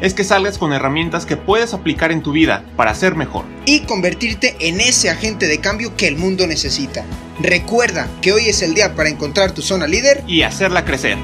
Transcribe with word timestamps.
es 0.00 0.14
que 0.14 0.24
salgas 0.24 0.58
con 0.58 0.72
herramientas 0.72 1.26
que 1.26 1.36
puedes 1.36 1.74
aplicar 1.74 2.10
en 2.12 2.22
tu 2.22 2.32
vida 2.32 2.64
para 2.76 2.94
ser 2.94 3.14
mejor. 3.14 3.44
Y 3.66 3.80
convertirte 3.80 4.56
en 4.60 4.80
ese 4.80 5.10
agente 5.10 5.46
de 5.46 5.60
cambio 5.60 5.96
que 5.96 6.08
el 6.08 6.16
mundo 6.16 6.46
necesita. 6.46 7.04
Recuerda 7.40 8.08
que 8.22 8.32
hoy 8.32 8.48
es 8.48 8.62
el 8.62 8.74
día 8.74 8.94
para 8.94 9.08
encontrar 9.08 9.52
tu 9.52 9.62
zona 9.62 9.86
líder. 9.86 10.22
Y 10.26 10.42
hacerla 10.42 10.84
crecer. 10.84 11.18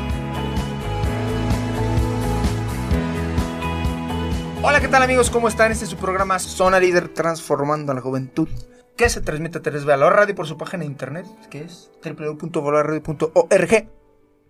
Hola, 4.63 4.81
¿qué 4.81 4.89
tal 4.89 5.03
amigos? 5.03 5.31
¿Cómo 5.31 5.49
están? 5.49 5.71
Este 5.73 5.85
es 5.85 5.91
su 5.91 5.97
programa 5.97 6.39
Zona 6.39 6.81
Líder 6.81 7.09
Transformando 7.09 7.93
a 7.93 7.95
la 7.95 8.01
Juventud. 8.01 8.49
Que 8.97 9.09
se 9.09 9.21
transmite 9.21 9.59
a 9.59 9.63
través 9.63 9.83
de 9.83 9.89
Valor 9.89 10.15
Radio 10.15 10.35
por 10.35 10.47
su 10.47 10.57
página 10.57 10.81
de 10.81 10.87
internet, 10.87 11.27
que 11.51 11.63
es 11.63 11.91
www.valorradio.org. 12.03 13.96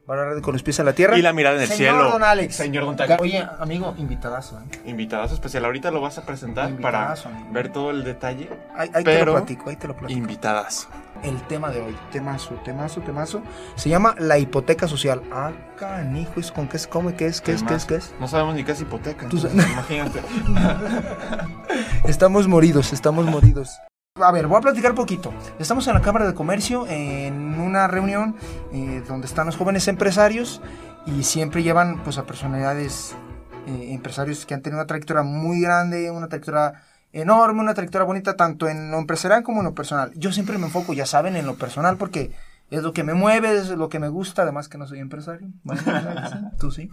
Radio 0.08 0.40
con 0.40 0.52
los 0.52 0.62
pies 0.62 0.78
en 0.78 0.86
la 0.86 0.92
tierra. 0.92 1.18
Y 1.18 1.22
la 1.22 1.32
mirada 1.32 1.56
en 1.56 1.62
el 1.62 1.68
Señor 1.68 1.94
cielo. 1.96 2.10
Don 2.12 2.22
Alex. 2.22 2.54
Señor 2.54 2.84
Don 2.84 2.94
Tacles. 2.96 3.18
Oye, 3.20 3.44
amigo, 3.58 3.92
invitadazo, 3.98 4.60
¿eh? 4.60 4.80
Invitadazo 4.84 5.34
especial. 5.34 5.64
Ahorita 5.64 5.90
lo 5.90 6.00
vas 6.00 6.16
a 6.18 6.22
presentar 6.24 6.70
para 6.76 7.10
amigo. 7.12 7.30
ver 7.52 7.72
todo 7.72 7.90
el 7.90 8.04
detalle. 8.04 8.48
Ahí, 8.76 8.88
ahí 8.94 9.02
te 9.02 9.12
lo 9.14 9.18
Pero- 9.18 9.32
platico, 9.32 9.70
ahí 9.70 9.76
te 9.76 9.88
lo 9.88 9.96
platico. 9.96 10.16
Invitadazo. 10.18 10.88
El 11.24 11.40
tema 11.48 11.70
de 11.70 11.80
hoy, 11.80 11.96
temazo, 12.12 12.54
temazo, 12.64 13.00
temazo, 13.00 13.42
se 13.74 13.88
llama 13.88 14.14
la 14.18 14.38
hipoteca 14.38 14.86
social. 14.86 15.22
Ah, 15.32 15.50
canijo, 15.76 16.38
¿es 16.38 16.52
con 16.52 16.68
qué 16.68 16.76
es? 16.76 16.86
¿Cómo? 16.86 17.16
¿Qué 17.16 17.26
es? 17.26 17.40
¿Qué 17.40 17.52
es? 17.52 17.62
¿Qué 17.62 17.74
es? 17.74 17.84
¿Qué 17.86 17.94
es? 17.96 18.14
No 18.20 18.28
sabemos 18.28 18.54
ni 18.54 18.62
qué 18.64 18.72
es 18.72 18.80
hipoteca. 18.82 19.24
Entonces, 19.24 19.52
imagínate. 19.54 20.20
Estamos 22.06 22.46
moridos, 22.46 22.92
estamos 22.92 23.26
moridos. 23.26 23.76
A 24.18 24.32
ver, 24.32 24.46
voy 24.46 24.56
a 24.56 24.60
platicar 24.62 24.94
poquito. 24.94 25.30
Estamos 25.58 25.86
en 25.88 25.94
la 25.94 26.00
Cámara 26.00 26.26
de 26.26 26.32
Comercio 26.32 26.86
en 26.88 27.60
una 27.60 27.86
reunión 27.86 28.34
eh, 28.72 29.02
donde 29.06 29.26
están 29.26 29.44
los 29.44 29.56
jóvenes 29.56 29.88
empresarios 29.88 30.62
y 31.04 31.22
siempre 31.22 31.62
llevan 31.62 32.02
pues 32.02 32.16
a 32.16 32.24
personalidades 32.24 33.14
eh, 33.66 33.88
empresarios 33.92 34.46
que 34.46 34.54
han 34.54 34.62
tenido 34.62 34.78
una 34.80 34.86
trayectoria 34.86 35.22
muy 35.22 35.60
grande, 35.60 36.10
una 36.10 36.28
trayectoria 36.28 36.82
enorme, 37.12 37.60
una 37.60 37.74
trayectoria 37.74 38.06
bonita 38.06 38.36
tanto 38.36 38.68
en 38.68 38.90
lo 38.90 38.98
empresarial 38.98 39.42
como 39.42 39.60
en 39.60 39.66
lo 39.66 39.74
personal. 39.74 40.10
Yo 40.14 40.32
siempre 40.32 40.56
me 40.56 40.64
enfoco, 40.64 40.94
ya 40.94 41.04
saben, 41.04 41.36
en 41.36 41.44
lo 41.44 41.56
personal 41.56 41.98
porque 41.98 42.30
es 42.70 42.82
lo 42.82 42.92
que 42.92 43.04
me 43.04 43.14
mueve, 43.14 43.56
es 43.56 43.68
lo 43.70 43.88
que 43.88 43.98
me 44.00 44.08
gusta, 44.08 44.42
además 44.42 44.68
que 44.68 44.78
no 44.78 44.86
soy 44.86 44.98
empresario. 45.00 45.48
Bueno, 45.62 45.82
tú 46.58 46.70
sí. 46.70 46.88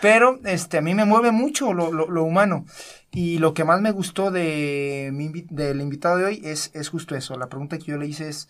Pero 0.00 0.40
este, 0.44 0.78
a 0.78 0.82
mí 0.82 0.94
me 0.94 1.04
mueve 1.04 1.30
mucho 1.32 1.72
lo, 1.74 1.92
lo- 1.92 2.08
lo 2.10 2.24
humano. 2.24 2.64
Y 3.10 3.38
lo 3.38 3.54
que 3.54 3.64
más 3.64 3.80
me 3.80 3.90
gustó 3.92 4.30
de 4.30 5.10
mi 5.12 5.28
del 5.50 5.80
invitado 5.80 6.16
de 6.18 6.24
hoy 6.26 6.40
es, 6.44 6.70
es 6.74 6.88
justo 6.88 7.14
eso. 7.16 7.36
La 7.38 7.48
pregunta 7.48 7.78
que 7.78 7.84
yo 7.86 7.98
le 7.98 8.06
hice 8.06 8.28
es, 8.28 8.48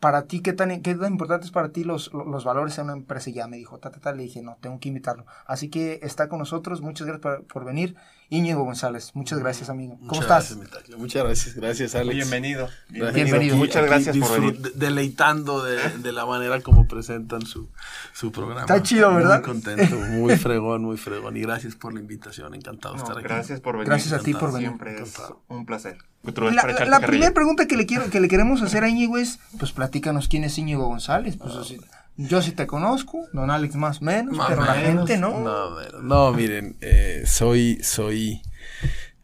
para 0.00 0.26
ti, 0.26 0.40
¿qué 0.42 0.52
tan, 0.52 0.82
qué 0.82 0.94
tan 0.94 1.12
importantes 1.12 1.50
para 1.50 1.70
ti 1.72 1.82
los, 1.84 2.12
los 2.12 2.44
valores 2.44 2.76
en 2.78 2.84
una 2.84 2.92
empresa? 2.94 3.30
Y 3.30 3.34
ya 3.34 3.48
me 3.48 3.56
dijo, 3.56 3.78
ta, 3.78 3.90
ta, 3.90 4.00
ta, 4.00 4.12
le 4.12 4.24
dije, 4.24 4.42
no, 4.42 4.58
tengo 4.60 4.78
que 4.78 4.88
invitarlo. 4.88 5.24
Así 5.46 5.70
que 5.70 6.00
está 6.02 6.28
con 6.28 6.38
nosotros, 6.38 6.82
muchas 6.82 7.06
gracias 7.06 7.22
por, 7.22 7.46
por 7.46 7.64
venir. 7.64 7.96
Íñigo 8.28 8.64
González, 8.64 9.12
muchas 9.14 9.38
gracias, 9.38 9.70
amigo. 9.70 9.94
¿Cómo 9.98 10.06
Muchas 10.20 10.50
estás? 10.50 10.58
gracias. 10.70 10.98
Muchas 10.98 11.22
gracias, 11.24 11.54
gracias, 11.54 11.94
Alex. 11.94 12.16
Bienvenido. 12.16 12.68
Bienvenido. 12.88 13.36
Aquí- 13.36 13.52
Muchas 13.52 13.76
aquí 13.76 13.86
gracias 13.86 14.16
por 14.16 14.40
venir. 14.40 14.58
de- 14.58 14.70
Deleitando 14.74 15.62
de, 15.62 15.76
de 15.98 16.12
la 16.12 16.26
manera 16.26 16.60
como 16.60 16.88
presentan 16.88 17.42
su, 17.42 17.68
su 18.12 18.32
programa. 18.32 18.62
Está 18.62 18.82
chido, 18.82 19.14
¿verdad? 19.14 19.36
Muy 19.38 19.44
contento, 19.44 19.96
muy 20.10 20.36
fregón, 20.36 20.82
muy 20.82 20.96
fregón. 20.96 21.36
Y 21.36 21.40
gracias 21.42 21.76
por 21.76 21.94
la 21.94 22.00
invitación, 22.00 22.52
encantado 22.54 22.94
de 22.94 22.98
No, 22.98 23.04
estar 23.04 23.18
aquí. 23.18 23.28
gracias 23.28 23.60
por 23.60 23.74
venir. 23.76 23.88
Gracias 23.90 24.12
a 24.12 24.18
ti 24.18 24.34
por 24.34 24.52
venir. 24.52 24.68
Siempre 24.70 25.00
es 25.00 25.14
un 25.46 25.64
placer. 25.64 25.98
La, 26.24 26.50
la- 26.64 26.84
la 26.86 27.00
primera 27.00 27.32
pregunta 27.32 27.66
que 27.68 27.76
le 27.76 27.86
quiero 27.86 28.10
que 28.10 28.18
le 28.18 28.26
queremos 28.26 28.60
hacer 28.60 28.82
a 28.82 28.88
Íñigo 28.88 29.18
es, 29.18 29.38
pues 29.60 29.70
platícanos 29.70 30.26
quién 30.26 30.42
es 30.42 30.58
Íñigo 30.58 30.86
González. 30.88 31.36
Pues 31.36 31.54
así, 31.54 31.78
yo 32.16 32.42
sí 32.42 32.52
te 32.52 32.66
conozco, 32.66 33.26
don 33.32 33.50
Alex 33.50 33.76
más 33.76 34.00
o 34.00 34.04
menos, 34.04 34.36
Más 34.36 34.48
pero 34.48 34.64
la 34.64 34.74
gente 34.74 35.18
no. 35.18 35.40
No, 35.40 36.00
no, 36.02 36.32
miren, 36.32 36.76
eh, 36.80 37.24
soy, 37.26 37.78
soy, 37.82 38.42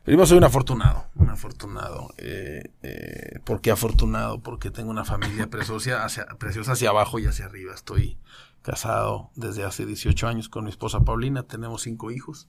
primero 0.04 0.26
soy 0.26 0.38
un 0.38 0.44
afortunado, 0.44 1.06
un 1.16 1.30
afortunado. 1.30 2.10
Eh, 2.18 2.70
eh, 2.82 3.38
¿Por 3.44 3.60
qué 3.60 3.70
afortunado? 3.70 4.40
Porque 4.40 4.70
tengo 4.70 4.90
una 4.90 5.04
familia 5.04 5.48
preciosa 5.48 6.04
hacia, 6.04 6.26
preciosa 6.38 6.72
hacia 6.72 6.90
abajo 6.90 7.18
y 7.18 7.26
hacia 7.26 7.46
arriba. 7.46 7.74
Estoy 7.74 8.18
casado 8.62 9.30
desde 9.34 9.64
hace 9.64 9.86
18 9.86 10.28
años 10.28 10.48
con 10.48 10.64
mi 10.64 10.70
esposa 10.70 11.00
Paulina, 11.00 11.42
tenemos 11.42 11.82
cinco 11.82 12.10
hijos. 12.10 12.48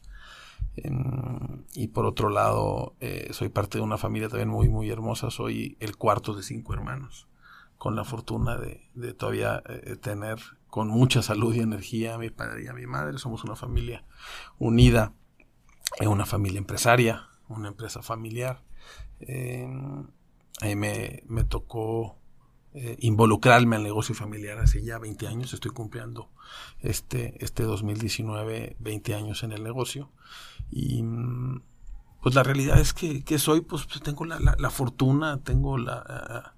Em, 0.76 1.64
y 1.76 1.90
por 1.90 2.06
otro 2.06 2.30
lado, 2.30 2.96
eh, 3.00 3.30
soy 3.32 3.50
parte 3.50 3.78
de 3.78 3.84
una 3.84 3.98
familia 3.98 4.30
también 4.30 4.50
muy, 4.50 4.70
muy 4.70 4.90
hermosa. 4.90 5.30
Soy 5.30 5.78
el 5.80 5.98
cuarto 5.98 6.34
de 6.34 6.44
cinco 6.44 6.74
hermanos, 6.74 7.28
con 7.84 7.98
la 7.98 8.06
fortuna 8.06 8.56
de, 8.56 8.90
de 8.94 9.14
todavía 9.14 9.62
eh, 9.68 9.98
tener 9.98 10.40
con 10.70 10.88
mucha 10.88 11.22
salud 11.22 11.54
y 11.54 11.60
energía 11.60 12.16
a 12.16 12.18
mi 12.18 12.30
padre 12.30 12.64
y 12.64 12.68
a 12.68 12.74
mi 12.74 12.88
madre. 12.88 13.18
Somos 13.18 13.44
una 13.44 13.58
familia 13.58 14.06
unida, 14.58 15.12
eh, 16.00 16.08
una 16.08 16.26
familia 16.26 16.60
empresaria, 16.60 17.28
una 17.50 17.68
empresa 17.68 18.02
familiar. 18.02 18.64
Mí 20.62 20.76
me, 20.78 21.24
me 21.28 21.44
tocó 21.44 22.16
eh, 22.74 22.96
involucrarme 23.02 23.76
al 23.76 23.84
negocio 23.84 24.16
familiar 24.16 24.60
hace 24.60 24.82
ya 24.82 24.98
20 24.98 25.28
años. 25.28 25.54
Estoy 25.54 25.72
cumpliendo 25.72 26.30
este, 26.80 27.44
este 27.44 27.64
2019 27.64 28.78
20 28.80 29.14
años 29.14 29.44
en 29.44 29.52
el 29.52 29.62
negocio. 29.62 30.10
Y 30.72 31.04
mm, 31.04 31.62
pues 32.22 32.34
la 32.34 32.44
realidad 32.44 32.80
es 32.80 32.94
que, 32.94 33.26
que 33.26 33.40
soy, 33.40 33.60
pues 33.60 33.86
pues, 33.88 34.02
tengo 34.02 34.24
la- 34.24 34.56
la 34.58 34.70
fortuna, 34.70 35.44
tengo 35.44 35.78
la, 35.78 36.53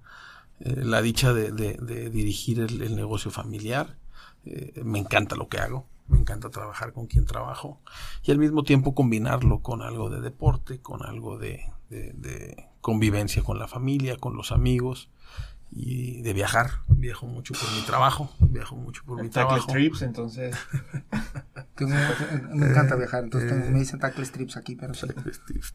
eh, 0.59 0.81
la 0.83 1.01
dicha 1.01 1.33
de, 1.33 1.51
de- 1.51 1.77
de 1.77 2.09
dirigir 2.09 2.59
el, 2.59 2.95
negocio 2.95 3.31
familiar. 3.31 3.97
Eh, 4.45 4.73
me 4.83 4.99
encanta 4.99 5.35
lo 5.35 5.47
que 5.49 5.57
hago, 5.59 5.87
me 6.07 6.19
encanta 6.19 6.49
trabajar 6.49 6.93
con 6.93 7.07
quien 7.07 7.25
trabajo 7.25 7.79
y 8.23 8.31
al 8.31 8.37
mismo 8.37 8.63
tiempo 8.63 8.93
combinarlo 8.93 9.59
con 9.61 9.81
algo 9.81 10.09
de 10.09 10.21
deporte, 10.21 10.79
con 10.79 11.03
algo 11.05 11.37
de- 11.37 11.65
de 11.89 12.67
convivencia 12.81 13.41
con 13.43 13.57
la 13.59 13.67
familia, 13.67 14.17
con 14.17 14.35
los 14.35 14.51
amigos 14.51 15.09
y 15.77 16.21
de 16.21 16.33
viajar. 16.33 16.71
Viajo 16.87 17.27
mucho 17.27 17.53
por 17.53 17.69
mi 17.73 17.81
trabajo, 17.81 18.33
viajo 18.39 18.75
mucho 18.77 19.03
por 19.05 19.21
mi 19.21 19.29
Tackle 19.29 19.57
trabajo. 19.59 19.71
Trips, 19.73 20.01
entonces. 20.01 20.55
Me 21.77 22.67
encanta 22.69 22.95
viajar, 22.95 23.25
entonces 23.25 23.51
eh, 23.51 23.69
me 23.69 23.79
dicen 23.79 23.99
tackle 23.99 24.23
strips 24.23 24.55
aquí, 24.55 24.77
pero 24.77 24.93
sí. 24.93 25.07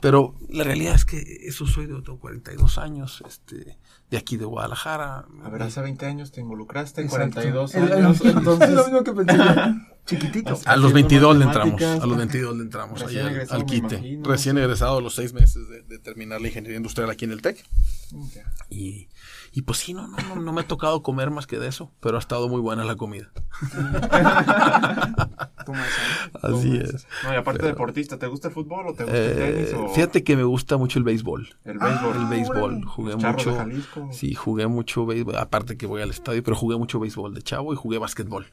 Pero 0.00 0.34
la 0.48 0.64
realidad 0.64 0.94
es 0.94 1.04
que 1.04 1.18
eso 1.42 1.66
soy 1.66 1.84
de 1.86 2.00
tengo 2.00 2.18
42 2.18 2.78
años, 2.78 3.22
este, 3.28 3.76
de 4.10 4.16
aquí 4.16 4.38
de 4.38 4.46
Guadalajara. 4.46 5.26
A 5.44 5.48
ver, 5.50 5.62
hace 5.62 5.82
20 5.82 6.06
años 6.06 6.32
te 6.32 6.40
involucraste, 6.40 7.02
Exacto. 7.02 7.34
42 7.34 7.74
El- 7.74 7.84
el- 7.84 7.92
años. 7.92 8.20
Es 8.24 8.34
lo 8.34 8.56
mismo 8.84 9.04
que 9.04 9.12
pensé 9.12 9.36
yo. 9.36 9.44
Chiquitito. 10.06 10.48
A 10.48 10.52
los 10.54 10.60
Haciendo 10.62 10.92
22 10.94 11.36
le 11.36 11.44
entramos, 11.44 11.82
a 11.82 12.06
los 12.06 12.16
22 12.16 12.56
le 12.56 12.62
entramos 12.62 13.02
allá 13.02 13.20
al- 13.26 13.32
egresado, 13.32 13.60
al 13.60 13.66
quite. 13.66 13.94
imagino. 13.96 14.28
Recién 14.30 14.56
egresado 14.58 14.96
a 14.98 15.00
los 15.02 15.14
seis 15.14 15.34
meses 15.34 15.68
de, 15.68 15.82
de 15.82 15.98
terminar 15.98 16.40
la 16.40 16.48
ingeniería 16.48 16.78
industrial 16.78 17.10
aquí 17.10 17.26
en 17.26 17.32
el 17.32 17.42
TEC. 17.42 17.62
Y, 18.70 19.08
y 19.52 19.62
pues 19.62 19.78
sí, 19.78 19.94
no, 19.94 20.06
no, 20.08 20.16
no, 20.28 20.36
no 20.36 20.52
me 20.52 20.60
ha 20.60 20.66
tocado 20.68 21.02
comer 21.02 21.30
más 21.30 21.46
que 21.46 21.58
de 21.58 21.66
eso, 21.68 21.90
pero 22.00 22.16
ha 22.16 22.20
estado 22.20 22.48
muy 22.48 22.60
buena 22.60 22.84
la 22.84 22.96
comida. 22.96 23.30
Toma 25.66 25.84
esa. 25.86 26.48
Así 26.48 26.76
es. 26.76 27.06
No, 27.24 27.32
y 27.32 27.36
aparte 27.36 27.58
Pero- 27.60 27.68
deportista, 27.72 28.18
¿te 28.18 28.26
gusta 28.26 28.48
el 28.48 28.54
fútbol 28.54 28.86
o 28.88 28.94
te 28.94 29.04
gusta 29.04 29.18
el 29.18 29.30
Eh, 29.32 29.52
tenis? 29.66 29.74
O 29.74 29.88
fíjate 29.88 30.24
que 30.24 30.36
me 30.36 30.44
gusta 30.44 30.76
mucho 30.76 30.98
el 30.98 31.04
béisbol. 31.04 31.48
el 31.64 31.78
Ah, 31.80 31.86
béisbol. 31.88 32.16
El 32.16 32.26
béisbol, 32.28 32.84
jugué 32.86 33.16
de 33.16 33.26
mucho. 33.26 33.54
Jalisco. 33.56 34.08
Sí, 34.12 34.34
jugué 34.34 34.66
mucho 34.66 35.06
béisbol, 35.06 35.36
aparte 35.36 35.76
que 35.76 35.86
voy 35.86 36.02
al 36.02 36.10
estadio, 36.10 36.42
pero 36.42 36.56
jugué 36.56 36.76
mucho 36.78 36.98
béisbol 37.00 37.34
de 37.34 37.42
chavo 37.42 37.72
y 37.72 37.76
jugué 37.76 37.98
básquetbol 37.98 38.46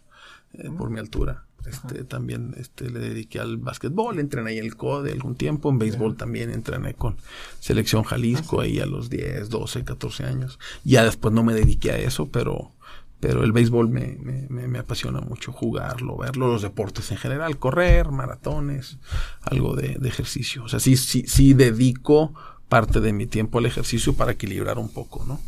eh, 0.53 0.69
por 0.77 0.89
mi 0.89 0.99
altura. 0.99 1.43
Este, 1.65 2.05
también 2.05 2.53
este, 2.57 2.89
le 2.89 2.99
dediqué 2.99 3.39
al 3.41 3.57
básquetbol, 3.57 4.19
entrené 4.19 4.51
ahí 4.51 4.57
en 4.59 4.63
el 4.65 4.77
CODE 4.77 5.11
algún 5.11 5.35
tiempo, 5.35 5.69
en 5.69 5.77
béisbol 5.79 6.15
también 6.15 6.49
entrené 6.49 6.93
con 6.93 7.17
Selección 7.59 8.03
Jalisco 8.03 8.61
ahí 8.61 8.79
a 8.79 8.85
los 8.85 9.09
10, 9.09 9.49
12, 9.49 9.83
14 9.83 10.23
años. 10.23 10.59
Ya 10.85 11.03
después 11.03 11.33
no 11.33 11.43
me 11.43 11.53
dediqué 11.53 11.91
a 11.91 11.97
eso, 11.97 12.29
pero, 12.29 12.71
pero 13.19 13.43
el 13.43 13.51
béisbol 13.51 13.89
me, 13.89 14.17
me, 14.21 14.45
me- 14.49 14.67
me 14.69 14.79
apasiona 14.79 15.19
mucho 15.19 15.51
jugarlo, 15.51 16.15
verlo, 16.15 16.47
los 16.47 16.61
deportes 16.61 17.11
en 17.11 17.17
general, 17.17 17.57
correr, 17.57 18.11
maratones, 18.11 18.97
algo 19.41 19.75
de, 19.75 19.95
de 19.99 20.07
ejercicio. 20.07 20.63
O 20.63 20.69
sea, 20.69 20.79
sí, 20.79 20.95
sí, 20.95 21.25
sí 21.27 21.53
dedico 21.53 22.33
parte 22.69 23.01
de 23.01 23.11
mi 23.11 23.27
tiempo 23.27 23.57
al 23.59 23.65
ejercicio 23.65 24.13
para 24.13 24.31
equilibrar 24.33 24.77
un 24.79 24.87
poco, 24.89 25.25
¿no? 25.25 25.41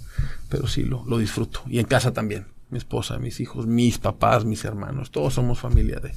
Pero 0.50 0.68
sí 0.68 0.84
lo, 0.84 1.06
lo 1.06 1.18
disfruto. 1.18 1.62
Y 1.68 1.80
en 1.80 1.86
casa 1.86 2.12
también. 2.12 2.46
Mi 2.71 2.77
esposa, 2.77 3.18
mis 3.18 3.39
hijos, 3.39 3.66
mis 3.66 3.98
papás, 3.98 4.45
mis 4.45 4.63
hermanos, 4.63 5.10
todos 5.10 5.33
somos 5.33 5.60
familia 5.60 6.00
de, 6.00 6.13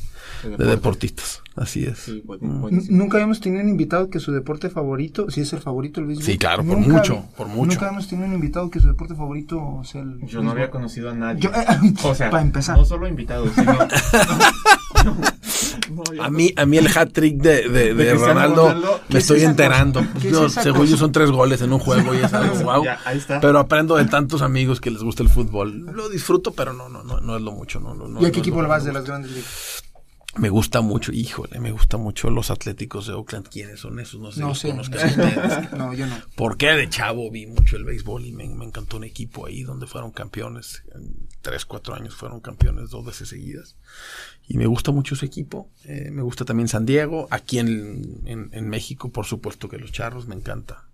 de 0.57 0.65
deportistas. 0.67 1.43
Así 1.57 1.85
es. 1.85 1.99
Sí, 1.99 2.23
Mm. 2.41 2.61
buenísimo. 2.61 2.99
Nunca 2.99 3.17
habíamos 3.17 3.41
tenido 3.41 3.63
un 3.63 3.69
invitado 3.71 4.11
que 4.11 4.21
su 4.21 4.33
deporte 4.33 4.69
favorito, 4.71 5.31
si 5.31 5.41
es 5.41 5.53
el 5.53 5.61
favorito 5.61 6.01
el 6.01 6.07
béisbol. 6.07 6.25
Sí, 6.27 6.37
claro, 6.39 6.65
por 6.65 6.79
Nunca 6.79 6.93
mucho, 6.99 7.25
por 7.37 7.47
mucho. 7.49 7.71
Nunca 7.73 7.87
habíamos 7.87 8.09
tenido 8.09 8.27
un 8.29 8.35
invitado 8.35 8.71
que 8.71 8.81
su 8.81 8.89
deporte 8.89 9.15
favorito 9.15 9.81
sea 9.85 10.03
el 10.03 10.21
Yo 10.27 10.43
no 10.43 10.51
había 10.51 10.71
conocido 10.71 11.11
a 11.11 11.15
nadie. 11.15 11.41
Yo, 11.41 11.51
eh, 11.51 11.65
o 12.05 12.15
sea, 12.15 12.31
para 12.31 12.43
empezar. 12.43 12.77
no 12.77 12.85
solo 12.85 13.09
invitados, 13.09 13.51
sino... 13.55 13.73
No, 15.05 15.15
no, 15.15 15.21
A 16.21 16.25
no- 16.25 16.31
mí, 16.31 16.53
a 16.57 16.67
mí 16.67 16.79
el 16.79 16.87
hat 16.97 17.11
trick 17.13 17.37
de, 17.37 17.69
de- 17.69 17.95
de 17.95 17.95
Cristiano 17.95 18.27
Ronaldo, 18.27 18.63
Ronaldo, 18.69 19.01
¿qué 19.09 19.13
me 19.15 19.19
es 19.19 19.25
estoy 19.31 19.43
enterando. 19.45 20.07
Yo, 20.23 20.49
según 20.49 20.87
yo 20.87 20.97
son 20.97 21.13
tres 21.13 21.31
goles 21.31 21.61
en 21.63 21.73
un 21.73 21.79
juego 21.79 22.15
y 22.15 22.19
es 22.19 22.33
algo 22.33 22.55
wow. 22.65 22.85
Ya, 22.85 23.01
ahí 23.05 23.19
está. 23.19 23.41
Pero 23.41 23.59
aprendo 23.59 23.97
de 23.97 24.05
tantos 24.07 24.43
amigos 24.43 24.81
que 24.81 24.91
les 24.91 25.03
gusta 25.03 25.23
el 25.23 25.29
fútbol. 25.29 25.87
Lo 25.93 26.09
disfruto, 26.09 26.53
pero 26.53 26.73
no, 26.73 26.89
no, 26.89 27.03
no, 27.03 27.21
no 27.21 27.37
es 27.37 27.43
lo 27.43 27.53
mucho. 27.53 27.81
No, 27.81 27.95
no, 27.95 28.09
no, 28.09 28.21
¿Y 28.21 28.27
a 28.27 28.31
qué 28.31 28.39
no, 28.39 28.43
equipo 28.43 28.57
no, 28.57 28.63
le 28.63 28.69
vas 28.69 28.83
no. 28.83 28.89
de 28.89 28.93
las 28.95 29.05
grandes 29.05 29.31
ligas? 29.33 29.83
Me 30.35 30.49
gusta 30.49 30.81
mucho, 30.81 31.13
híjole, 31.13 31.61
me 31.61 31.73
gusta 31.73 31.99
mucho 31.99 32.31
los 32.31 32.51
Atléticos 32.51 33.07
de 33.07 33.13
Oakland. 33.13 33.49
¿Quiénes 33.51 33.81
son 33.81 34.01
esos? 34.01 34.19
No 34.19 34.33
sé, 34.33 34.41
No 34.41 34.49
los 34.49 34.59
sé. 34.61 34.71
conozcan 34.71 35.07
ustedes. 35.11 35.73
No, 35.77 35.93
yo 35.93 36.07
no. 36.07 36.17
Porque 36.37 36.69
de 36.69 36.89
chavo 36.89 37.31
vi 37.31 37.45
mucho 37.47 37.77
el 37.77 37.85
béisbol 37.85 38.25
y 38.25 38.33
me, 38.33 38.49
me 38.49 38.65
encantó 38.65 38.97
un 38.97 39.05
equipo 39.05 39.45
ahí 39.47 39.63
donde 39.63 39.87
fueron 39.87 40.11
campeones. 40.11 40.85
En 40.95 41.29
tres, 41.43 41.67
cuatro 41.67 41.95
años 41.95 42.15
fueron 42.15 42.41
campeones 42.41 42.89
dos 42.89 43.05
veces 43.05 43.29
seguidas. 43.29 43.77
Y 44.49 44.59
me 44.59 44.67
gusta 44.67 44.91
mucho 44.93 45.15
ese 45.15 45.27
equipo. 45.27 45.71
Eh, 45.85 46.11
me 46.11 46.23
gusta 46.23 46.45
también 46.45 46.69
San 46.69 46.85
Diego. 46.87 47.27
Aquí 47.31 47.59
en, 47.59 48.21
en- 48.27 48.51
en 48.53 48.69
México, 48.69 49.11
por 49.11 49.25
supuesto 49.27 49.69
que 49.69 49.79
los 49.79 49.93
charros 49.93 50.27
me 50.27 50.35
encanta 50.35 50.89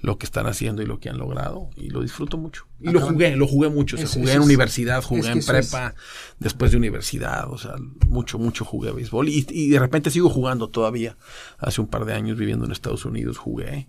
lo 0.00 0.16
que 0.18 0.24
están 0.24 0.46
haciendo 0.46 0.80
y 0.82 0.86
lo 0.86 1.00
que 1.00 1.10
han 1.10 1.18
logrado. 1.18 1.68
Y 1.76 1.90
lo 1.90 2.00
disfruto 2.02 2.38
mucho. 2.38 2.66
Y 2.80 2.90
lo 2.90 3.00
jugué, 3.00 3.36
lo 3.36 3.46
jugué 3.46 3.68
mucho. 3.68 3.96
O 3.96 3.98
sea, 3.98 4.06
Es- 4.06 4.12
jugué 4.14 4.30
es- 4.30 4.36
en 4.36 4.42
universidad, 4.42 5.02
jugué 5.02 5.20
es 5.20 5.26
que 5.26 5.32
en 5.32 5.44
prepa, 5.44 5.94
después 6.38 6.70
de 6.70 6.76
universidad. 6.78 7.50
O 7.52 7.58
sea, 7.58 7.74
mucho, 8.08 8.38
mucho 8.38 8.64
jugué 8.64 8.90
béisbol. 8.92 9.28
Y, 9.28 9.46
y 9.50 9.68
de 9.68 9.78
repente 9.78 10.10
sigo 10.10 10.28
jugando 10.30 10.68
todavía. 10.70 11.16
Hace 11.58 11.80
un 11.80 11.88
par 11.88 12.04
de 12.06 12.14
años 12.14 12.38
viviendo 12.38 12.64
en 12.64 12.72
Estados 12.72 13.04
Unidos 13.04 13.36
jugué. 13.38 13.86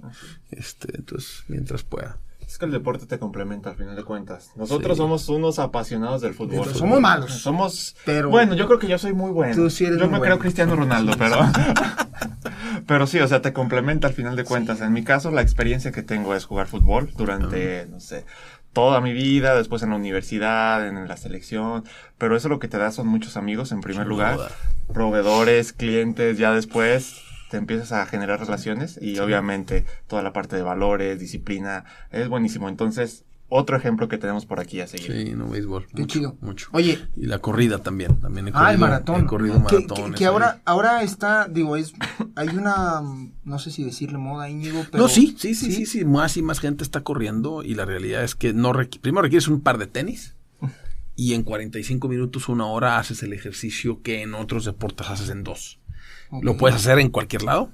Este, 0.49 0.97
entonces, 0.97 1.43
mientras 1.47 1.83
pueda. 1.83 2.17
Es 2.51 2.57
que 2.57 2.65
el 2.65 2.71
deporte 2.71 3.05
te 3.05 3.17
complementa 3.17 3.69
al 3.69 3.77
final 3.77 3.95
de 3.95 4.03
cuentas. 4.03 4.51
Nosotros 4.57 4.97
Sí. 4.97 5.01
somos 5.01 5.29
unos 5.29 5.57
apasionados 5.57 6.19
del 6.19 6.33
fútbol. 6.33 6.67
Somos 6.75 6.99
malos. 6.99 7.31
Somos. 7.31 7.95
Pero- 8.03 8.29
Bueno, 8.29 8.55
yo 8.55 8.67
creo 8.67 8.77
que 8.77 8.87
yo 8.89 8.97
soy 8.97 9.13
muy 9.13 9.31
bueno. 9.31 9.55
Tú 9.55 9.69
sí 9.69 9.85
eres 9.85 9.97
yo 9.97 10.03
muy 10.03 10.11
me 10.11 10.17
bueno. 10.19 10.33
creo 10.35 10.39
Cristiano 10.39 10.75
Ronaldo, 10.75 11.13
pero. 11.17 11.37
pero 12.87 13.07
sí, 13.07 13.19
o 13.19 13.27
sea, 13.29 13.41
te 13.41 13.53
complementa 13.53 14.07
al 14.07 14.13
final 14.13 14.35
de 14.35 14.43
cuentas. 14.43 14.81
En 14.81 14.91
mi 14.91 15.01
caso, 15.01 15.31
la 15.31 15.41
experiencia 15.41 15.93
que 15.93 16.03
tengo 16.03 16.35
es 16.35 16.43
jugar 16.43 16.67
fútbol 16.67 17.09
durante, 17.15 17.87
no 17.89 18.01
sé, 18.01 18.25
toda 18.73 18.99
mi 18.99 19.13
vida, 19.13 19.55
después 19.55 19.81
en 19.83 19.91
la 19.91 19.95
universidad, 19.95 20.85
en 20.85 21.07
la 21.07 21.15
selección. 21.15 21.85
Pero 22.17 22.35
eso 22.35 22.49
lo 22.49 22.59
que 22.59 22.67
te 22.67 22.77
da 22.77 22.91
son 22.91 23.07
muchos 23.07 23.37
amigos 23.37 23.71
en 23.71 23.79
primer 23.79 24.03
Sin 24.03 24.09
lugar. 24.09 24.35
duda. 24.35 24.49
Proveedores, 24.93 25.71
clientes, 25.71 26.37
ya 26.37 26.51
después 26.51 27.21
te 27.51 27.57
empiezas 27.57 27.91
a 27.91 28.05
generar 28.07 28.39
relaciones 28.39 28.97
y 29.01 29.19
obviamente 29.19 29.85
toda 30.07 30.23
la 30.23 30.31
parte 30.33 30.55
de 30.55 30.63
valores, 30.63 31.19
disciplina, 31.19 31.83
es 32.09 32.29
buenísimo. 32.29 32.69
Entonces, 32.69 33.25
otro 33.49 33.75
ejemplo 33.75 34.07
que 34.07 34.17
tenemos 34.17 34.45
por 34.45 34.61
aquí 34.61 34.79
a 34.79 34.87
seguir. 34.87 35.11
Sí, 35.27 35.33
no, 35.35 35.49
béisbol. 35.49 35.85
Qué 35.87 36.01
mucho, 36.03 36.19
chido. 36.19 36.37
Mucho. 36.39 36.69
Oye, 36.71 37.05
Y 37.17 37.25
la 37.25 37.39
corrida 37.39 37.79
también. 37.79 38.15
También 38.21 38.47
he 38.47 38.51
corrido, 38.53 38.67
ah, 38.69 38.71
el 38.71 38.77
maratón. 38.79 39.23
He 39.23 39.25
corrido 39.25 39.55
Que- 39.65 39.75
maratones. 39.79 40.17
Que, 40.17 40.23
ahí. 40.23 40.29
ahora, 40.31 40.61
ahora 40.63 41.03
está, 41.03 41.49
digo, 41.49 41.75
es, 41.75 41.91
hay 42.37 42.47
una, 42.47 43.01
no 43.43 43.59
sé 43.59 43.69
si 43.71 43.83
decirle 43.83 44.17
moda, 44.17 44.49
Íñigo, 44.49 44.85
pero... 44.89 45.03
no, 45.03 45.09
sí, 45.09 45.35
sí, 45.37 45.53
sí, 45.53 45.73
sí, 45.73 45.85
sí, 45.85 46.05
Más 46.05 46.37
y 46.37 46.41
más 46.41 46.59
gente 46.61 46.85
está 46.85 47.01
corriendo. 47.01 47.61
Y 47.63 47.75
la 47.75 47.83
realidad 47.83 48.23
es 48.23 48.35
que 48.35 48.53
no 48.53 48.71
requ- 48.71 49.01
primero 49.01 49.23
requieres 49.23 49.49
un 49.49 49.59
par 49.59 49.77
de 49.77 49.87
tenis. 49.87 50.35
Y 51.17 51.33
en 51.33 51.43
45 51.43 52.07
minutos, 52.07 52.47
una 52.47 52.65
hora, 52.65 52.97
haces 52.97 53.21
el 53.21 53.33
ejercicio 53.33 54.01
que 54.01 54.21
en 54.21 54.33
otros 54.33 54.63
deportes 54.63 55.07
haces 55.09 55.29
en 55.29 55.43
dos. 55.43 55.77
Lo 56.41 56.57
puedes 56.57 56.75
hacer 56.75 56.99
en 56.99 57.09
cualquier 57.09 57.43
lado. 57.43 57.71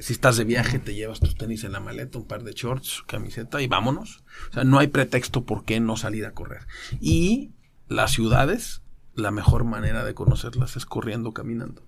Si 0.00 0.12
estás 0.12 0.36
de 0.36 0.44
viaje, 0.44 0.78
te 0.78 0.94
llevas 0.94 1.20
tus 1.20 1.36
tenis 1.36 1.64
en 1.64 1.72
la 1.72 1.80
maleta, 1.80 2.18
un 2.18 2.26
par 2.26 2.42
de 2.42 2.52
shorts, 2.52 3.02
camiseta 3.06 3.62
y 3.62 3.66
vámonos. 3.66 4.24
O 4.50 4.54
sea, 4.54 4.64
no 4.64 4.78
hay 4.78 4.88
pretexto 4.88 5.44
por 5.44 5.64
qué 5.64 5.80
no 5.80 5.96
salir 5.96 6.26
a 6.26 6.32
correr. 6.32 6.66
Y 7.00 7.52
las 7.88 8.12
ciudades, 8.12 8.82
la 9.14 9.30
mejor 9.30 9.64
manera 9.64 10.04
de 10.04 10.14
conocerlas 10.14 10.76
es 10.76 10.84
corriendo, 10.84 11.32
caminando. 11.32 11.86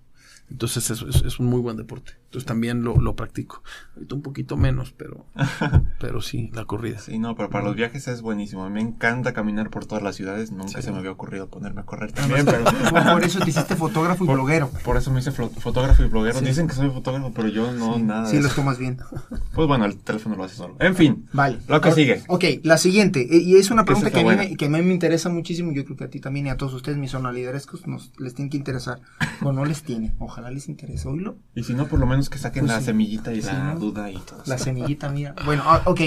Entonces 0.51 0.89
es, 0.89 1.01
es- 1.03 1.23
es 1.23 1.39
un 1.39 1.45
muy 1.47 1.59
buen 1.61 1.77
deporte. 1.77 2.13
Entonces 2.25 2.45
también 2.45 2.83
lo, 2.83 2.97
lo 3.01 3.15
practico. 3.15 3.63
Ahorita 3.95 4.13
un 4.15 4.21
poquito 4.21 4.55
menos, 4.57 4.91
pero, 4.95 5.25
pero 5.99 6.21
sí, 6.21 6.51
la 6.53 6.65
corrida. 6.65 6.99
Sí, 6.99 7.17
no, 7.17 7.35
pero 7.35 7.49
para 7.49 7.65
los 7.65 7.75
viajes 7.75 8.07
es 8.07 8.21
buenísimo. 8.21 8.63
A 8.63 8.69
mí 8.69 8.73
me 8.75 8.81
encanta 8.81 9.33
caminar 9.33 9.69
por 9.69 9.85
todas 9.85 10.03
las 10.03 10.15
ciudades. 10.15 10.51
Nunca 10.51 10.81
se 10.81 10.91
me 10.91 10.99
había 10.99 11.11
ocurrido 11.11 11.47
ponerme 11.47 11.81
a 11.81 11.85
correr 11.85 12.11
también, 12.11 12.45
pero 12.45 12.63
Por, 13.13 13.23
eso 13.23 13.39
te 13.39 13.49
hiciste 13.49 13.75
fotógrafo 13.75 14.23
y 14.23 14.27
por, 14.27 14.35
bloguero. 14.37 14.69
por 14.83 14.97
eso 14.97 15.11
me 15.11 15.19
hice 15.19 15.31
fotógrafo 15.31 16.03
y 16.03 16.07
bloguero. 16.07 16.39
Sí. 16.39 16.45
Dicen 16.45 16.67
que 16.67 16.73
soy 16.75 16.89
fotógrafo, 16.89 17.31
pero 17.33 17.47
yo 17.47 17.71
no, 17.71 17.97
nada. 17.99 18.27
Sí, 18.27 18.37
de 18.37 18.43
los 18.43 18.51
eso. 18.51 18.61
tomas 18.61 18.77
bien. 18.77 18.97
Pues 19.53 19.67
bueno, 19.67 19.85
el 19.85 19.97
teléfono 19.97 20.35
lo 20.37 20.43
hace 20.45 20.55
solo. 20.55 20.77
En 20.79 20.95
fin, 20.95 21.27
Vale. 21.33 21.57
lo 21.67 21.81
que 21.81 21.89
Ahora- 21.89 21.95
sigue. 21.95 22.23
Ok, 22.27 22.43
la 22.63 22.77
siguiente. 22.77 23.21
eh, 23.29 23.39
Y 23.41 23.55
es 23.57 23.71
una 23.71 23.83
pregunta 23.83 24.09
que 24.11 24.19
a, 24.21 24.23
mí 24.23 24.35
me, 24.35 24.55
que 24.55 24.65
a 24.65 24.69
mí 24.69 24.81
me 24.81 24.93
interesa 24.93 25.27
muchísimo. 25.29 25.73
Yo 25.73 25.83
creo 25.83 25.97
que 25.97 26.03
a 26.05 26.09
ti 26.09 26.19
también 26.21 26.47
y 26.47 26.49
a 26.49 26.55
todos 26.57 26.73
ustedes, 26.73 26.97
mis 26.97 27.11
sonaliderescos, 27.11 27.85
nos, 27.87 28.11
les 28.19 28.35
tiene 28.35 28.49
que 28.49 28.57
interesar. 28.57 28.99
O 29.41 29.51
no 29.51 29.65
les 29.65 29.83
tiene. 29.83 30.13
Ojalá 30.19 30.38
les 30.51 30.69
interese. 30.69 31.07
Oílo. 31.07 31.37
Y 31.55 31.63
si 31.63 31.73
no, 31.73 31.87
por 31.87 31.99
lo 31.99 32.05
menos 32.05 32.29
que 32.29 32.37
saquen 32.37 32.61
Pues 32.63 32.73
la 32.73 32.79
sí. 32.79 32.85
semillita 32.85 33.33
y 33.33 33.41
Sí, 33.41 33.47
la 33.47 33.73
¿no? 33.73 33.79
duda 33.79 34.09
y 34.11 34.17
todo. 34.17 34.43
La 34.45 34.55
eso. 34.55 34.63
semillita 34.65 35.09
mía. 35.09 35.35
Bueno, 35.45 35.63
ah, 35.65 35.81
ok. 35.85 36.01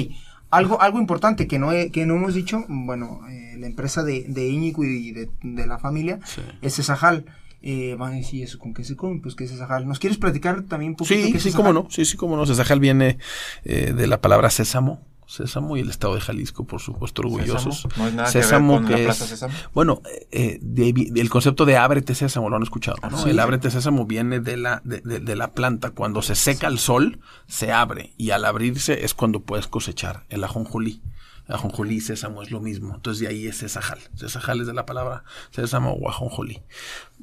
Algo, 0.51 0.81
algo 0.83 0.99
importante 0.99 1.47
que 1.47 1.59
no, 1.59 1.73
he- 1.73 1.91
que 1.91 2.05
no 2.07 2.15
hemos 2.17 2.35
dicho, 2.35 2.65
bueno, 2.69 3.21
eh, 3.31 3.57
la 3.59 3.67
empresa 3.67 4.03
de, 4.03 4.25
de 4.29 4.49
Íñigo 4.49 4.85
y 4.85 5.13
de, 5.13 5.31
de 5.43 5.67
la 5.67 5.79
familia 5.79 6.19
Sí. 6.25 6.43
es 6.61 6.75
Cesajal. 6.77 7.25
Eh, 7.65 7.95
van 7.97 8.13
a 8.15 8.17
decir 8.17 8.43
eso, 8.43 8.59
¿con 8.59 8.75
qué 8.75 8.83
se 8.85 8.97
come? 8.97 9.21
Pues 9.23 9.35
que 9.37 9.45
es 9.45 9.51
Cesajal. 9.51 9.87
¿Nos 9.87 9.99
quieres 10.01 10.19
platicar 10.19 10.63
también 10.65 10.91
un 10.93 10.97
poquito 10.97 11.15
Sí, 11.25 11.31
qué 11.33 11.39
es 11.39 11.45
sí, 11.45 11.53
cómo 11.53 11.73
no. 11.73 11.87
Sí, 11.91 12.05
sí, 12.05 12.17
cómo 12.17 12.37
no. 12.37 12.45
Cesajal 12.45 12.81
viene 12.81 13.19
eh, 13.65 13.93
de 13.97 14.07
la 14.07 14.21
palabra 14.21 14.51
sésamo. 14.51 15.01
Sésamo 15.33 15.77
y 15.77 15.81
el 15.81 15.89
estado 15.91 16.15
de 16.15 16.21
Jalisco, 16.21 16.65
por 16.67 16.81
supuesto, 16.81 17.23
orgullosos. 17.23 17.83
Sésamo, 17.83 17.95
No 18.03 18.09
es 18.09 18.15
nada 18.15 18.29
Sésamo, 18.29 18.75
que 18.75 18.81
ver 18.81 18.83
con 18.83 18.95
que 18.97 19.03
la 19.03 19.05
Plaza 19.07 19.25
es- 19.25 19.31
Sésamo. 19.31 19.55
Bueno, 19.73 20.03
eh, 20.31 20.59
de- 20.61 20.93
de- 20.93 21.21
el 21.21 21.31
concepto 21.31 21.65
de 21.65 21.77
ábrete 21.79 22.15
sésamo 22.15 22.51
lo 22.51 22.57
han 22.57 22.63
escuchado, 22.63 22.97
¿no? 23.11 23.17
sí. 23.23 23.31
El 23.31 23.39
ábrete 23.41 23.71
sésamo 23.71 24.05
viene 24.07 24.41
de 24.41 24.57
la, 24.59 24.83
de, 24.85 25.35
la 25.37 25.53
planta. 25.53 25.91
Cuando 25.91 26.21
se 26.23 26.35
seca 26.35 26.67
el 26.67 26.79
sol, 26.79 27.21
se 27.47 27.73
abre. 27.73 28.13
Y 28.19 28.31
al 28.31 28.45
abrirse 28.45 29.05
es 29.05 29.15
cuando 29.15 29.41
puedes 29.41 29.67
cosechar 29.69 30.25
el 30.29 30.45
ajonjolí. 30.45 31.01
Ajonjolí 31.49 31.97
y 31.97 32.01
sésamo 32.01 32.43
es 32.43 32.51
lo 32.51 32.61
mismo. 32.61 32.95
Entonces 32.95 33.21
de 33.21 33.29
ahí 33.29 33.47
es 33.47 33.57
sesajal. 33.57 33.99
Sesajal 34.15 34.61
es 34.61 34.67
de 34.67 34.75
la 34.75 34.87
palabra 34.87 35.25
sésamo 35.51 35.93
o 35.95 36.09
ajonjolí. 36.09 36.63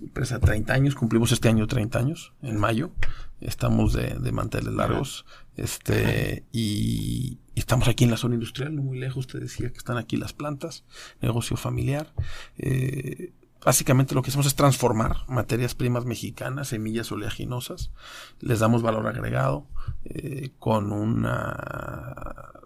Empresa 0.02 0.40
30 0.40 0.74
años, 0.74 0.96
cumplimos 0.96 1.32
este 1.32 1.48
año 1.48 1.68
30 1.68 2.00
años, 2.00 2.34
en 2.42 2.58
mayo. 2.58 2.92
Estamos 3.40 3.94
de, 3.94 4.18
de 4.20 4.32
manteles 4.34 4.74
largos. 4.74 5.26
Este, 5.56 6.46
y, 6.52 7.38
estamos 7.60 7.88
aquí 7.88 8.04
en 8.04 8.12
la 8.12 8.18
zona 8.18 8.36
industrial, 8.36 8.76
no 8.76 8.82
muy 8.82 8.98
lejos. 8.98 9.28
Te 9.28 9.40
decía 9.40 9.72
que 9.72 9.78
están 9.78 9.98
aquí 9.98 10.18
las 10.18 10.34
plantas, 10.34 10.84
negocio 11.22 11.58
familiar. 11.58 12.14
Eh, 12.58 13.34
básicamente 13.64 14.16
lo 14.16 14.22
que 14.22 14.30
hacemos 14.30 14.48
es 14.48 14.56
transformar 14.56 15.18
materias 15.28 15.76
primas 15.76 16.06
mexicanas, 16.06 16.70
semillas 16.70 17.12
oleaginosas. 17.12 17.92
Les 18.40 18.60
damos 18.60 18.82
valor 18.82 19.08
agregado 19.08 19.68
eh, 20.06 20.52
con 20.60 20.92
un 20.92 21.28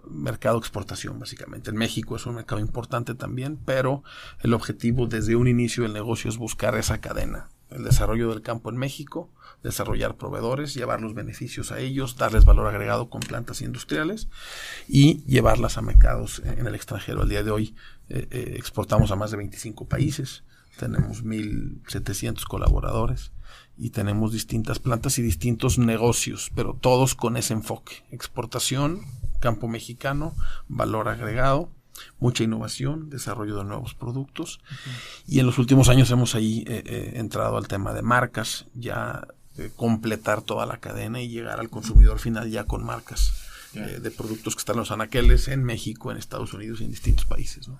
mercado 0.10 0.56
de 0.56 0.60
exportación, 0.60 1.20
básicamente. 1.20 1.72
En 1.72 1.78
México 1.78 2.16
es 2.16 2.26
un 2.26 2.36
mercado 2.36 2.62
importante 2.62 3.16
también, 3.16 3.58
pero 3.66 4.04
el 4.42 4.54
objetivo 4.54 5.08
desde 5.08 5.36
un 5.36 5.48
inicio 5.48 5.84
del 5.84 5.94
negocio 5.94 6.30
es 6.30 6.38
buscar 6.38 6.76
esa 6.76 7.00
cadena. 7.00 7.50
El 7.70 7.84
desarrollo 7.84 8.30
del 8.30 8.42
campo 8.42 8.70
en 8.70 8.78
México, 8.78 9.32
desarrollar 9.64 10.18
proveedores, 10.18 10.74
llevar 10.74 11.02
los 11.02 11.14
beneficios 11.14 11.72
a 11.72 11.80
ellos, 11.80 12.18
darles 12.18 12.46
valor 12.46 12.68
agregado 12.68 13.10
con 13.10 13.22
plantas 13.22 13.62
industriales 13.62 14.28
y 14.88 15.24
llevarlas 15.24 15.78
a 15.78 15.82
mercados 15.82 16.42
en 16.46 16.68
el 16.68 16.76
extranjero. 16.76 17.22
Al 17.22 17.30
día 17.30 17.44
de 17.44 17.52
hoy 17.52 17.76
eh, 18.10 18.28
eh, 18.30 18.56
exportamos 18.58 19.12
a 19.12 19.16
más 19.16 19.32
de 19.32 19.38
25 19.38 19.88
países, 19.88 20.44
tenemos 20.78 21.24
1.700 21.24 22.44
colaboradores 22.46 23.32
y 23.78 23.92
tenemos 23.92 24.32
distintas 24.32 24.80
plantas 24.80 25.18
y 25.18 25.22
distintos 25.22 25.78
negocios, 25.78 26.52
pero 26.56 26.74
todos 26.74 27.16
con 27.16 27.38
ese 27.38 27.54
enfoque. 27.54 28.04
Exportación, 28.12 29.02
campo 29.40 29.68
mexicano, 29.68 30.36
valor 30.68 31.10
agregado, 31.10 31.70
mucha 32.20 32.44
innovación, 32.44 33.10
desarrollo 33.10 33.58
de 33.58 33.66
nuevos 33.66 33.94
productos. 33.94 34.60
Y 35.28 35.40
en 35.40 35.46
los 35.46 35.58
últimos 35.58 35.90
años 35.90 36.10
hemos 36.12 36.36
ahí 36.36 36.64
eh, 36.68 36.84
eh, 36.86 37.14
entrado 37.16 37.58
al 37.58 37.68
tema 37.68 37.94
de 37.94 38.02
marcas, 38.02 38.66
ya 38.74 39.28
eh, 39.58 39.72
completar 39.76 40.42
toda 40.42 40.66
la 40.66 40.78
cadena 40.78 41.22
y 41.22 41.30
llegar 41.30 41.60
al 41.60 41.70
consumidor 41.70 42.20
final 42.20 42.50
ya 42.50 42.66
con 42.66 42.84
marcas. 42.84 43.34
Eh, 43.76 44.00
de 44.00 44.12
productos 44.12 44.54
que 44.54 44.60
están 44.60 44.76
en 44.76 44.82
los 44.82 44.92
anaqueles 44.92 45.48
en 45.48 45.64
México, 45.64 46.12
en 46.12 46.18
Estados 46.18 46.54
Unidos 46.54 46.80
y 46.80 46.84
en 46.84 46.92
distintos 46.92 47.26
países. 47.26 47.68
¿no? 47.68 47.80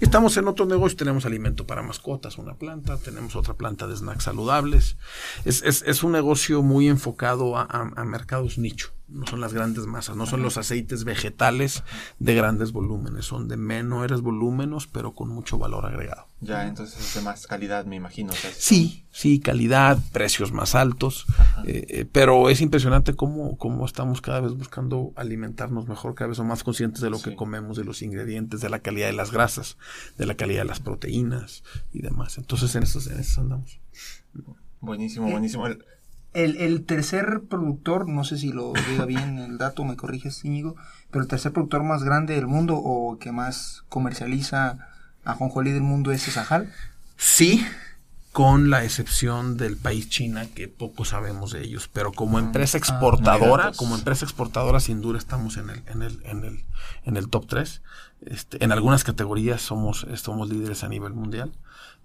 Estamos 0.00 0.34
en 0.38 0.48
otros 0.48 0.66
negocios, 0.66 0.96
tenemos 0.96 1.26
alimento 1.26 1.66
para 1.66 1.82
mascotas, 1.82 2.38
una 2.38 2.54
planta, 2.54 2.96
tenemos 2.96 3.36
otra 3.36 3.52
planta 3.52 3.86
de 3.86 3.98
snacks 3.98 4.24
saludables. 4.24 4.96
Es, 5.44 5.60
es, 5.62 5.84
es 5.86 6.02
un 6.02 6.12
negocio 6.12 6.62
muy 6.62 6.88
enfocado 6.88 7.58
a, 7.58 7.64
a, 7.64 7.82
a 8.00 8.04
mercados 8.06 8.56
nicho. 8.56 8.95
No 9.08 9.24
son 9.26 9.40
las 9.40 9.52
grandes 9.52 9.86
masas, 9.86 10.16
no 10.16 10.26
son 10.26 10.42
los 10.42 10.56
aceites 10.56 11.04
vegetales 11.04 11.84
de 12.18 12.34
grandes 12.34 12.72
volúmenes, 12.72 13.24
son 13.24 13.46
de 13.46 13.56
menores 13.56 14.20
volúmenes, 14.20 14.88
pero 14.88 15.12
con 15.12 15.28
mucho 15.28 15.58
valor 15.58 15.86
agregado. 15.86 16.26
Ya, 16.40 16.66
entonces 16.66 16.98
es 16.98 17.14
de 17.14 17.20
más 17.22 17.46
calidad, 17.46 17.86
me 17.86 17.96
imagino. 17.96 18.32
sí, 18.32 19.04
sí, 19.12 19.38
calidad, 19.38 19.98
precios 20.12 20.52
más 20.52 20.74
altos, 20.74 21.26
eh, 21.66 21.86
eh, 21.88 22.06
pero 22.10 22.50
es 22.50 22.60
impresionante 22.60 23.14
cómo, 23.14 23.56
cómo, 23.56 23.86
estamos 23.86 24.20
cada 24.20 24.40
vez 24.40 24.52
buscando 24.52 25.12
alimentarnos 25.14 25.86
mejor, 25.86 26.14
cada 26.14 26.28
vez 26.28 26.38
somos 26.38 26.50
más 26.50 26.64
conscientes 26.64 27.00
de 27.00 27.10
lo 27.10 27.22
que 27.22 27.36
comemos, 27.36 27.76
de 27.76 27.84
los 27.84 28.02
ingredientes, 28.02 28.60
de 28.60 28.68
la 28.68 28.80
calidad 28.80 29.06
de 29.06 29.12
las 29.12 29.30
grasas, 29.30 29.78
de 30.18 30.26
la 30.26 30.34
calidad 30.34 30.62
de 30.62 30.68
las 30.68 30.80
proteínas 30.80 31.62
y 31.92 32.02
demás. 32.02 32.38
Entonces 32.38 32.74
en 32.74 32.82
eso, 32.82 33.00
en 33.10 33.20
eso 33.20 33.40
andamos. 33.40 33.78
Buenísimo, 34.80 35.30
buenísimo. 35.30 35.66
El, 35.66 35.84
tercer 36.86 37.42
productor, 37.48 38.08
no 38.08 38.24
sé 38.24 38.38
si 38.38 38.52
lo 38.52 38.72
diga 38.90 39.04
bien 39.06 39.38
el 39.38 39.58
dato, 39.58 39.84
me 39.84 39.96
corriges, 39.96 40.44
Íñigo, 40.44 40.76
pero 41.10 41.22
el 41.22 41.28
tercer 41.28 41.52
productor 41.52 41.82
más 41.82 42.02
grande 42.02 42.34
del 42.34 42.46
mundo 42.46 42.76
o 42.76 43.18
que 43.18 43.32
más 43.32 43.84
comercializa 43.88 44.78
a 45.24 45.34
Jonjolí 45.34 45.72
del 45.72 45.82
mundo 45.82 46.12
es 46.12 46.22
Sahal. 46.22 46.72
Sí, 47.16 47.64
con 48.36 48.68
la 48.68 48.84
excepción 48.84 49.56
del 49.56 49.78
país 49.78 50.10
China, 50.10 50.44
que 50.54 50.68
poco 50.68 51.06
sabemos 51.06 51.52
de 51.52 51.64
ellos, 51.64 51.88
pero 51.90 52.12
como 52.12 52.36
ah, 52.36 52.40
empresa 52.40 52.76
exportadora, 52.76 53.72
como 53.74 53.94
empresa 53.94 54.26
exportadora 54.26 54.78
sin 54.78 55.00
duda 55.00 55.16
estamos 55.16 55.56
en 55.56 55.70
el, 55.70 55.82
en 55.86 56.02
el, 56.02 56.20
en 56.22 56.44
el, 56.44 56.64
en 57.04 57.16
el 57.16 57.30
top 57.30 57.46
3. 57.46 57.80
Este, 58.26 58.62
en 58.62 58.72
algunas 58.72 59.04
categorías 59.04 59.62
somos, 59.62 60.06
somos 60.16 60.50
líderes 60.50 60.84
a 60.84 60.88
nivel 60.88 61.14
mundial. 61.14 61.50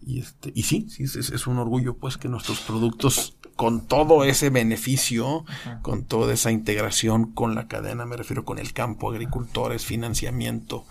Y, 0.03 0.19
este, 0.19 0.51
y 0.55 0.63
sí, 0.63 0.87
sí 0.89 1.03
es, 1.03 1.15
es, 1.15 1.47
un 1.47 1.59
orgullo 1.59 1.95
pues 1.95 2.17
que 2.17 2.27
nuestros 2.27 2.59
productos 2.61 3.35
con 3.55 3.81
todo 3.81 4.23
ese 4.23 4.49
beneficio, 4.49 5.45
con 5.83 6.03
toda 6.03 6.33
esa 6.33 6.51
integración 6.51 7.31
con 7.31 7.53
la 7.53 7.67
cadena, 7.67 8.05
me 8.05 8.17
refiero 8.17 8.43
con 8.43 8.57
el 8.57 8.73
campo, 8.73 9.11
agricultores, 9.11 9.85
financiamiento, 9.85 10.85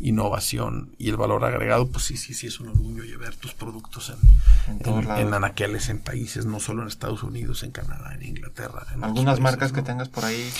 innovación 0.00 0.94
y 0.96 1.10
el 1.10 1.18
valor 1.18 1.44
agregado, 1.44 1.86
pues 1.88 2.04
sí, 2.04 2.16
sí, 2.16 2.32
sí 2.32 2.46
es 2.46 2.60
un 2.60 2.68
orgullo 2.68 3.04
llevar 3.04 3.34
tus 3.34 3.52
productos 3.52 4.10
en, 4.70 4.80
en, 4.86 5.34
anaqueles, 5.34 5.90
en 5.90 5.98
países, 5.98 6.46
no 6.46 6.60
solo 6.60 6.80
en 6.80 6.88
Estados 6.88 7.22
Unidos, 7.22 7.62
en 7.62 7.72
Canadá, 7.72 8.14
en 8.14 8.22
Inglaterra. 8.22 8.86
¿Algunas 9.02 9.40
marcas 9.40 9.72
que 9.72 9.82
tengas 9.82 10.08
por 10.08 10.24
ahí? 10.24 10.50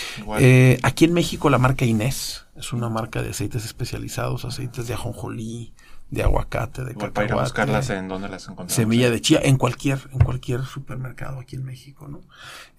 Eh, 0.40 0.78
aquí 0.82 1.06
en 1.06 1.14
México 1.14 1.48
la 1.48 1.58
marca 1.58 1.86
Inés 1.86 2.44
es 2.56 2.72
una 2.72 2.88
marca 2.88 3.22
de 3.22 3.30
aceites 3.30 3.64
especializados, 3.64 4.44
aceites 4.44 4.86
de 4.86 4.94
ajonjolí, 4.94 5.72
de 6.14 6.22
aguacate, 6.22 6.84
de 6.84 6.94
Para 6.94 7.24
ir 7.24 7.32
a 7.32 7.42
buscarlas 7.42 7.90
en 7.90 8.08
donde 8.08 8.28
las 8.28 8.44
encontramos. 8.44 8.72
Semilla 8.72 9.10
de 9.10 9.20
chía, 9.20 9.40
en 9.42 9.56
cualquier, 9.56 9.98
en 10.12 10.20
cualquier 10.20 10.64
supermercado 10.64 11.40
aquí 11.40 11.56
en 11.56 11.64
México, 11.64 12.08
¿no? 12.08 12.20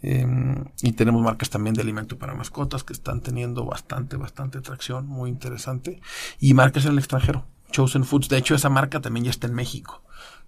Em, 0.01 0.65
y 0.81 0.93
tenemos 0.93 1.21
marcas 1.21 1.49
también 1.49 1.75
de 1.75 1.81
alimento 1.81 2.17
para 2.17 2.33
mascotas 2.33 2.83
que 2.83 2.93
están 2.93 3.21
teniendo 3.21 3.65
bastante, 3.65 4.15
bastante 4.15 4.57
atracción, 4.57 5.07
muy 5.07 5.29
interesante. 5.29 6.01
Y 6.39 6.53
marcas 6.53 6.85
en 6.85 6.93
el 6.93 6.99
extranjero. 6.99 7.45
Chosen 7.71 8.05
Foods, 8.05 8.29
de 8.29 8.37
hecho 8.37 8.55
esa 8.55 8.69
marca 8.69 9.01
también 9.01 9.25
ya 9.25 9.31
está 9.31 9.47
en 9.47 9.53
México, 9.53 10.01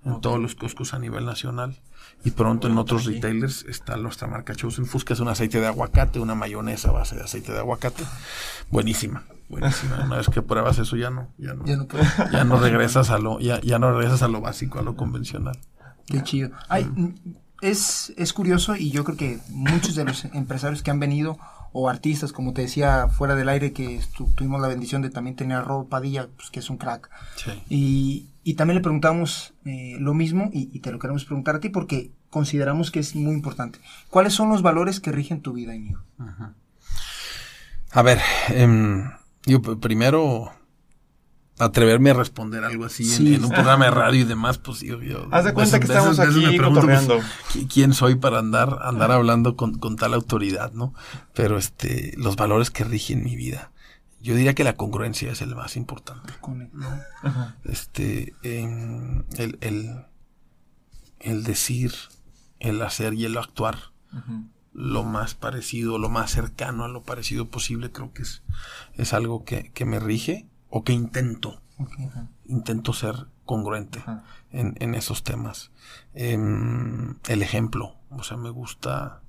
en 0.06 0.22
todos 0.22 0.39
los 0.39 0.56
coscos 0.56 0.94
a 0.94 1.00
nivel 1.00 1.25
nacional. 1.25 1.77
Y 2.24 2.32
pronto 2.32 2.67
en 2.67 2.77
otros 2.77 3.06
retailers 3.06 3.65
está 3.67 3.98
nuestra 3.98 4.27
marca 4.27 4.56
Chosen 4.56 4.86
Foods, 4.86 5.03
que 5.03 5.13
es 5.13 5.20
un 5.20 5.27
aceite 5.27 5.60
de 5.60 5.67
aguacate, 5.67 6.20
una 6.20 6.36
mayonesa 6.36 6.89
a 6.89 6.94
base 6.94 7.15
de 7.15 7.24
aceite 7.24 7.51
de 7.51 7.60
aguacate. 7.60 8.03
Buenísima 8.72 9.24
buenísima. 9.50 10.04
Una 10.04 10.18
vez 10.18 10.30
que 10.30 10.42
pruebas 10.42 10.80
eso 10.80 10.96
ya 10.96 11.10
no, 11.10 11.30
ya 11.38 11.54
no, 11.54 11.66
ya 12.32 12.44
no, 12.44 12.60
regresas 12.60 13.10
a 13.10 13.18
lo, 13.18 13.39
ya, 13.39 13.62
ya 13.62 13.80
no 13.80 13.92
regresas 13.92 14.22
a 14.24 14.27
lo 14.27 14.42
básico, 14.42 14.80
a 14.80 14.82
lo 14.82 14.96
convencional. 14.96 15.58
Qué 16.06 16.24
chido. 16.24 16.51
Ay, 16.70 16.89
es, 17.62 18.13
es 18.18 18.34
curioso 18.34 18.75
y 18.75 18.92
yo 18.92 19.04
creo 19.04 19.18
que 19.18 19.39
muchos 19.50 19.96
de 19.96 20.06
los 20.06 20.25
empresarios 20.25 20.84
que 20.84 20.92
han 20.92 21.00
venido 21.00 21.38
o 21.74 21.89
artistas, 21.89 22.32
como 22.32 22.54
te 22.54 22.62
decía 22.62 23.08
fuera 23.08 23.36
del 23.36 23.50
aire, 23.50 23.74
que 23.74 24.00
tuvimos 24.36 24.62
la 24.62 24.68
bendición 24.68 25.01
de 25.01 25.10
también 25.10 25.36
tener 25.36 25.58
a 25.58 25.62
Rob 25.62 25.88
Padilla, 25.88 26.27
pues, 26.36 26.50
que 26.50 26.60
es 26.60 26.70
un 26.70 26.77
crack. 26.77 27.10
Y, 27.70 28.30
y, 28.44 28.56
también 28.56 28.75
le 28.75 28.82
preguntamos 28.82 29.54
eh, 29.66 29.98
lo 30.00 30.13
mismo 30.13 30.50
y, 30.54 30.80
te 30.80 30.92
lo 30.92 31.00
queremos 31.00 31.25
preguntar 31.25 31.56
a 31.56 31.60
ti 31.60 31.70
porque 31.70 32.12
consideramos 32.30 32.89
que 32.89 33.00
es 33.00 33.16
muy 33.16 33.34
importante. 33.34 33.80
¿Cuáles 34.10 34.34
son 34.34 34.50
los 34.50 34.62
valores 34.62 35.00
que 35.00 35.12
rigen 35.12 35.42
tu 35.42 35.54
vida, 35.54 35.75
Íñigo? 35.75 36.01
A 37.92 38.01
ver, 38.01 38.20
eh, 38.50 39.04
yo 39.48 39.62
primero 39.62 40.51
atreverme 41.60 42.12
a 42.12 42.13
responder 42.13 42.63
algo 42.63 42.86
así 42.86 43.34
en, 43.34 43.44
un 43.44 43.50
programa 43.50 43.86
de 43.86 43.92
radio 43.92 44.22
y 44.22 44.25
demás, 44.25 44.60
pues 44.60 44.82
yo, 44.82 45.00
Haz 45.32 45.46
de 45.46 45.54
cuenta 45.54 45.80
que 45.80 45.86
estamos 45.86 46.20
aquí 46.20 46.46
me 46.46 46.58
pregunto, 46.58 47.20
pues, 47.51 47.66
¿Quién 47.74 47.94
soy 47.94 48.16
para 48.16 48.39
andar, 48.39 48.80
andar 48.84 49.12
hablando 49.12 49.56
con, 49.56 49.96
tal 49.96 50.13
autoridad, 50.13 50.72
no? 50.74 50.94
Pero 51.34 51.58
este, 51.58 52.13
los 52.18 52.36
valores 52.36 52.70
que 52.70 52.84
rigen 52.84 53.24
mi 53.24 53.36
vida. 53.36 53.72
Yo 54.22 54.36
diría 54.36 54.54
que 54.54 54.63
la 54.63 54.75
congruencia 54.75 55.32
es 55.32 55.42
el 55.42 55.56
más 55.56 55.77
importante. 55.77 56.34
Este, 57.63 58.34
el, 58.44 59.25
el, 59.38 60.06
el, 61.20 61.44
decir, 61.44 61.94
el 62.60 62.82
hacer 62.82 63.13
y 63.13 63.25
el 63.25 63.38
actuar 63.38 63.77
lo 64.77 65.03
más 65.03 65.34
parecido, 65.34 65.98
lo 65.98 66.07
más 66.07 66.29
cercano 66.29 66.86
a 66.86 66.88
lo 66.88 67.01
parecido 67.01 67.48
posible, 67.48 67.91
creo 67.91 68.13
que 68.13 68.22
es, 68.22 68.43
es 68.93 69.12
algo 69.12 69.43
que, 69.43 69.74
me 69.86 70.00
rige 70.00 70.46
o 70.69 70.84
que 70.84 70.93
intento. 70.93 71.60
Intento 72.46 72.93
ser 72.93 73.25
congruente 73.43 74.03
en, 74.51 74.93
esos 74.93 75.24
temas. 75.24 75.72
Em, 76.13 77.15
el 77.27 77.41
ejemplo, 77.41 77.96
o 78.12 78.22
sea, 78.22 78.38
me 78.38 78.51
gusta 78.51 79.22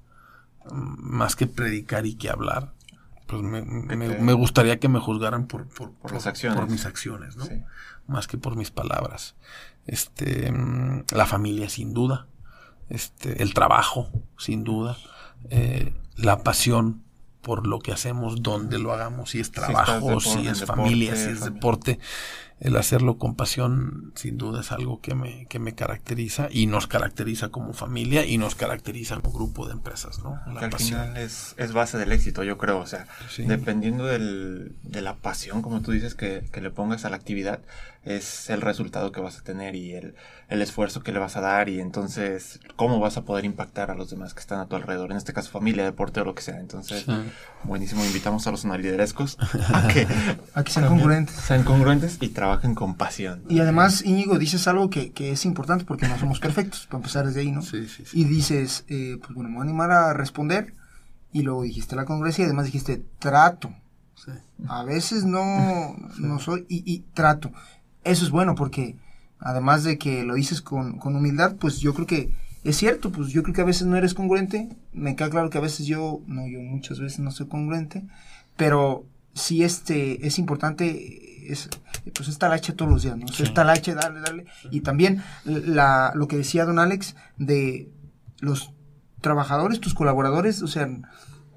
mm, 0.66 1.16
más 1.16 1.34
que 1.34 1.46
predicar 1.46 2.04
y 2.04 2.16
que 2.16 2.28
hablar, 2.28 2.74
pues 3.26 3.40
me, 3.42 4.32
gustaría 4.34 4.78
que 4.78 4.88
me 4.88 5.00
juzgaran 5.00 5.46
por, 5.46 5.66
por, 5.68 6.12
las 6.12 6.26
acciones. 6.26 6.58
por 6.58 6.68
mis 6.68 6.84
acciones, 6.84 7.36
¿no? 7.36 7.46
Más 8.06 8.26
que 8.26 8.36
por 8.36 8.54
mis 8.54 8.70
palabras. 8.70 9.34
Este, 9.86 10.52
mm, 10.52 11.04
la 11.12 11.24
familia, 11.24 11.70
sin 11.70 11.94
duda. 11.94 12.26
Este, 12.90 13.42
el 13.42 13.54
trabajo, 13.54 14.10
sin 14.36 14.62
duda. 14.62 14.98
Eh, 15.50 15.92
la 16.16 16.42
pasión 16.42 17.02
por 17.42 17.66
lo 17.66 17.78
que 17.78 17.92
hacemos, 17.92 18.42
donde 18.42 18.78
lo 18.78 18.92
hagamos, 18.92 19.30
si 19.30 19.40
es 19.40 19.52
trabajo, 19.52 20.20
si 20.20 20.46
es, 20.46 20.64
familia, 20.64 21.16
si 21.16 21.30
es 21.30 21.44
deporte 21.44 21.98
el 22.60 22.76
hacerlo 22.76 23.18
con 23.18 23.36
pasión 23.36 24.12
sin 24.16 24.36
duda 24.36 24.62
es 24.62 24.72
algo 24.72 25.00
que 25.00 25.14
me, 25.14 25.46
que 25.46 25.58
me 25.58 25.74
caracteriza 25.74 26.48
y 26.50 26.66
nos 26.66 26.86
caracteriza 26.88 27.50
como 27.50 27.72
familia 27.72 28.26
y 28.26 28.36
nos 28.36 28.56
caracteriza 28.56 29.16
como 29.20 29.32
grupo 29.32 29.66
de 29.66 29.72
empresas, 29.72 30.18
¿no? 30.24 30.40
La 30.52 30.60
al 30.60 30.72
final 30.72 31.16
es, 31.16 31.54
es, 31.56 31.72
base 31.72 31.98
del 31.98 32.10
éxito, 32.10 32.42
yo 32.42 32.58
creo, 32.58 32.80
o 32.80 32.86
sea, 32.86 33.06
dependiendo 33.38 34.06
del, 34.06 34.74
de 34.82 35.02
la 35.02 35.14
pasión, 35.14 35.62
como 35.62 35.82
tú 35.82 35.92
dices, 35.92 36.14
que, 36.14 36.44
que, 36.50 36.60
le 36.60 36.70
pongas 36.70 37.04
a 37.04 37.10
la 37.10 37.16
actividad, 37.16 37.60
es 38.16 38.50
el 38.50 38.60
resultado 38.60 39.12
que 39.12 39.20
vas 39.20 39.38
a 39.38 39.42
tener 39.42 39.76
y 39.76 39.94
el, 39.94 40.14
el, 40.48 40.62
esfuerzo 40.62 41.02
que 41.02 41.12
le 41.12 41.18
vas 41.18 41.36
a 41.36 41.40
dar 41.40 41.68
y 41.68 41.80
entonces 41.80 42.60
cómo 42.76 42.98
vas 42.98 43.16
a 43.16 43.22
poder 43.22 43.44
impactar 43.44 43.90
a 43.90 43.94
los 43.94 44.10
demás 44.10 44.34
que 44.34 44.40
están 44.40 44.58
a 44.60 44.66
tu 44.66 44.76
alrededor, 44.76 45.12
en 45.12 45.16
este 45.16 45.32
caso 45.32 45.50
familia, 45.50 45.84
deporte 45.84 46.20
o 46.20 46.24
lo 46.24 46.34
que 46.34 46.42
sea. 46.42 46.58
Entonces, 46.58 47.06
buenísimo, 47.64 48.04
invitamos 48.04 48.46
a 48.46 48.50
los 48.50 48.60
sonaliderescos 48.60 49.36
a 49.72 49.86
que, 49.88 50.06
a 50.54 50.64
que 50.64 50.72
sean 50.72 50.88
congruentes. 50.88 51.36
Sean 51.36 51.62
congruentes 51.62 52.18
y 52.20 52.28
trabajen 52.28 52.48
trabajen 52.48 52.74
con 52.74 52.94
pasión. 52.94 53.42
Y 53.48 53.60
además, 53.60 54.02
Íñigo, 54.04 54.38
dices 54.38 54.66
algo 54.68 54.88
que, 54.88 55.12
que, 55.12 55.32
es 55.32 55.44
importante 55.44 55.84
porque 55.84 56.08
no 56.08 56.18
somos 56.18 56.40
perfectos, 56.40 56.86
para 56.86 56.98
empezar 56.98 57.26
desde 57.26 57.40
ahí, 57.40 57.52
¿no? 57.52 57.60
Sí, 57.60 57.86
sí, 57.86 58.04
Y 58.14 58.24
dices, 58.24 58.84
eh, 58.88 59.18
pues 59.20 59.34
bueno, 59.34 59.50
me 59.50 59.56
voy 59.56 59.66
a 59.66 59.68
animar 59.68 59.90
a 59.90 60.14
responder. 60.14 60.72
Y 61.30 61.42
luego 61.42 61.62
dijiste 61.62 61.94
la 61.94 62.06
congresia 62.06 62.42
y 62.42 62.44
además 62.46 62.64
dijiste 62.64 63.02
trato. 63.18 63.70
Sí. 64.14 64.32
A 64.66 64.82
veces 64.82 65.24
no, 65.24 65.94
no 66.18 66.38
soy 66.38 66.64
y, 66.70 66.82
y, 66.90 67.00
trato. 67.12 67.52
Eso 68.04 68.24
es 68.24 68.30
bueno 68.30 68.54
porque 68.54 68.96
además 69.38 69.84
de 69.84 69.98
que 69.98 70.24
lo 70.24 70.34
dices 70.34 70.62
con, 70.62 70.98
con 70.98 71.16
humildad, 71.16 71.56
pues 71.56 71.78
yo 71.80 71.94
creo 71.94 72.06
que 72.06 72.32
es 72.64 72.76
cierto, 72.76 73.10
pues 73.10 73.28
yo 73.28 73.42
creo 73.42 73.54
que 73.54 73.60
a 73.60 73.64
veces 73.64 73.86
no 73.86 73.96
eres 73.96 74.14
congruente. 74.14 74.68
Me 74.92 75.16
queda 75.16 75.30
claro 75.30 75.50
que 75.50 75.58
a 75.58 75.62
veces 75.62 75.86
yo, 75.86 76.20
no, 76.26 76.46
yo 76.46 76.60
muchas 76.60 77.00
veces 77.00 77.20
no 77.20 77.30
soy 77.30 77.46
congruente, 77.46 78.04
pero 78.56 79.06
sí 79.34 79.62
este, 79.62 80.26
es 80.26 80.38
importante 80.38 81.28
es, 81.52 81.68
pues 82.14 82.28
es 82.28 82.38
talache 82.38 82.72
todos 82.72 82.90
los 82.90 83.02
días, 83.02 83.16
¿no? 83.16 83.26
Es 83.26 83.54
talache, 83.54 83.94
darle, 83.94 84.20
darle. 84.20 84.46
Y 84.70 84.82
también 84.82 85.22
la, 85.44 86.12
lo 86.14 86.28
que 86.28 86.36
decía 86.36 86.66
don 86.66 86.78
Alex 86.78 87.16
de 87.38 87.90
los 88.40 88.72
trabajadores, 89.20 89.80
tus 89.80 89.94
colaboradores, 89.94 90.62
o 90.62 90.68
sea, 90.68 90.88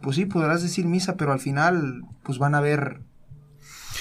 pues 0.01 0.15
sí, 0.15 0.25
podrás 0.25 0.63
decir 0.63 0.85
misa, 0.85 1.15
pero 1.15 1.33
al 1.33 1.39
final, 1.39 2.03
pues 2.23 2.37
van 2.39 2.55
a 2.55 2.61
ver 2.61 3.01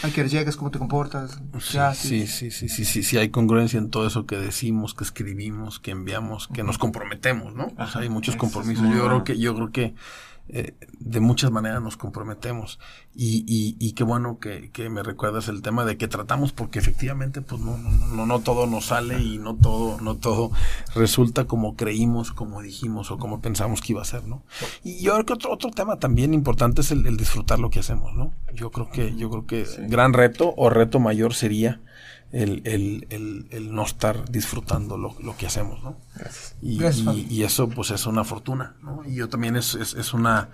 a 0.02 0.10
que 0.10 0.28
llegas, 0.28 0.56
cómo 0.56 0.70
te 0.70 0.78
comportas. 0.78 1.40
Sí, 1.60 2.26
sí, 2.26 2.50
sí, 2.50 2.68
sí, 2.68 2.84
sí, 2.84 3.02
sí, 3.02 3.16
hay 3.18 3.30
congruencia 3.30 3.78
en 3.78 3.90
todo 3.90 4.06
eso 4.06 4.26
que 4.26 4.36
decimos, 4.36 4.94
que 4.94 5.04
escribimos, 5.04 5.78
que 5.78 5.90
enviamos, 5.90 6.48
que 6.48 6.62
nos 6.62 6.78
comprometemos, 6.78 7.54
¿no? 7.54 7.72
O 7.76 7.86
sea, 7.86 8.00
hay 8.02 8.08
muchos 8.08 8.36
compromisos. 8.36 8.84
Yo 8.94 9.06
creo 9.06 9.24
que, 9.24 9.38
yo 9.38 9.54
creo 9.54 9.70
que 9.70 9.94
eh, 10.52 10.74
de 10.98 11.20
muchas 11.20 11.50
maneras 11.50 11.80
nos 11.80 11.96
comprometemos. 11.96 12.78
Y, 13.14 13.44
y, 13.78 13.92
qué 13.92 14.04
bueno 14.04 14.38
que, 14.38 14.70
me 14.88 15.02
recuerdas 15.02 15.48
el 15.48 15.62
tema 15.62 15.84
de 15.84 15.96
que 15.96 16.08
tratamos, 16.08 16.52
porque 16.52 16.78
efectivamente, 16.78 17.42
pues 17.42 17.60
no, 17.60 17.76
no, 17.76 18.26
no, 18.26 18.40
todo 18.40 18.66
nos 18.66 18.86
sale 18.86 19.20
y 19.20 19.38
no 19.38 19.56
todo, 19.56 20.00
no 20.00 20.16
todo 20.16 20.52
resulta 20.94 21.46
como 21.46 21.76
creímos, 21.76 22.32
como 22.32 22.62
dijimos 22.62 23.10
o 23.10 23.18
como 23.18 23.40
pensamos 23.40 23.80
que 23.80 23.92
iba 23.92 24.02
a 24.02 24.04
ser, 24.04 24.24
¿no? 24.26 24.42
Y 24.84 25.02
yo 25.02 25.14
creo 25.14 25.26
que 25.26 25.32
otro, 25.34 25.52
otro 25.52 25.70
tema 25.70 25.98
también 25.98 26.34
importante 26.34 26.80
es 26.82 26.90
el, 26.92 27.16
disfrutar 27.16 27.58
lo 27.58 27.70
que 27.70 27.80
hacemos, 27.80 28.14
¿no? 28.14 28.32
Yo 28.54 28.70
creo 28.70 28.90
que, 28.90 29.14
yo 29.16 29.30
creo 29.30 29.46
que 29.46 29.66
gran 29.88 30.12
reto 30.12 30.54
o 30.56 30.70
reto 30.70 31.00
mayor 31.00 31.34
sería 31.34 31.80
el, 32.32 32.62
el, 32.64 33.46
el, 33.50 33.74
no 33.74 33.84
estar 33.84 34.30
disfrutando 34.30 34.96
lo, 34.96 35.16
lo 35.20 35.36
que 35.36 35.46
hacemos, 35.46 35.82
¿no? 35.82 35.98
Y, 36.62 36.80
y, 37.28 37.42
eso 37.42 37.68
pues 37.68 37.90
es 37.90 38.06
una 38.06 38.24
fortuna, 38.24 38.76
¿no? 38.82 39.02
Y 39.04 39.16
yo 39.16 39.28
también 39.28 39.56
es, 39.56 39.74
es, 39.74 39.94
es 39.94 40.14
una 40.14 40.50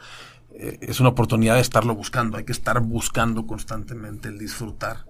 eh, 0.58 0.78
es 0.80 1.00
una 1.00 1.10
oportunidad 1.10 1.56
de 1.56 1.60
estarlo 1.60 1.94
buscando, 1.94 2.38
hay 2.38 2.44
que 2.44 2.52
estar 2.52 2.80
buscando 2.80 3.46
constantemente 3.46 4.28
el 4.28 4.38
disfrutar 4.38 5.04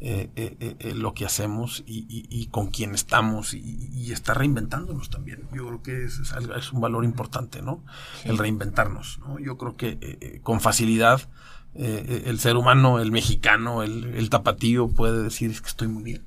eh, 0.00 0.30
eh, 0.36 0.94
lo 0.94 1.12
que 1.12 1.24
hacemos 1.24 1.82
y, 1.86 2.06
y, 2.08 2.46
con 2.46 2.68
quién 2.68 2.94
estamos 2.94 3.52
y, 3.54 4.12
estar 4.12 4.38
reinventándonos 4.38 5.10
también. 5.10 5.48
Yo 5.52 5.66
creo 5.66 5.82
que 5.82 6.04
es, 6.04 6.20
es, 6.56 6.72
un 6.72 6.80
valor 6.80 7.04
importante, 7.04 7.62
¿no? 7.62 7.84
El 8.24 8.38
reinventarnos, 8.38 9.18
¿no? 9.20 9.38
Yo 9.38 9.56
creo 9.56 9.76
que 9.76 10.40
con 10.42 10.60
facilidad 10.60 11.28
eh, 11.80 12.24
el 12.26 12.40
ser 12.40 12.56
humano, 12.56 12.98
el 12.98 13.12
mexicano, 13.12 13.84
el, 13.84 14.30
tapatío 14.30 14.88
puede 14.88 15.22
decir 15.22 15.50
que 15.60 15.68
estoy 15.68 15.86
muy 15.86 16.02
bien. 16.02 16.24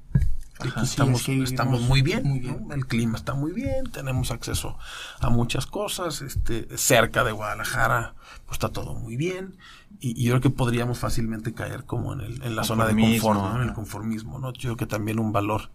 estamos, 0.82 1.28
estamos 1.28 1.82
muy 1.82 2.02
bien, 2.02 2.70
el 2.72 2.88
clima 2.88 3.18
está 3.18 3.34
muy 3.34 3.52
bien, 3.52 3.92
tenemos 3.92 4.32
acceso 4.32 4.78
a 5.20 5.30
muchas 5.30 5.66
cosas, 5.66 6.22
este, 6.22 6.68
cerca 6.78 7.26
de 7.26 7.34
Guadalajara, 7.34 8.14
pues 8.46 8.56
está 8.56 8.70
todo 8.70 8.94
muy 8.94 9.18
bien, 9.18 9.58
y, 10.00 10.24
yo 10.24 10.32
creo 10.32 10.42
que 10.42 10.50
podríamos 10.52 11.00
fácilmente 11.00 11.54
caer 11.54 11.84
como 11.84 12.14
en, 12.14 12.22
el, 12.22 12.44
en 12.44 12.56
la 12.56 12.64
zona 12.64 12.86
de 12.86 12.96
confort, 12.96 13.56
en 13.56 13.62
el 13.64 13.74
conformismo, 13.74 14.40
¿no? 14.40 14.54
Yo 14.54 14.70
creo 14.70 14.78
que 14.78 14.86
también 14.86 15.20
un 15.20 15.34
valor 15.34 15.70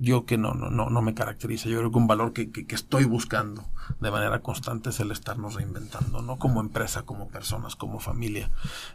yo 0.00 0.24
que 0.24 0.38
no, 0.38 0.54
no, 0.54 0.70
no, 0.70 1.02
me 1.02 1.14
caracteriza. 1.14 1.68
Yo 1.68 1.78
creo 1.78 1.90
que 1.90 1.98
un 1.98 2.06
valor 2.06 2.32
que, 2.32 2.50
que, 2.50 2.74
estoy 2.74 3.04
buscando 3.04 3.66
de 4.00 4.10
manera 4.10 4.40
constante 4.40 4.90
es 4.90 5.00
el 5.00 5.10
estarnos 5.12 5.54
reinventando, 5.54 6.22
¿no? 6.22 6.38
Como 6.38 6.60
empresa, 6.60 7.02
como 7.02 7.28
personas, 7.28 7.76
como 7.76 8.00
familia, 8.00 8.50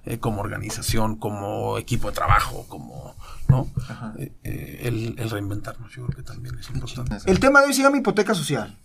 eh, 0.06 0.18
como 0.18 0.42
organización, 0.42 1.16
como 1.18 1.78
equipo 1.78 2.10
de 2.10 2.16
trabajo, 2.16 2.66
como, 2.68 3.16
¿no? 3.48 3.68
Eh, 4.18 4.32
eh, 4.44 4.80
el, 4.84 5.16
el, 5.20 5.30
reinventarnos, 5.30 5.94
yo 5.94 6.08
creo 6.08 6.18
que 6.18 6.24
también 6.24 6.58
es 6.58 6.70
importante. 6.72 7.18
El 7.30 7.40
tema 7.40 7.62
de 7.62 7.68
hoy 7.68 7.74
se 7.76 7.84
llama 7.84 7.98
hipoteca 7.98 8.34
social. 8.34 8.76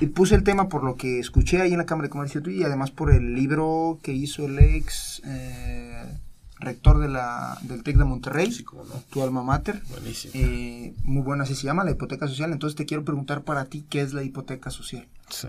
Y 0.00 0.06
puse 0.06 0.36
el 0.36 0.44
tema 0.44 0.68
por 0.68 0.84
lo 0.84 0.96
que 0.96 1.18
escuché 1.18 1.60
ahí 1.60 1.72
en 1.72 1.78
la 1.78 1.86
Cámara 1.86 2.06
de 2.06 2.10
Comercio 2.10 2.40
y 2.48 2.62
además 2.62 2.92
por 2.92 3.12
el 3.12 3.34
libro 3.34 3.98
que 4.02 4.12
hizo 4.12 4.46
el 4.46 4.58
ex 4.58 5.20
rector 6.60 6.98
de 6.98 7.08
la, 7.08 7.58
del 7.62 7.82
TEC 7.82 7.96
de 7.96 8.04
Monterrey, 8.04 8.54
tu 9.10 9.22
alma 9.22 9.42
mater. 9.42 9.82
Buenísimo. 9.88 10.32
Eh, 10.34 10.94
muy 11.04 11.22
buena, 11.22 11.44
así 11.44 11.54
se 11.54 11.64
llama, 11.64 11.84
la 11.84 11.92
hipoteca 11.92 12.28
social. 12.28 12.52
Entonces 12.52 12.76
te 12.76 12.86
quiero 12.86 13.04
preguntar 13.04 13.42
para 13.42 13.64
ti, 13.66 13.84
¿qué 13.88 14.02
es 14.02 14.12
la 14.12 14.22
hipoteca 14.22 14.70
social? 14.70 15.08
Sí. 15.28 15.48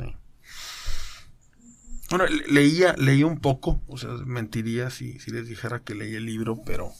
Bueno, 2.10 2.26
leía, 2.50 2.94
leí 2.98 3.24
un 3.24 3.40
poco, 3.40 3.80
o 3.88 3.98
sea, 3.98 4.10
mentiría 4.26 4.90
si, 4.90 5.18
si 5.20 5.32
les 5.32 5.48
dijera 5.48 5.80
que 5.80 5.96
leí 5.96 6.16
el 6.16 6.26
libro, 6.26 6.62
pero, 6.66 6.92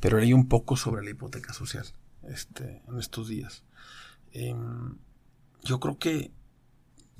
pero 0.00 0.18
leí 0.18 0.32
un 0.32 0.48
poco 0.48 0.76
sobre 0.76 1.04
la 1.04 1.10
hipoteca 1.10 1.52
social 1.52 1.84
este, 2.28 2.80
en 2.88 2.98
estos 2.98 3.28
días. 3.28 3.62
Em, 4.32 4.96
yo 5.62 5.80
creo 5.80 5.98
que 5.98 6.30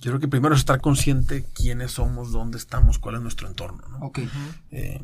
yo 0.04 0.10
creo 0.10 0.20
que 0.20 0.28
primero 0.28 0.54
es 0.54 0.60
estar 0.60 0.82
consciente 0.82 1.46
quiénes 1.54 1.92
somos, 1.92 2.30
dónde 2.30 2.58
estamos, 2.58 2.98
cuál 2.98 3.14
es 3.14 3.22
nuestro 3.22 3.48
entorno. 3.48 3.88
¿no? 3.88 4.12
Eh, 4.70 5.00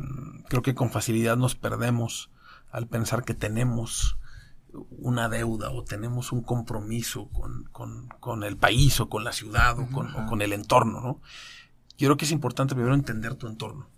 creo 0.51 0.61
que 0.61 0.75
con 0.75 0.91
facilidad 0.91 1.39
nos 1.39 1.55
perdemos 1.55 2.31
al 2.71 2.87
pensar 2.87 3.25
que 3.25 3.33
tenemos 3.33 4.19
una 4.91 5.31
deuda 5.31 5.71
o 5.71 5.85
tenemos 5.85 6.33
un 6.33 6.43
compromiso 6.43 7.31
con, 7.31 8.43
el 8.43 8.59
país 8.59 9.01
o 9.01 9.09
con 9.09 9.25
la 9.25 9.33
ciudad 9.33 9.79
o, 9.79 9.89
con, 9.89 10.43
el 10.43 10.53
entorno. 10.53 11.01
¿no? 11.01 11.21
Yo 11.97 12.09
creo 12.09 12.19
que 12.19 12.27
es 12.27 12.31
importante 12.31 12.75
primero 12.75 12.95
entender 12.95 13.37
tu 13.37 13.47
entorno 13.47 13.89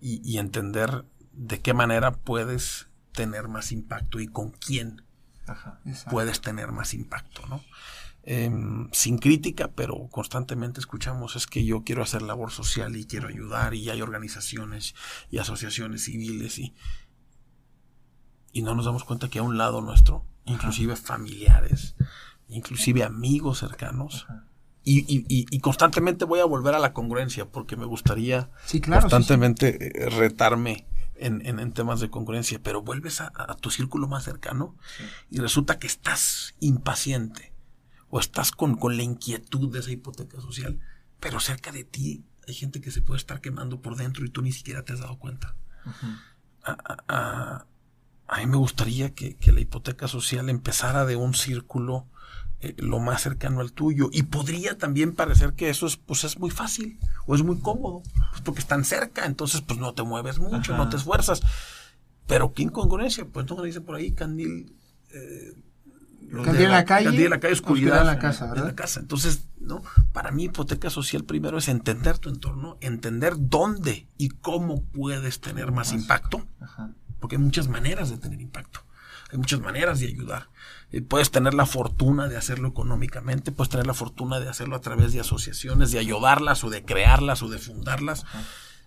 y, 0.00 0.36
entender 0.38 1.04
de 1.32 1.60
qué 1.60 1.74
manera 1.74 2.10
puedes 2.10 2.88
tener 3.12 3.46
más 3.46 3.70
impacto 3.70 4.18
y 4.18 4.26
con 4.26 4.50
quién 4.50 5.04
puedes 6.10 6.40
tener 6.40 6.72
más 6.72 6.92
impacto. 6.92 7.46
¿no? 7.46 7.62
Em, 8.22 8.90
sin 8.92 9.16
crítica, 9.16 9.70
pero 9.74 10.08
constantemente 10.10 10.78
escuchamos 10.78 11.36
es 11.36 11.46
que 11.46 11.64
yo 11.64 11.84
quiero 11.84 12.02
hacer 12.02 12.20
labor 12.20 12.50
social 12.50 12.94
y 12.96 13.06
quiero 13.06 13.28
ayudar 13.28 13.72
y 13.72 13.88
hay 13.88 14.02
organizaciones 14.02 14.94
y 15.30 15.38
asociaciones 15.38 16.04
civiles 16.04 16.58
y, 16.58 16.74
y 18.52 18.60
no 18.60 18.74
nos 18.74 18.84
damos 18.84 19.04
cuenta 19.04 19.28
que 19.28 19.38
a 19.38 19.42
un 19.42 19.56
lado 19.56 19.80
nuestro, 19.80 20.26
inclusive 20.44 20.96
familiares, 20.96 21.96
inclusive 22.48 23.04
amigos 23.04 23.60
cercanos, 23.60 24.26
y, 24.82 25.04
y, 25.28 25.60
constantemente 25.60 26.24
voy 26.24 26.40
a 26.40 26.46
volver 26.46 26.74
a 26.74 26.78
la 26.78 26.94
congruencia 26.94 27.46
porque 27.46 27.76
me 27.76 27.84
gustaría 27.84 28.50
constantemente 28.86 30.04
eh, 30.06 30.08
retarme 30.08 30.86
en, 31.16 31.46
en, 31.46 31.72
temas 31.72 32.00
de 32.00 32.08
congruencia, 32.08 32.60
pero 32.62 32.80
vuelves 32.80 33.20
a, 33.20 33.30
a 33.34 33.54
tu 33.56 33.70
círculo 33.70 34.08
más 34.08 34.24
cercano 34.24 34.74
y 35.30 35.38
resulta 35.38 35.78
que 35.78 35.86
estás 35.86 36.54
impaciente 36.60 37.50
o 38.10 38.20
estás 38.20 38.50
con, 38.50 38.76
con 38.76 38.96
la 38.96 39.02
inquietud 39.02 39.72
de 39.72 39.78
esa 39.78 39.92
hipoteca 39.92 40.40
social, 40.40 40.80
pero 41.20 41.40
cerca 41.40 41.72
de 41.72 41.84
ti 41.84 42.24
hay 42.46 42.54
gente 42.54 42.80
que 42.80 42.90
se 42.90 43.02
puede 43.02 43.18
estar 43.18 43.40
quemando 43.40 43.80
por 43.80 43.96
dentro 43.96 44.24
y 44.24 44.30
tú 44.30 44.42
ni 44.42 44.52
siquiera 44.52 44.84
te 44.84 44.92
has 44.92 45.00
dado 45.00 45.18
cuenta. 45.18 45.56
a, 46.64 47.64
mí 48.38 48.46
me 48.46 48.56
gustaría 48.56 49.14
que, 49.14 49.36
la 49.52 49.60
hipoteca 49.60 50.08
social 50.08 50.48
empezara 50.48 51.06
de 51.06 51.16
un 51.16 51.34
círculo 51.34 52.06
eh, 52.60 52.74
lo 52.78 52.98
más 52.98 53.22
cercano 53.22 53.60
al 53.60 53.72
tuyo. 53.72 54.10
Y 54.12 54.24
podría 54.24 54.76
también 54.76 55.14
parecer 55.14 55.54
que 55.54 55.70
eso 55.70 55.86
es, 55.86 55.96
pues 55.96 56.24
es 56.24 56.38
muy 56.38 56.50
fácil 56.50 56.98
o 57.26 57.34
es 57.34 57.42
muy 57.42 57.58
cómodo, 57.60 58.02
pues 58.30 58.42
porque 58.42 58.60
están 58.60 58.84
cerca, 58.84 59.24
entonces 59.26 59.62
pues 59.62 59.78
no 59.78 59.94
te 59.94 60.02
mueves 60.02 60.38
mucho, 60.38 60.76
no 60.76 60.88
te 60.88 60.96
esfuerzas. 60.96 61.40
Pero 62.26 62.52
qué 62.52 62.62
incongruencia, 62.62 63.24
pues 63.24 63.44
entonces 63.44 63.66
dice 63.66 63.80
por 63.80 63.96
ahí 63.96 64.12
Candil, 64.12 64.76
eh, 65.12 65.54
Candil 66.30 66.62
en 66.62 66.70
la 66.70 66.84
calle. 66.84 67.06
Candil 67.06 67.24
en 67.24 67.30
la 67.30 67.40
calle, 67.40 67.54
oscuridad. 67.54 68.00
En 68.00 68.06
la 68.06 68.18
casa, 68.18 68.46
¿verdad? 68.46 68.64
En 68.64 68.68
la 68.68 68.76
casa. 68.76 69.00
Entonces, 69.00 69.44
¿no? 69.58 69.82
Para 70.12 70.30
mí, 70.30 70.44
hipoteca 70.44 70.90
social 70.90 71.24
primero 71.24 71.58
es 71.58 71.68
entender 71.68 72.18
tu 72.18 72.28
entorno, 72.28 72.76
entender 72.80 73.34
dónde 73.36 74.06
y 74.16 74.30
cómo 74.30 74.82
puedes 74.82 75.40
tener 75.40 75.72
más 75.72 75.92
impacto. 75.92 76.46
Porque 77.18 77.36
hay 77.36 77.42
muchas 77.42 77.68
maneras 77.68 78.10
de 78.10 78.18
tener 78.18 78.40
impacto. 78.40 78.80
Hay 79.32 79.38
muchas 79.38 79.60
maneras 79.60 80.00
de 80.00 80.06
ayudar. 80.06 80.48
Eh, 80.90 81.02
puedes 81.02 81.30
tener 81.30 81.54
la 81.54 81.66
fortuna 81.66 82.28
de 82.28 82.36
hacerlo 82.36 82.68
económicamente, 82.68 83.52
puedes 83.52 83.70
tener 83.70 83.86
la 83.86 83.94
fortuna 83.94 84.40
de 84.40 84.48
hacerlo 84.48 84.74
a 84.74 84.80
través 84.80 85.12
de 85.12 85.20
asociaciones, 85.20 85.92
de 85.92 86.00
ayudarlas 86.00 86.64
o 86.64 86.70
de 86.70 86.84
crearlas 86.84 87.42
o 87.42 87.48
de 87.48 87.58
fundarlas 87.58 88.24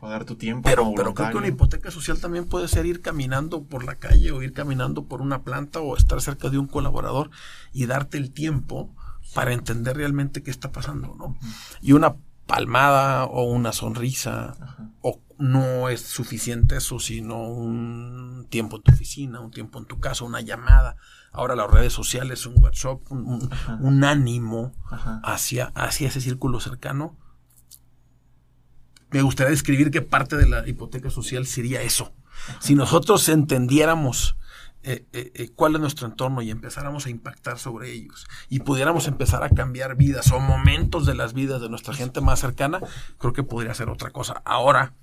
dar 0.02 0.26
tu 0.26 0.36
tiempo. 0.36 0.70
Pero, 0.70 0.94
pero 0.96 1.14
creo 1.14 1.32
que 1.32 1.38
una 1.38 1.48
hipoteca 1.48 1.92
social 1.92 2.20
también 2.20 2.46
puede 2.46 2.68
ser 2.68 2.86
ir 2.86 3.02
caminando 3.02 3.64
por 3.64 3.84
la 3.84 3.96
calle 3.96 4.32
o 4.32 4.42
ir 4.42 4.54
caminando 4.54 5.06
por 5.06 5.22
una 5.22 5.44
planta 5.44 5.80
o 5.80 5.96
estar 5.96 6.22
cerca 6.22 6.50
de 6.50 6.58
un 6.58 6.68
colaborador 6.68 7.30
y 7.72 7.86
darte 7.86 8.18
el 8.18 8.32
tiempo 8.32 8.94
para 9.34 9.54
entender 9.54 9.98
realmente 9.98 10.44
qué 10.44 10.52
está 10.52 10.72
pasando, 10.72 11.16
¿no? 11.18 11.38
Y 11.82 11.94
una 11.94 12.16
palmada 12.46 13.26
o 13.26 13.44
una 13.44 13.72
sonrisa 13.72 14.56
o 15.02 15.20
no 15.38 15.90
es 15.90 16.02
suficiente 16.02 16.78
eso, 16.78 17.00
sino 17.00 17.48
un 17.48 18.46
tiempo 18.50 18.78
en 18.78 18.84
tu 18.84 18.92
oficina, 18.92 19.40
un 19.40 19.52
tiempo 19.52 19.80
en 19.80 19.86
tu 19.86 20.00
casa, 20.00 20.26
una 20.26 20.42
llamada. 20.42 20.96
Ahora 21.32 21.56
las 21.56 21.70
redes 21.70 21.94
sociales, 21.94 22.46
un 22.46 22.62
WhatsApp, 22.62 23.00
un, 23.12 24.04
ánimo 24.04 24.74
hacia, 25.24 25.72
hacia 25.74 26.10
ese 26.10 26.22
círculo 26.22 26.60
cercano 26.60 27.18
me 29.14 29.22
gustaría 29.22 29.52
describir 29.52 29.92
que 29.92 30.02
parte 30.02 30.36
de 30.36 30.50
la 30.50 30.68
hipoteca 30.68 31.10
social 31.10 31.46
sería 31.46 31.82
eso. 31.82 32.14
Si 32.60 32.76
nosotros 32.76 33.30
entendiéramos 33.30 34.36
eh, 34.82 35.06
eh, 35.14 35.32
eh, 35.36 35.52
cuál 35.56 35.76
es 35.76 35.82
nuestro 35.82 36.08
entorno 36.08 36.42
y 36.42 36.52
empezáramos 36.52 37.06
a 37.06 37.10
impactar 37.10 37.58
sobre 37.58 37.92
ellos 37.92 38.28
y 38.50 38.60
pudiéramos 38.60 39.08
empezar 39.08 39.42
a 39.44 39.50
cambiar 39.50 39.96
vidas 39.96 40.30
o 40.34 40.40
momentos 40.42 41.06
de 41.06 41.16
las 41.16 41.34
vidas 41.34 41.62
de 41.62 41.70
nuestra 41.70 41.94
gente 41.94 42.20
más 42.20 42.42
cercana, 42.42 42.82
creo 43.18 43.32
que 43.32 43.44
podría 43.44 43.74
ser 43.76 43.88
otra 43.88 44.10
cosa. 44.10 44.42
Ahora, 44.44 44.94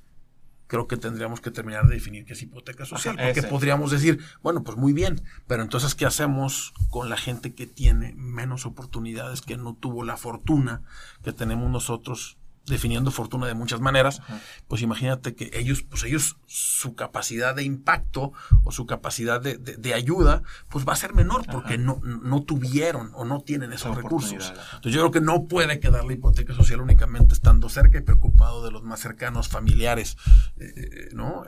creo 0.66 0.86
que 0.86 0.98
tendríamos 0.98 1.40
que 1.40 1.50
terminar 1.50 1.86
de 1.86 1.94
definir 1.94 2.26
qué 2.26 2.34
es 2.34 2.42
hipoteca 2.42 2.84
social, 2.84 3.16
porque 3.16 3.42
podríamos 3.42 3.90
decir, 3.90 4.20
bueno, 4.42 4.62
pues 4.62 4.76
muy 4.76 4.92
bien, 4.92 5.22
pero 5.46 5.62
entonces, 5.62 5.94
¿qué 5.94 6.04
hacemos 6.04 6.74
con 6.90 7.08
la 7.08 7.16
gente 7.16 7.54
que 7.54 7.66
tiene 7.66 8.12
menos 8.16 8.66
oportunidades, 8.66 9.40
que 9.40 9.56
no 9.56 9.74
tuvo 9.74 10.04
la 10.04 10.16
fortuna 10.16 10.82
que 11.24 11.32
tenemos 11.32 11.70
nosotros 11.70 12.38
definiendo 12.66 13.10
fortuna 13.10 13.46
de 13.46 13.54
muchas 13.54 13.80
maneras, 13.80 14.22
pues 14.68 14.82
imagínate 14.82 15.34
que 15.34 15.50
ellos, 15.54 15.82
pues 15.82 16.04
ellos, 16.04 16.36
su 16.46 16.94
capacidad 16.94 17.54
de 17.54 17.64
impacto 17.64 18.32
o 18.64 18.72
su 18.72 18.86
capacidad 18.86 19.40
de, 19.40 19.56
de, 19.56 19.94
ayuda, 19.94 20.42
pues 20.68 20.86
va 20.86 20.92
a 20.92 20.96
ser 20.96 21.14
menor 21.14 21.44
porque 21.50 21.78
no, 21.78 22.00
no 22.02 22.42
tuvieron 22.42 23.10
o 23.14 23.24
no 23.24 23.40
tienen 23.40 23.72
esos 23.72 23.96
recursos. 23.96 24.52
Entonces 24.74 24.92
yo 24.92 25.00
creo 25.00 25.10
que 25.10 25.20
no 25.20 25.46
puede 25.46 25.80
quedar 25.80 26.04
la 26.04 26.12
hipoteca 26.12 26.54
social 26.54 26.80
únicamente 26.80 27.34
estando 27.34 27.68
cerca 27.68 27.98
y 27.98 28.02
preocupado 28.02 28.64
de 28.64 28.70
los 28.70 28.82
más 28.82 29.00
cercanos, 29.00 29.48
familiares, 29.48 30.16
eh, 30.58 30.72
eh, 30.76 31.08
¿no? 31.12 31.44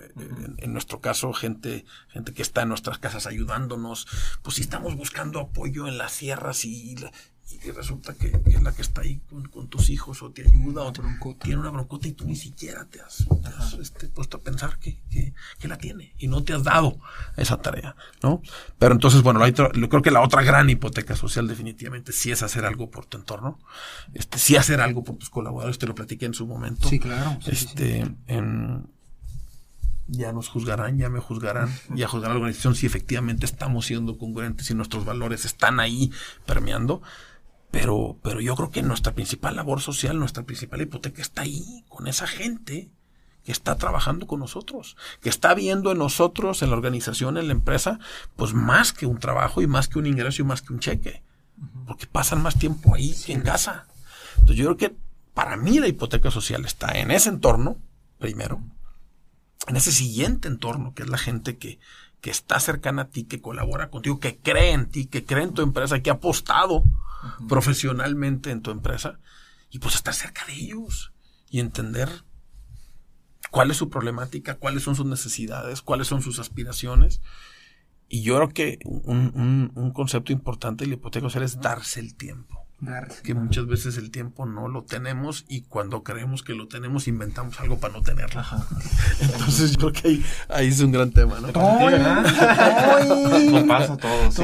en, 0.59 0.73
nuestro 0.73 1.01
caso, 1.01 1.33
gente, 1.33 1.85
gente 2.09 2.33
que 2.33 2.43
está 2.43 2.63
en 2.63 2.71
nuestras 2.71 2.99
casas 2.99 3.27
ayudándonos, 3.27 4.07
pues 4.43 4.57
si 4.57 4.63
estamos 4.63 4.97
buscando 4.97 5.41
apoyo 5.41 5.87
en 5.87 5.99
las 5.99 6.13
sierras 6.13 6.65
y, 6.65 6.97
y 7.65 7.71
resulta 7.71 8.15
que, 8.15 8.41
es 8.47 8.63
la 8.63 8.73
que 8.73 8.83
está 8.83 9.03
ahí 9.03 9.21
con, 9.51 9.69
tus 9.69 9.91
hijos 9.91 10.23
o 10.23 10.31
te 10.31 10.43
ayuda 10.43 10.83
o 10.83 10.93
tiene 10.93 11.61
una 11.61 11.71
broncota 11.71 12.09
y 12.09 12.13
tú 12.13 12.27
ni 12.27 12.37
siquiera 12.37 12.85
te 12.85 13.01
has, 13.01 13.27
este, 13.81 14.09
puesto 14.09 14.39
a 14.39 14.41
pensar 14.41 14.79
que, 14.79 15.01
la 15.63 15.79
tiene 15.79 16.13
y 16.19 16.27
no 16.27 16.43
te 16.43 16.53
has 16.53 16.65
dado 16.65 16.99
esa 17.37 17.63
tarea, 17.63 17.95
¿no? 18.23 18.43
Pero 18.79 18.95
entonces, 18.95 19.23
bueno, 19.23 19.41
creo 19.41 20.03
que 20.03 20.11
la 20.11 20.21
otra 20.21 20.43
gran 20.43 20.69
hipoteca 20.69 21.17
social 21.17 21.47
definitivamente 21.47 22.13
sí 22.13 22.31
es 22.31 22.43
hacer 22.43 22.65
algo 22.65 22.91
por 22.91 23.07
tu 23.07 23.17
entorno, 23.17 23.59
este, 24.13 24.39
sí 24.39 24.57
hacer 24.57 24.81
algo 24.81 25.05
por 25.05 25.17
tus 25.17 25.31
colaboradores, 25.31 25.79
te 25.79 25.87
lo 25.87 25.95
platiqué 25.95 26.27
en 26.27 26.35
su 26.35 26.47
momento. 26.47 26.89
Sí, 26.89 26.99
claro. 26.99 27.39
este, 27.47 28.05
ya 30.09 30.33
nos 30.33 30.49
juzgarán, 30.49 30.99
ya 30.99 31.09
me 31.09 31.21
juzgarán, 31.21 31.71
ya 31.95 32.07
juzgará 32.07 32.35
la 32.35 32.41
organización 32.41 32.75
si 32.75 32.87
efectivamente 32.87 33.47
estamos 33.47 33.87
siendo 33.87 34.19
congruentes 34.19 34.71
y 34.71 34.75
nuestros 34.75 35.05
valores 35.05 35.45
están 35.45 35.81
ahí 35.81 36.11
permeando. 36.45 37.03
Pero, 37.73 38.19
pero 38.23 38.41
yo 38.41 38.55
creo 38.55 38.71
que 38.71 38.83
nuestra 38.83 39.15
principal 39.15 39.57
labor 39.57 39.81
social, 39.81 40.19
nuestra 40.19 40.45
principal 40.45 40.83
hipoteca 40.83 41.21
está 41.21 41.43
ahí, 41.43 41.85
con 41.89 42.07
esa 42.07 42.29
gente 42.29 42.91
que 43.43 43.51
está 43.51 43.77
trabajando 43.77 44.27
con 44.27 44.39
nosotros, 44.39 44.97
que 45.21 45.31
está 45.31 45.55
viendo 45.55 45.91
en 45.91 45.99
nosotros, 45.99 46.63
en 46.63 46.71
la 46.71 46.77
organización, 46.77 47.39
en 47.39 47.49
la 47.49 47.55
empresa, 47.55 47.99
pues 48.37 48.53
más 48.53 48.93
que 48.93 49.07
un 49.07 49.19
trabajo 49.19 49.63
y 49.63 49.67
más 49.67 49.89
que 49.89 49.99
un 49.99 50.07
ingreso 50.07 50.43
y 50.43 50.45
más 50.45 50.63
que 50.63 50.73
un 50.73 50.81
cheque, 50.81 51.25
porque 51.87 52.07
pasan 52.07 52.43
más 52.43 52.57
tiempo 52.57 52.95
ahí 52.95 53.17
que 53.27 53.33
en 53.33 53.41
casa. 53.41 53.87
Entonces 54.35 54.57
yo 54.57 54.67
creo 54.67 54.77
que 54.77 54.97
para 55.35 55.57
mí 55.57 55.81
la 55.81 55.89
hipoteca 55.89 56.31
social 56.31 56.65
está 56.65 56.93
en 56.99 57.11
ese 57.11 57.31
entorno, 57.31 57.79
primero, 58.19 58.63
en 59.67 59.77
ese 59.77 59.93
siguiente 59.93 60.47
entorno, 60.47 60.95
que 60.95 61.05
es 61.05 61.09
la 61.09 61.19
gente 61.19 61.57
que, 61.57 61.81
que 62.23 62.31
está 62.31 62.61
cercana 62.61 63.03
a 63.03 63.09
ti, 63.11 63.25
que 63.25 63.43
colabora 63.43 63.91
contigo, 63.91 64.21
que 64.21 64.39
cree 64.39 64.71
en 64.71 64.89
ti, 64.89 65.07
que 65.07 65.25
cree 65.25 65.43
en 65.43 65.55
tu 65.55 65.61
empresa, 65.61 66.01
que 66.01 66.09
ha 66.09 66.15
apostado 66.15 66.85
profesionalmente 67.49 68.51
en 68.51 68.63
tu 68.63 68.71
empresa 68.71 69.19
y 69.71 69.81
pues 69.81 69.97
estar 69.97 70.15
cerca 70.15 70.47
de 70.47 70.55
ellos 70.55 71.13
y 71.51 71.59
entender 71.59 72.09
cuál 73.51 73.73
es 73.73 73.77
su 73.77 73.91
problemática, 73.91 74.55
cuáles 74.55 74.85
son 74.85 74.95
sus 74.95 75.05
necesidades, 75.05 75.83
cuáles 75.83 76.07
son 76.07 76.23
sus 76.23 76.39
aspiraciones. 76.39 77.21
Y 78.09 78.23
yo 78.23 78.37
creo 78.37 78.49
que 78.51 78.79
un, 78.85 79.73
un 79.75 79.93
concepto 79.93 80.33
importante 80.33 80.85
de 80.85 80.91
la 80.91 80.95
hipoteca 80.95 81.27
social 81.27 81.43
es 81.43 81.61
darse 81.61 81.99
el 81.99 82.15
tiempo 82.15 82.52
que 83.23 83.35
muchas 83.35 83.67
veces 83.67 83.97
el 83.97 84.11
tiempo 84.11 84.45
no 84.45 84.67
lo 84.67 84.83
tenemos 84.83 85.45
y 85.49 85.63
cuando 85.63 86.03
creemos 86.03 86.43
que 86.43 86.55
lo 86.55 86.67
tenemos 86.67 87.07
inventamos 87.07 87.61
algo 87.61 87.79
para 87.79 87.95
no 87.95 88.03
tenerlo. 88.03 88.43
Entonces 89.21 89.71
yo 89.73 89.79
creo 89.79 89.93
que 89.93 90.21
ahí, 90.49 90.69
es 90.69 90.81
un 90.81 90.91
gran 90.91 91.13
tema, 91.13 91.39
¿no? 91.41 91.53
Nos 91.53 93.65
pasa 93.65 93.97
todo, 93.97 94.33
sí. 94.33 94.43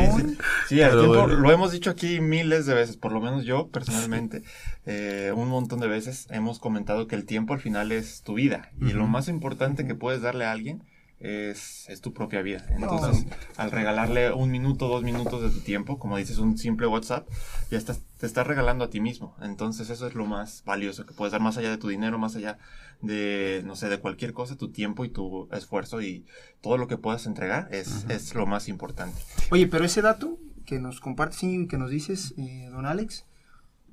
Sí, 0.69 0.81
el 0.81 0.91
tiempo, 0.91 1.27
lo 1.27 1.51
hemos 1.51 1.73
dicho 1.73 1.91
aquí 1.91 2.21
miles 2.21 2.67
de 2.67 2.75
veces, 2.75 2.97
por 2.97 3.11
lo 3.13 3.21
menos 3.21 3.45
yo 3.45 3.67
personalmente, 3.69 4.45
eh, 4.87 5.33
un 5.35 5.49
montón 5.49 5.81
de 5.81 5.89
veces 5.89 6.29
hemos 6.31 6.61
comentado 6.61 7.09
que 7.09 7.17
el 7.17 7.25
tiempo 7.25 7.55
al 7.55 7.61
final 7.61 7.91
es 7.91 8.23
tu 8.23 8.35
vida 8.35 8.71
y 8.81 8.93
lo 8.93 9.09
más 9.09 9.29
importante 9.29 9.87
que 9.87 9.95
puedes 9.95 10.21
darle 10.23 10.45
a 10.45 10.53
alguien 10.53 10.85
es, 11.21 11.89
es 11.89 12.01
tu 12.01 12.13
propia 12.13 12.43
vida. 12.43 12.65
Entonces, 12.71 13.27
al 13.57 13.71
regalarle 13.71 14.33
un 14.33 14.51
minuto, 14.51 14.89
dos 14.89 15.03
minutos 15.03 15.43
de 15.43 15.51
tu 15.51 15.61
tiempo, 15.65 15.99
como 15.99 16.17
dices, 16.17 16.39
un 16.39 16.57
simple 16.57 16.87
WhatsApp, 16.87 17.29
ya 17.71 17.79
estás, 17.79 18.03
te 18.19 18.27
estás 18.27 18.47
regalando 18.47 18.85
a 18.85 18.91
ti 18.91 19.01
mismo. 19.01 19.37
Entonces, 19.41 19.91
eso 19.91 20.07
es 20.07 20.15
lo 20.15 20.27
más 20.27 20.63
valioso 20.65 21.07
que 21.07 21.15
puedes 21.15 21.33
dar 21.33 21.41
más 21.41 21.57
allá 21.59 21.71
de 21.71 21.79
tu 21.79 21.89
dinero, 21.89 22.19
más 22.19 22.37
allá 22.37 22.59
de, 23.03 23.63
no 23.65 23.75
sé, 23.75 23.89
de 23.89 23.99
cualquier 23.99 24.33
cosa, 24.33 24.57
tu 24.57 24.71
tiempo 24.71 25.05
y 25.05 25.09
tu 25.09 25.49
esfuerzo 25.53 26.01
y 26.03 26.25
todo 26.61 26.79
lo 26.79 26.87
que 26.87 26.99
puedas 26.99 27.27
entregar 27.27 27.69
es, 27.73 28.07
es 28.09 28.35
lo 28.35 28.47
más 28.47 28.69
importante. 28.69 29.21
Oye, 29.51 29.67
pero 29.67 29.85
ese 29.85 30.03
dato 30.03 30.39
que 30.67 30.79
nos 30.79 31.01
compartes 31.01 31.43
y 31.43 31.67
que 31.67 31.79
nos 31.79 31.91
dices, 31.91 32.35
eh, 32.37 32.69
don 32.71 32.87
Alex, 32.87 33.25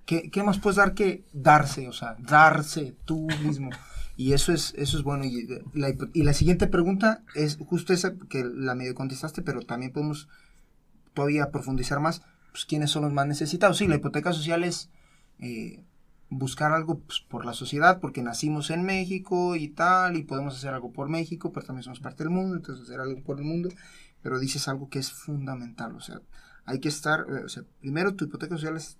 ¿qué, 0.06 0.30
¿qué 0.30 0.44
más 0.44 0.60
puedes 0.60 0.78
dar 0.78 0.94
que 0.94 1.24
darse? 1.34 1.88
O 1.88 1.94
sea, 1.94 2.16
darse 2.20 2.96
tú 3.06 3.28
mismo. 3.42 3.72
Y 4.17 4.34
eso 4.34 4.54
es, 4.54 4.73
eso 4.78 4.97
es 4.97 5.04
bueno. 5.04 5.25
Y 5.25 5.47
la, 5.73 5.93
y 6.13 6.23
la 6.23 6.34
siguiente 6.34 6.67
pregunta 6.67 7.23
es 7.34 7.58
justo 7.58 7.93
esa 7.93 8.15
que 8.30 8.43
la 8.43 8.75
medio 8.75 8.95
contestaste, 8.95 9.41
pero 9.41 9.62
también 9.62 9.91
podemos 9.91 10.30
todavía 11.13 11.51
profundizar 11.51 11.99
más. 11.99 12.21
Pues, 12.51 12.65
¿Quiénes 12.65 12.91
son 12.91 13.04
los 13.04 13.13
más 13.13 13.28
necesitados? 13.28 13.78
Sí, 13.78 13.88
la 13.88 13.95
hipoteca 13.95 14.32
social 14.32 14.63
es 14.63 14.89
eh, 15.39 15.84
buscar 16.30 16.71
algo 16.71 16.99
pues, 16.99 17.19
por 17.19 17.45
la 17.45 17.54
sociedad, 17.54 17.99
porque 17.99 18.21
nacimos 18.21 18.69
en 18.69 18.84
México 18.84 19.56
y 19.56 19.69
tal, 19.69 20.15
y 20.15 20.23
podemos 20.23 20.56
hacer 20.56 20.73
algo 20.73 20.93
por 20.93 21.10
México, 21.10 21.51
pero 21.51 21.65
también 21.65 21.84
somos 21.84 21.99
parte 21.99 22.23
del 22.23 22.32
mundo, 22.32 22.56
entonces 22.56 22.86
hacer 22.86 23.01
algo 23.01 23.21
por 23.23 23.39
el 23.39 23.45
mundo. 23.45 23.69
Pero 24.21 24.39
dices 24.39 24.67
algo 24.67 24.89
que 24.89 24.99
es 24.99 25.12
fundamental, 25.12 25.95
o 25.95 25.99
sea, 25.99 26.21
hay 26.65 26.80
que 26.80 26.89
estar, 26.89 27.25
eh, 27.30 27.43
o 27.45 27.49
sea, 27.49 27.63
primero 27.82 28.15
tu 28.15 28.25
hipoteca 28.25 28.56
social 28.56 28.78
es 28.78 28.97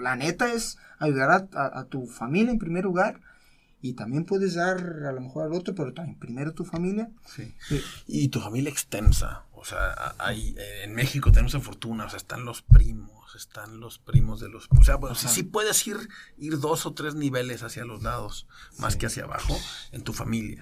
la, 0.00 0.16
neta 0.16 0.52
es 0.52 0.78
ayudar 0.98 1.48
a, 1.52 1.84
tu 1.84 2.06
familia 2.06 2.52
en 2.52 2.58
primer 2.58 2.84
lugar 2.84 3.20
y 3.80 3.92
también 3.92 4.24
puedes 4.24 4.54
dar 4.54 4.78
a 4.78 5.12
lo 5.12 5.20
mejor 5.20 5.44
al 5.44 5.52
otro, 5.52 5.74
pero 5.74 5.94
también 5.94 6.18
primero 6.18 6.52
tu 6.52 6.64
familia. 6.64 7.10
Sí. 7.26 7.54
Y 8.06 8.28
tu 8.28 8.40
familia 8.40 8.70
extensa. 8.70 9.44
O 9.52 9.64
sea, 9.64 10.14
hay, 10.18 10.56
en 10.82 10.94
México 10.94 11.30
tenemos 11.30 11.54
esa 11.54 11.62
fortuna, 11.62 12.06
o 12.06 12.10
sea, 12.10 12.16
están 12.16 12.44
los 12.44 12.62
primos, 12.62 13.34
están 13.34 13.80
los 13.80 13.98
primos 13.98 14.40
de 14.40 14.48
los... 14.48 14.68
O 14.78 14.84
sea, 14.84 14.96
bueno, 14.96 15.14
sí, 15.14 15.42
puedes 15.42 15.86
ir, 15.86 15.96
ir 16.38 16.58
dos 16.58 16.86
o 16.86 16.94
tres 16.94 17.14
niveles 17.14 17.62
hacia 17.62 17.84
los 17.84 18.02
lados, 18.02 18.46
más 18.78 18.96
que 18.96 19.06
hacia 19.06 19.24
abajo, 19.24 19.56
en 19.92 20.02
tu 20.02 20.12
familia. 20.12 20.60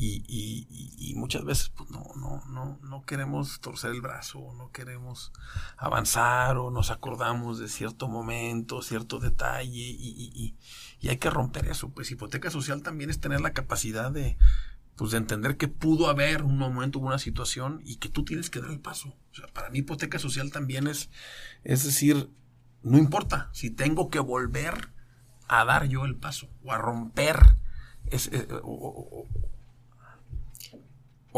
Y, 0.00 0.22
y, 0.28 0.68
y, 0.96 1.16
muchas 1.16 1.44
veces 1.44 1.70
pues 1.70 1.90
no, 1.90 2.06
no, 2.14 2.40
no, 2.46 2.78
no 2.84 3.04
queremos 3.04 3.58
torcer 3.58 3.90
el 3.90 4.00
brazo, 4.00 4.54
no 4.56 4.70
queremos 4.70 5.32
avanzar 5.76 6.56
o 6.56 6.70
nos 6.70 6.92
acordamos 6.92 7.58
de 7.58 7.66
cierto 7.66 8.06
momento, 8.06 8.80
cierto 8.80 9.18
detalle 9.18 9.68
y, 9.72 10.30
y 10.32 10.56
hay 11.06 11.18
que 11.18 11.30
romper 11.30 11.68
eso. 11.68 11.90
Pues 11.90 12.10
hipoteca 12.10 12.50
social 12.50 12.82
también 12.82 13.10
es 13.10 13.20
tener 13.20 13.40
la 13.40 13.52
capacidad 13.52 14.10
de, 14.10 14.36
pues, 14.96 15.12
de 15.12 15.18
entender 15.18 15.56
que 15.56 15.68
pudo 15.68 16.08
haber 16.08 16.42
un 16.42 16.58
momento, 16.58 16.98
una 16.98 17.18
situación 17.18 17.80
y 17.84 17.96
que 17.96 18.08
tú 18.08 18.24
tienes 18.24 18.50
que 18.50 18.60
dar 18.60 18.70
el 18.70 18.80
paso. 18.80 19.14
O 19.30 19.34
sea, 19.34 19.46
para 19.46 19.70
mí 19.70 19.78
hipoteca 19.78 20.18
social 20.18 20.50
también 20.50 20.88
es, 20.88 21.08
es 21.62 21.84
decir, 21.84 22.28
no 22.82 22.98
importa 22.98 23.48
si 23.52 23.70
tengo 23.70 24.10
que 24.10 24.18
volver 24.18 24.90
a 25.46 25.64
dar 25.64 25.88
yo 25.88 26.04
el 26.04 26.16
paso 26.16 26.48
o 26.64 26.72
a 26.72 26.78
romper 26.78 27.38
eh, 28.10 28.48
o, 28.62 29.26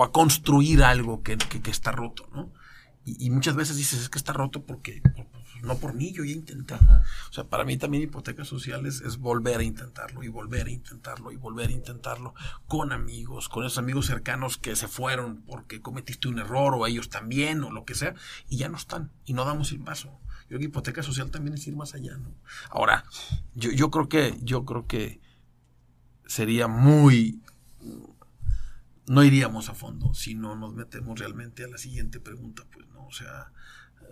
a 0.03 0.13
construir 0.13 0.83
algo 0.83 1.23
que, 1.23 1.37
está 1.67 1.93
roto, 1.93 2.27
¿no? 2.33 2.51
Y, 3.05 3.29
muchas 3.31 3.55
veces 3.55 3.77
dices, 3.77 4.01
es 4.01 4.09
que 4.09 4.19
está 4.19 4.33
roto 4.33 4.65
porque, 4.65 5.03
no 5.63 5.77
por 5.77 5.95
mí, 5.95 6.13
yo 6.13 6.25
ya 6.25 6.33
intenté. 6.33 6.75
O 6.75 7.33
sea, 7.33 7.45
para 7.45 7.65
mí 7.65 7.77
también 7.77 8.03
hipotecas 8.03 8.49
sociales 8.49 9.03
es 9.05 9.19
volver 9.19 9.61
a 9.61 9.63
intentarlo 9.63 10.23
y 10.23 10.29
volver 10.29 10.67
a 10.67 10.71
intentarlo 10.71 11.33
y 11.33 11.37
volver 11.37 11.69
a 11.69 11.73
intentarlo 11.73 12.35
con 12.67 12.93
amigos, 12.93 13.49
con 13.49 13.65
esos 13.65 13.79
amigos 13.79 14.07
cercanos 14.07 14.57
que 14.57 14.77
se 14.77 14.89
fueron 14.89 15.43
porque 15.43 15.81
cometiste 15.81 16.29
un 16.29 16.39
error 16.39 16.75
o 16.75 16.87
ellos 16.87 17.09
también 17.09 17.63
o 17.65 17.71
lo 17.71 17.85
que 17.85 17.95
sea 17.95 18.15
y 18.49 18.57
ya 18.59 18.69
no 18.69 18.77
están 18.77 19.11
y 19.25 19.33
no 19.33 19.45
damos 19.45 19.73
el 19.73 19.81
paso. 19.81 20.09
Yo 20.43 20.57
creo 20.57 20.61
que 20.61 20.65
hipoteca 20.67 21.03
social 21.03 21.31
también 21.31 21.55
es 21.55 21.67
ir 21.67 21.77
más 21.77 21.95
allá, 21.95 22.17
¿no? 22.17 22.35
Ahora, 22.71 23.05
yo, 23.55 23.71
yo 23.71 23.91
creo 23.91 24.09
que, 24.09 24.37
yo 24.43 24.65
creo 24.65 24.87
que 24.87 25.21
sería 26.27 26.67
muy 26.69 27.41
no 29.11 29.25
iríamos 29.25 29.69
a 29.69 29.75
fondo 29.75 30.15
si 30.15 30.37
no 30.37 30.55
nos 30.55 30.73
metemos 30.73 31.19
realmente 31.19 31.65
a 31.65 31.69
la 31.69 31.79
siguiente 31.79 32.21
pregunta, 32.21 32.63
pues 32.73 32.87
no, 32.91 33.07
o 33.07 33.13
sea, 33.13 33.53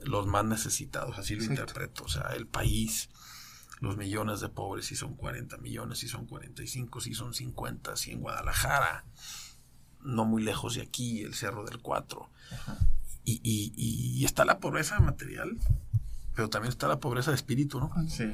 los 0.04 0.26
más 0.26 0.44
necesitados, 0.44 1.18
así 1.18 1.34
lo 1.34 1.44
interpreto, 1.44 2.04
o 2.04 2.08
sea, 2.08 2.28
el 2.36 2.46
país, 2.46 3.10
los 3.80 3.96
millones 3.96 4.40
de 4.40 4.48
pobres, 4.48 4.86
si 4.86 4.96
son 4.96 5.14
40 5.14 5.58
millones, 5.58 5.98
si 5.98 6.08
son 6.08 6.26
45, 6.26 7.00
si 7.00 7.14
son 7.14 7.34
50, 7.34 7.96
si 7.96 8.12
en 8.12 8.20
Guadalajara, 8.20 9.04
no 10.02 10.24
muy 10.24 10.42
lejos 10.42 10.74
de 10.74 10.82
aquí, 10.82 11.22
el 11.22 11.34
Cerro 11.34 11.64
del 11.64 11.80
Cuatro. 11.80 12.30
Y, 13.24 13.40
y, 13.42 14.24
está 14.24 14.46
la 14.46 14.58
pobreza 14.58 14.98
material, 15.00 15.58
pero 16.34 16.48
también 16.48 16.70
está 16.70 16.88
la 16.88 16.98
pobreza 16.98 17.30
de 17.30 17.34
espíritu, 17.34 17.78
¿no? 17.78 17.92
Sí. 18.08 18.32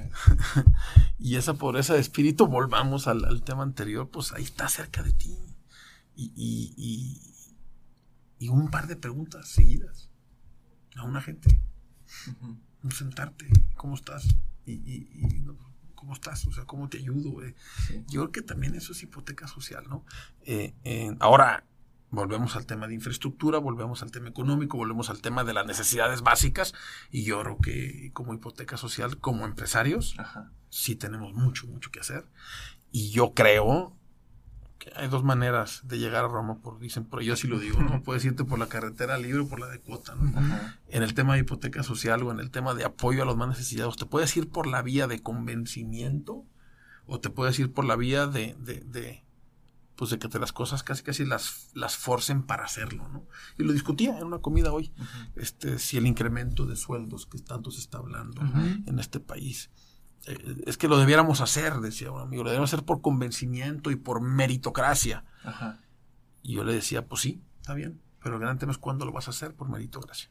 y 1.18 1.34
esa 1.34 1.54
pobreza 1.54 1.94
de 1.94 2.00
espíritu, 2.00 2.46
volvamos 2.46 3.08
al, 3.08 3.24
al 3.24 3.42
tema 3.42 3.64
anterior, 3.64 4.08
pues 4.08 4.30
ahí 4.32 4.44
está 4.44 4.68
cerca 4.68 5.02
de 5.02 5.12
ti 5.12 5.36
y, 6.16 7.20
y, 8.38 8.48
un 8.48 8.70
par 8.70 8.86
de 8.86 8.96
preguntas 8.96 9.48
seguidas 9.48 10.10
a 10.96 11.02
una 11.04 11.20
gente. 11.20 11.60
Un 12.82 12.92
sentarte, 12.92 13.48
¿cómo 13.76 13.94
estás? 13.94 14.26
Y, 14.66 15.42
¿cómo 15.94 16.12
estás? 16.12 16.46
O 16.46 16.52
sea, 16.52 16.64
¿cómo 16.64 16.88
te 16.88 16.98
ayudo? 16.98 17.42
Eh, 17.42 17.54
Yo 18.08 18.20
creo 18.22 18.32
que 18.32 18.42
también 18.42 18.74
eso 18.74 18.92
es 18.92 19.02
hipoteca 19.02 19.46
social, 19.46 19.84
¿no? 19.88 20.04
Eh, 20.42 20.74
eh, 20.84 21.16
ahora, 21.20 21.64
volvemos 22.10 22.56
al 22.56 22.66
tema 22.66 22.86
de 22.86 22.94
infraestructura, 22.94 23.58
volvemos 23.58 24.02
al 24.02 24.10
tema 24.10 24.28
económico, 24.28 24.76
volvemos 24.76 25.10
al 25.10 25.20
tema 25.20 25.44
de 25.44 25.52
las 25.54 25.66
necesidades 25.66 26.22
básicas 26.22 26.74
y 27.10 27.24
yo 27.24 27.40
creo 27.42 27.58
que 27.58 28.10
como 28.12 28.34
hipoteca 28.34 28.76
social, 28.76 29.18
como 29.18 29.44
empresarios, 29.44 30.14
Ajá. 30.18 30.52
sí 30.70 30.94
tenemos 30.94 31.32
mucho, 31.34 31.66
mucho 31.66 31.90
que 31.90 32.00
hacer. 32.00 32.26
Y 32.92 33.10
yo 33.10 33.34
creo 33.34 33.93
que 34.84 34.92
hay 34.96 35.08
dos 35.08 35.24
maneras 35.24 35.80
de 35.84 35.98
llegar 35.98 36.26
a 36.26 36.28
Roma, 36.28 36.58
por, 36.58 36.78
dicen, 36.78 37.06
pero 37.06 37.22
yo 37.22 37.36
sí 37.36 37.48
lo 37.48 37.58
digo, 37.58 37.80
¿no? 37.80 38.02
Puedes 38.02 38.22
irte 38.26 38.44
por 38.44 38.58
la 38.58 38.68
carretera 38.68 39.16
libre 39.16 39.40
o 39.40 39.48
por 39.48 39.58
la 39.58 39.68
de 39.68 39.80
cuota, 39.80 40.14
¿no? 40.14 40.38
Ajá. 40.38 40.78
En 40.88 41.02
el 41.02 41.14
tema 41.14 41.34
de 41.34 41.40
hipoteca 41.40 41.82
social 41.82 42.22
o 42.22 42.30
en 42.30 42.38
el 42.38 42.50
tema 42.50 42.74
de 42.74 42.84
apoyo 42.84 43.22
a 43.22 43.24
los 43.24 43.36
más 43.36 43.48
necesitados, 43.48 43.96
te 43.96 44.04
puedes 44.04 44.36
ir 44.36 44.50
por 44.50 44.66
la 44.66 44.82
vía 44.82 45.06
de 45.06 45.22
convencimiento 45.22 46.44
o 47.06 47.18
te 47.18 47.30
puedes 47.30 47.58
ir 47.58 47.72
por 47.72 47.86
la 47.86 47.96
vía 47.96 48.26
de, 48.26 48.56
de, 48.58 48.80
de, 48.80 49.24
pues 49.96 50.10
de 50.10 50.18
que 50.18 50.28
te 50.28 50.38
las 50.38 50.52
cosas 50.52 50.82
casi 50.82 51.02
casi 51.02 51.24
las, 51.24 51.70
las 51.72 51.96
forcen 51.96 52.42
para 52.42 52.64
hacerlo, 52.64 53.08
¿no? 53.08 53.26
Y 53.58 53.62
lo 53.62 53.72
discutía 53.72 54.18
en 54.18 54.24
una 54.24 54.40
comida 54.40 54.70
hoy, 54.70 54.92
este, 55.36 55.78
si 55.78 55.96
el 55.96 56.06
incremento 56.06 56.66
de 56.66 56.76
sueldos 56.76 57.24
que 57.24 57.38
tanto 57.38 57.70
se 57.70 57.80
está 57.80 57.98
hablando 57.98 58.42
en 58.42 58.98
este 58.98 59.18
país, 59.18 59.70
es 60.66 60.76
que 60.76 60.88
lo 60.88 60.98
debiéramos 60.98 61.40
hacer, 61.40 61.74
decía 61.80 62.10
un 62.10 62.20
amigo, 62.20 62.42
lo 62.42 62.50
debiéramos 62.50 62.72
hacer 62.72 62.84
por 62.84 63.00
convencimiento 63.00 63.90
y 63.90 63.96
por 63.96 64.20
meritocracia. 64.20 65.24
Ajá. 65.44 65.80
Y 66.42 66.54
yo 66.54 66.64
le 66.64 66.74
decía, 66.74 67.06
pues 67.06 67.22
sí, 67.22 67.42
está 67.60 67.74
bien, 67.74 68.00
pero 68.22 68.36
el 68.36 68.40
gran 68.40 68.58
tema 68.58 68.72
es 68.72 68.78
cuándo 68.78 69.04
lo 69.04 69.12
vas 69.12 69.28
a 69.28 69.30
hacer 69.30 69.54
por 69.54 69.68
meritocracia. 69.68 70.30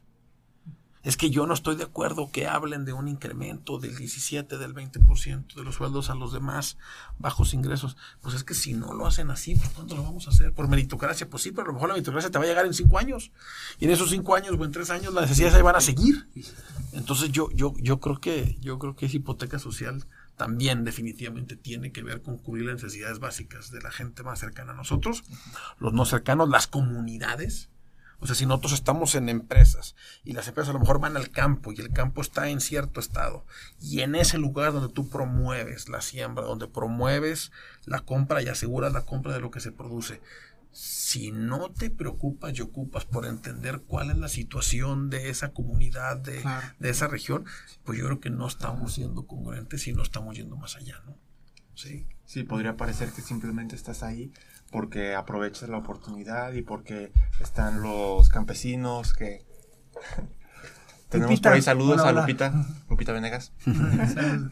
Es 1.04 1.18
que 1.18 1.30
yo 1.30 1.46
no 1.46 1.52
estoy 1.54 1.76
de 1.76 1.84
acuerdo 1.84 2.30
que 2.32 2.46
hablen 2.46 2.86
de 2.86 2.94
un 2.94 3.08
incremento 3.08 3.78
del 3.78 3.94
17, 3.94 4.56
del 4.56 4.74
20% 4.74 5.54
de 5.54 5.62
los 5.62 5.74
sueldos 5.74 6.08
a 6.08 6.14
los 6.14 6.32
demás 6.32 6.78
bajos 7.18 7.52
ingresos. 7.52 7.96
Pues 8.22 8.34
es 8.34 8.42
que 8.42 8.54
si 8.54 8.72
no 8.72 8.94
lo 8.94 9.06
hacen 9.06 9.30
así, 9.30 9.54
¿por 9.54 9.70
cuándo 9.72 9.96
lo 9.96 10.02
vamos 10.02 10.26
a 10.26 10.30
hacer? 10.30 10.52
Por 10.54 10.66
meritocracia, 10.66 11.28
pues 11.28 11.42
sí, 11.42 11.52
pero 11.52 11.64
a 11.64 11.66
lo 11.66 11.74
mejor 11.74 11.90
la 11.90 11.94
meritocracia 11.94 12.30
te 12.30 12.38
va 12.38 12.44
a 12.44 12.48
llegar 12.48 12.64
en 12.64 12.72
cinco 12.72 12.98
años. 12.98 13.32
Y 13.78 13.84
en 13.84 13.90
esos 13.90 14.10
cinco 14.10 14.34
años 14.34 14.56
o 14.58 14.64
en 14.64 14.72
tres 14.72 14.88
años 14.88 15.12
las 15.12 15.24
necesidades 15.24 15.54
ahí 15.54 15.62
van 15.62 15.76
a 15.76 15.80
seguir. 15.82 16.26
Entonces 16.92 17.30
yo, 17.30 17.50
yo, 17.52 17.74
yo 17.78 18.00
creo 18.00 18.18
que, 18.18 18.56
yo 18.60 18.78
creo 18.78 18.96
que 18.96 19.06
esa 19.06 19.16
hipoteca 19.18 19.58
social 19.58 20.06
también 20.36 20.84
definitivamente 20.84 21.56
tiene 21.56 21.92
que 21.92 22.02
ver 22.02 22.22
con 22.22 22.38
cubrir 22.38 22.66
las 22.66 22.82
necesidades 22.82 23.18
básicas 23.18 23.70
de 23.70 23.80
la 23.80 23.90
gente 23.90 24.22
más 24.22 24.40
cercana 24.40 24.72
a 24.72 24.76
nosotros, 24.76 25.24
los 25.78 25.92
no 25.92 26.04
cercanos, 26.04 26.48
las 26.48 26.66
comunidades. 26.66 27.68
O 28.24 28.26
sea, 28.26 28.34
si 28.34 28.46
nosotros 28.46 28.72
estamos 28.72 29.14
en 29.16 29.28
empresas 29.28 29.94
y 30.24 30.32
las 30.32 30.48
empresas 30.48 30.70
a 30.70 30.72
lo 30.72 30.78
mejor 30.78 30.98
van 30.98 31.14
al 31.18 31.28
campo 31.30 31.72
y 31.72 31.80
el 31.80 31.92
campo 31.92 32.22
está 32.22 32.48
en 32.48 32.62
cierto 32.62 32.98
estado 32.98 33.44
y 33.78 34.00
en 34.00 34.14
ese 34.14 34.38
lugar 34.38 34.72
donde 34.72 34.90
tú 34.94 35.10
promueves 35.10 35.90
la 35.90 36.00
siembra, 36.00 36.42
donde 36.46 36.66
promueves 36.66 37.52
la 37.84 38.00
compra 38.00 38.40
y 38.40 38.48
aseguras 38.48 38.94
la 38.94 39.02
compra 39.02 39.34
de 39.34 39.40
lo 39.40 39.50
que 39.50 39.60
se 39.60 39.72
produce, 39.72 40.22
si 40.72 41.32
no 41.32 41.70
te 41.70 41.90
preocupas 41.90 42.56
y 42.56 42.62
ocupas 42.62 43.04
por 43.04 43.26
entender 43.26 43.82
cuál 43.86 44.10
es 44.10 44.16
la 44.16 44.28
situación 44.28 45.10
de 45.10 45.28
esa 45.28 45.50
comunidad, 45.52 46.16
de, 46.16 46.40
Claro. 46.40 46.66
de 46.78 46.88
esa 46.88 47.08
región, 47.08 47.44
pues 47.84 47.98
yo 47.98 48.06
creo 48.06 48.20
que 48.20 48.30
no 48.30 48.48
estamos 48.48 48.94
siendo 48.94 49.26
congruentes 49.26 49.86
y 49.86 49.92
no 49.92 50.02
estamos 50.02 50.34
yendo 50.34 50.56
más 50.56 50.76
allá, 50.76 51.02
¿no? 51.04 51.18
Sí. 51.74 52.06
Sí, 52.24 52.42
podría 52.42 52.78
parecer 52.78 53.10
que 53.10 53.20
simplemente 53.20 53.76
estás 53.76 54.02
ahí 54.02 54.32
porque 54.74 55.14
aprovechas 55.14 55.68
la 55.68 55.76
oportunidad 55.78 56.52
y 56.52 56.62
porque 56.62 57.12
están 57.40 57.80
los 57.80 58.28
campesinos 58.28 59.14
que... 59.14 59.46
Tenemos 61.08 61.30
Lupita, 61.30 61.50
por 61.50 61.54
ahí 61.54 61.62
saludos 61.62 62.00
hola, 62.00 62.08
a. 62.08 62.12
Lupita, 62.22 62.52
Lupita 62.90 63.12
Venegas. 63.12 63.52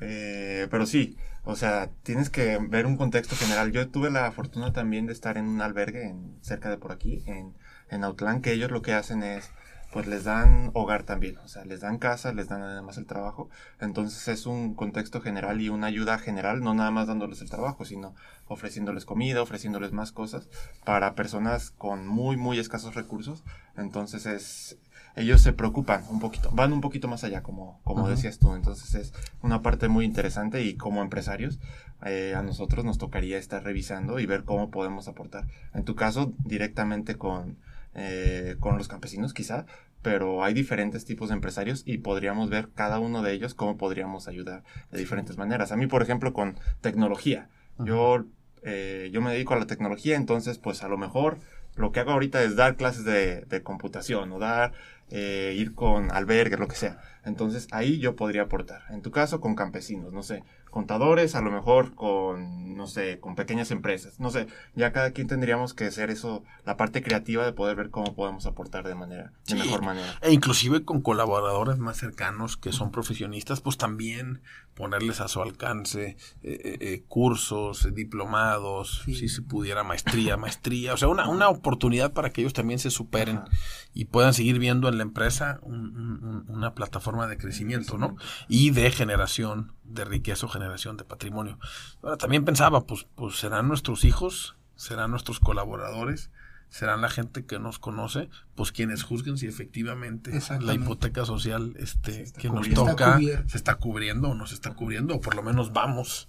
Eh, 0.00 0.68
pero 0.70 0.86
sí, 0.86 1.16
o 1.42 1.56
sea, 1.56 1.90
tienes 2.04 2.30
que 2.30 2.56
ver 2.70 2.86
un 2.86 2.96
contexto 2.96 3.34
general. 3.34 3.72
Yo 3.72 3.88
tuve 3.88 4.12
la 4.12 4.30
fortuna 4.30 4.72
también 4.72 5.06
de 5.06 5.12
estar 5.12 5.36
en 5.36 5.48
un 5.48 5.60
albergue 5.60 6.08
en, 6.08 6.38
cerca 6.40 6.70
de 6.70 6.76
por 6.76 6.92
aquí, 6.92 7.24
en, 7.26 7.56
en 7.90 8.04
Autlán, 8.04 8.40
que 8.40 8.52
ellos 8.52 8.70
lo 8.70 8.80
que 8.80 8.94
hacen 8.94 9.24
es, 9.24 9.50
pues 9.98 10.06
les 10.06 10.22
dan 10.22 10.70
hogar 10.74 11.02
también, 11.02 11.38
o 11.38 11.48
sea, 11.48 11.64
les 11.64 11.80
dan 11.80 11.98
casa, 11.98 12.32
les 12.32 12.46
dan 12.48 12.62
además 12.62 12.98
el 12.98 13.06
trabajo. 13.06 13.50
Entonces 13.80 14.28
es 14.28 14.46
un 14.46 14.76
contexto 14.76 15.20
general 15.20 15.60
y 15.60 15.70
una 15.70 15.88
ayuda 15.88 16.18
general, 16.18 16.60
no 16.60 16.72
nada 16.72 16.92
más 16.92 17.08
dándoles 17.08 17.40
el 17.40 17.50
trabajo, 17.50 17.84
sino 17.84 18.14
ofreciéndoles 18.46 19.04
comida, 19.04 19.42
ofreciéndoles 19.42 19.90
más 19.90 20.12
cosas 20.12 20.48
para 20.84 21.16
personas 21.16 21.72
con 21.72 22.06
muy, 22.06 22.36
muy 22.36 22.60
escasos 22.60 22.94
recursos. 22.94 23.42
Entonces 23.76 24.26
es, 24.26 24.78
ellos 25.16 25.40
se 25.40 25.52
preocupan 25.52 26.04
un 26.10 26.20
poquito, 26.20 26.48
van 26.52 26.72
un 26.72 26.80
poquito 26.80 27.08
más 27.08 27.24
allá, 27.24 27.42
como, 27.42 27.80
como 27.82 28.08
decías 28.08 28.38
tú. 28.38 28.54
Entonces 28.54 28.94
es 28.94 29.12
una 29.42 29.62
parte 29.62 29.88
muy 29.88 30.04
interesante 30.04 30.62
y 30.62 30.76
como 30.76 31.02
empresarios 31.02 31.58
eh, 32.06 32.34
a 32.36 32.42
nosotros 32.42 32.84
nos 32.84 32.98
tocaría 32.98 33.36
estar 33.36 33.64
revisando 33.64 34.20
y 34.20 34.26
ver 34.26 34.44
cómo 34.44 34.70
podemos 34.70 35.08
aportar. 35.08 35.48
En 35.74 35.82
tu 35.82 35.96
caso, 35.96 36.32
directamente 36.44 37.16
con, 37.16 37.58
eh, 37.94 38.54
con 38.60 38.78
los 38.78 38.86
campesinos 38.86 39.34
quizá, 39.34 39.66
pero 40.02 40.44
hay 40.44 40.54
diferentes 40.54 41.04
tipos 41.04 41.28
de 41.28 41.34
empresarios 41.34 41.82
y 41.84 41.98
podríamos 41.98 42.50
ver 42.50 42.68
cada 42.74 42.98
uno 42.98 43.22
de 43.22 43.32
ellos 43.32 43.54
cómo 43.54 43.76
podríamos 43.76 44.28
ayudar 44.28 44.62
de 44.90 44.98
diferentes 44.98 45.36
maneras. 45.36 45.72
A 45.72 45.76
mí, 45.76 45.86
por 45.86 46.02
ejemplo, 46.02 46.32
con 46.32 46.58
tecnología. 46.80 47.48
Yo, 47.78 48.24
eh, 48.62 49.10
yo 49.12 49.20
me 49.20 49.32
dedico 49.32 49.54
a 49.54 49.58
la 49.58 49.66
tecnología, 49.66 50.16
entonces 50.16 50.58
pues 50.58 50.82
a 50.82 50.88
lo 50.88 50.98
mejor 50.98 51.38
lo 51.76 51.92
que 51.92 52.00
hago 52.00 52.10
ahorita 52.10 52.42
es 52.42 52.56
dar 52.56 52.76
clases 52.76 53.04
de, 53.04 53.42
de 53.42 53.62
computación 53.62 54.32
o 54.32 54.38
dar, 54.38 54.72
eh, 55.10 55.54
ir 55.56 55.74
con 55.74 56.10
albergues, 56.12 56.58
lo 56.58 56.68
que 56.68 56.76
sea. 56.76 57.00
Entonces 57.24 57.68
ahí 57.70 57.98
yo 57.98 58.16
podría 58.16 58.42
aportar. 58.42 58.82
En 58.90 59.00
tu 59.00 59.10
caso, 59.10 59.40
con 59.40 59.54
campesinos, 59.54 60.12
no 60.12 60.22
sé, 60.22 60.42
contadores, 60.70 61.34
a 61.34 61.40
lo 61.40 61.50
mejor 61.50 61.94
con, 61.94 62.76
no 62.76 62.86
sé, 62.86 63.18
con 63.20 63.34
pequeñas 63.34 63.70
empresas. 63.70 64.20
No 64.20 64.30
sé, 64.30 64.46
ya 64.74 64.92
cada 64.92 65.12
quien 65.12 65.26
tendríamos 65.26 65.74
que 65.74 65.86
hacer 65.86 66.10
eso, 66.10 66.44
la 66.64 66.76
parte 66.76 67.02
creativa 67.02 67.44
de 67.44 67.52
poder 67.52 67.76
ver 67.76 67.90
cómo 67.90 68.14
podemos 68.14 68.46
aportar 68.46 68.86
de 68.86 68.94
manera, 68.94 69.32
de 69.46 69.52
Sí. 69.52 69.54
mejor 69.54 69.82
manera. 69.82 70.18
E 70.22 70.32
inclusive 70.32 70.84
con 70.84 71.00
colaboradores 71.00 71.78
más 71.78 71.96
cercanos 71.96 72.56
que 72.56 72.72
son 72.72 72.90
profesionistas, 72.90 73.60
pues 73.60 73.76
también 73.76 74.42
ponerles 74.78 75.20
a 75.20 75.26
su 75.28 75.42
alcance 75.42 76.10
eh, 76.10 76.16
eh, 76.42 76.78
eh, 76.80 77.04
cursos, 77.08 77.92
diplomados, 77.92 79.02
Sí. 79.04 79.14
si 79.14 79.28
se 79.28 79.42
pudiera 79.42 79.82
maestría, 79.82 80.36
maestría, 80.36 80.94
o 80.94 80.96
sea, 80.96 81.08
una, 81.08 81.28
una 81.28 81.48
oportunidad 81.48 82.12
para 82.12 82.30
que 82.30 82.40
ellos 82.42 82.52
también 82.54 82.78
se 82.78 82.90
superen 82.90 83.38
Ajá. 83.38 83.48
y 83.92 84.04
puedan 84.06 84.32
seguir 84.32 84.58
viendo 84.60 84.88
en 84.88 84.96
la 84.96 85.02
empresa 85.02 85.58
un- 85.62 86.44
una 86.48 86.74
plataforma 86.74 87.26
de 87.26 87.36
crecimiento, 87.36 87.98
¿no? 87.98 88.16
Y 88.48 88.70
de 88.70 88.90
generación 88.92 89.72
de 89.82 90.04
riqueza 90.04 90.46
o 90.46 90.48
generación 90.48 90.96
de 90.96 91.04
patrimonio. 91.04 91.58
Ahora, 92.02 92.16
también 92.16 92.44
pensaba, 92.44 92.86
pues, 92.86 93.06
pues 93.16 93.36
serán 93.36 93.66
nuestros 93.68 94.04
hijos, 94.04 94.56
serán 94.76 95.10
nuestros 95.10 95.40
colaboradores, 95.40 96.30
serán 96.70 97.00
la 97.00 97.08
gente 97.08 97.44
que 97.46 97.58
nos 97.58 97.78
conoce, 97.78 98.28
pues 98.54 98.72
quienes 98.72 99.02
juzguen 99.02 99.38
si 99.38 99.46
efectivamente 99.46 100.32
la 100.60 100.74
hipoteca 100.74 101.24
social 101.24 101.74
este, 101.78 102.24
que 102.38 102.48
nos. 102.50 102.66
Está 102.66 102.74
toca 102.90 103.18
se 103.46 103.56
está 103.56 103.74
cubriendo 103.76 104.28
o 104.30 104.34
no 104.34 104.46
se 104.46 104.54
está 104.54 104.74
cubriendo, 104.74 105.14
o 105.16 105.20
por 105.20 105.34
lo 105.34 105.42
menos 105.42 105.72
vamos 105.72 106.28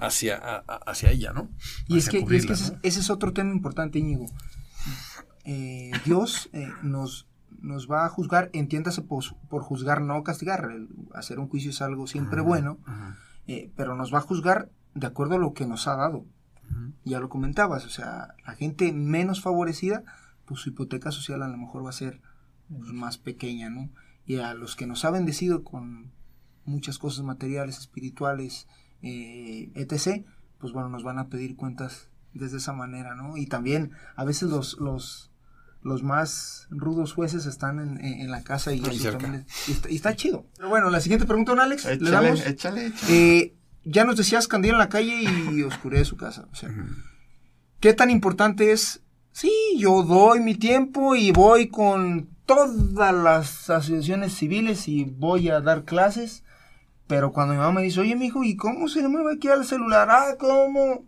hacia, 0.00 0.36
a- 0.36 0.58
hacia 0.86 1.10
ella, 1.10 1.32
¿no? 1.32 1.50
Y 1.86 1.96
es 1.98 2.08
que, 2.08 2.18
y 2.18 2.20
es 2.20 2.20
que 2.20 2.20
cubrirla, 2.22 2.54
ese, 2.54 2.72
¿no? 2.72 2.78
ese 2.82 3.00
es 3.00 3.10
otro 3.10 3.32
tema 3.32 3.50
importante, 3.52 3.98
Íñigo. 3.98 4.26
Eh, 5.44 5.90
Dios 6.04 6.50
eh, 6.52 6.68
nos, 6.82 7.26
nos 7.60 7.90
va 7.90 8.04
a 8.04 8.08
juzgar, 8.08 8.50
entiéndase 8.52 9.02
por, 9.02 9.24
por 9.48 9.62
juzgar, 9.62 10.02
no 10.02 10.22
castigar. 10.22 10.68
El 10.70 10.88
hacer 11.14 11.38
un 11.38 11.48
juicio 11.48 11.70
es 11.70 11.80
algo 11.80 12.06
siempre 12.06 12.40
bueno, 12.42 12.78
eh, 13.46 13.70
pero 13.76 13.94
nos 13.94 14.12
va 14.12 14.18
a 14.18 14.22
juzgar 14.22 14.70
de 14.94 15.06
acuerdo 15.06 15.36
a 15.36 15.38
lo 15.38 15.54
que 15.54 15.66
nos 15.66 15.86
ha 15.88 15.96
dado. 15.96 16.24
Ya 17.04 17.20
lo 17.20 17.28
comentabas, 17.28 17.84
o 17.86 17.90
sea, 17.90 18.34
la 18.46 18.54
gente 18.54 18.92
menos 18.92 19.40
favorecida, 19.42 20.04
pues 20.44 20.60
su 20.60 20.70
hipoteca 20.70 21.10
social 21.10 21.42
a 21.42 21.48
lo 21.48 21.56
mejor 21.56 21.84
va 21.84 21.90
a 21.90 21.92
ser 21.92 22.20
pues, 22.68 22.92
más 22.92 23.18
pequeña, 23.18 23.70
¿no? 23.70 23.90
Y 24.26 24.36
a 24.36 24.54
los 24.54 24.76
que 24.76 24.86
nos 24.86 25.04
ha 25.04 25.10
bendecido 25.10 25.64
con 25.64 26.12
muchas 26.64 26.98
cosas 26.98 27.24
materiales, 27.24 27.78
espirituales, 27.78 28.66
eh, 29.02 29.70
etc., 29.74 30.24
pues 30.58 30.72
bueno, 30.72 30.88
nos 30.88 31.02
van 31.04 31.18
a 31.18 31.28
pedir 31.28 31.56
cuentas 31.56 32.08
desde 32.34 32.58
esa 32.58 32.72
manera, 32.72 33.14
¿no? 33.14 33.36
Y 33.36 33.46
también 33.46 33.92
a 34.16 34.24
veces 34.24 34.50
los, 34.50 34.78
los, 34.80 35.30
los 35.82 36.02
más 36.02 36.66
rudos 36.70 37.12
jueces 37.14 37.46
están 37.46 37.78
en, 37.78 38.04
en- 38.04 38.20
en 38.20 38.30
la 38.30 38.42
casa 38.42 38.72
y, 38.74 38.80
Ahí 38.84 38.96
eso 38.96 39.04
cerca. 39.04 39.18
también 39.18 39.44
es- 39.48 39.68
y 39.68 39.72
está, 39.72 39.90
y 39.90 39.96
está 39.96 40.14
chido. 40.16 40.46
Pero 40.56 40.68
bueno, 40.68 40.90
la 40.90 41.00
siguiente 41.00 41.26
pregunta, 41.26 41.52
don 41.52 41.60
Alex, 41.60 41.84
le 41.86 41.92
Échale, 41.94 42.10
damos... 42.10 42.46
échale, 42.46 42.86
échale. 42.88 43.12
Eh, 43.38 43.54
ya 43.88 44.04
nos 44.04 44.16
decías 44.16 44.48
candil 44.48 44.72
en 44.72 44.78
la 44.78 44.88
calle 44.88 45.22
y 45.22 45.62
oscurece 45.64 46.04
su 46.04 46.16
casa. 46.16 46.46
O 46.52 46.54
sea, 46.54 46.70
¿qué 47.80 47.94
tan 47.94 48.10
importante 48.10 48.72
es? 48.72 49.02
Sí, 49.32 49.52
yo 49.78 50.02
doy 50.02 50.40
mi 50.40 50.54
tiempo 50.54 51.14
y 51.14 51.32
voy 51.32 51.68
con 51.68 52.28
todas 52.44 53.14
las 53.14 53.70
asociaciones 53.70 54.34
civiles 54.34 54.88
y 54.88 55.04
voy 55.04 55.48
a 55.50 55.60
dar 55.60 55.84
clases. 55.84 56.44
Pero 57.06 57.32
cuando 57.32 57.54
mi 57.54 57.60
mamá 57.60 57.72
me 57.72 57.82
dice, 57.82 58.00
oye, 58.00 58.16
mijo, 58.16 58.44
¿y 58.44 58.56
cómo 58.56 58.88
se 58.88 59.00
le 59.00 59.08
mueve 59.08 59.34
aquí 59.34 59.48
al 59.48 59.64
celular? 59.64 60.08
Ah, 60.10 60.34
¿cómo? 60.38 61.06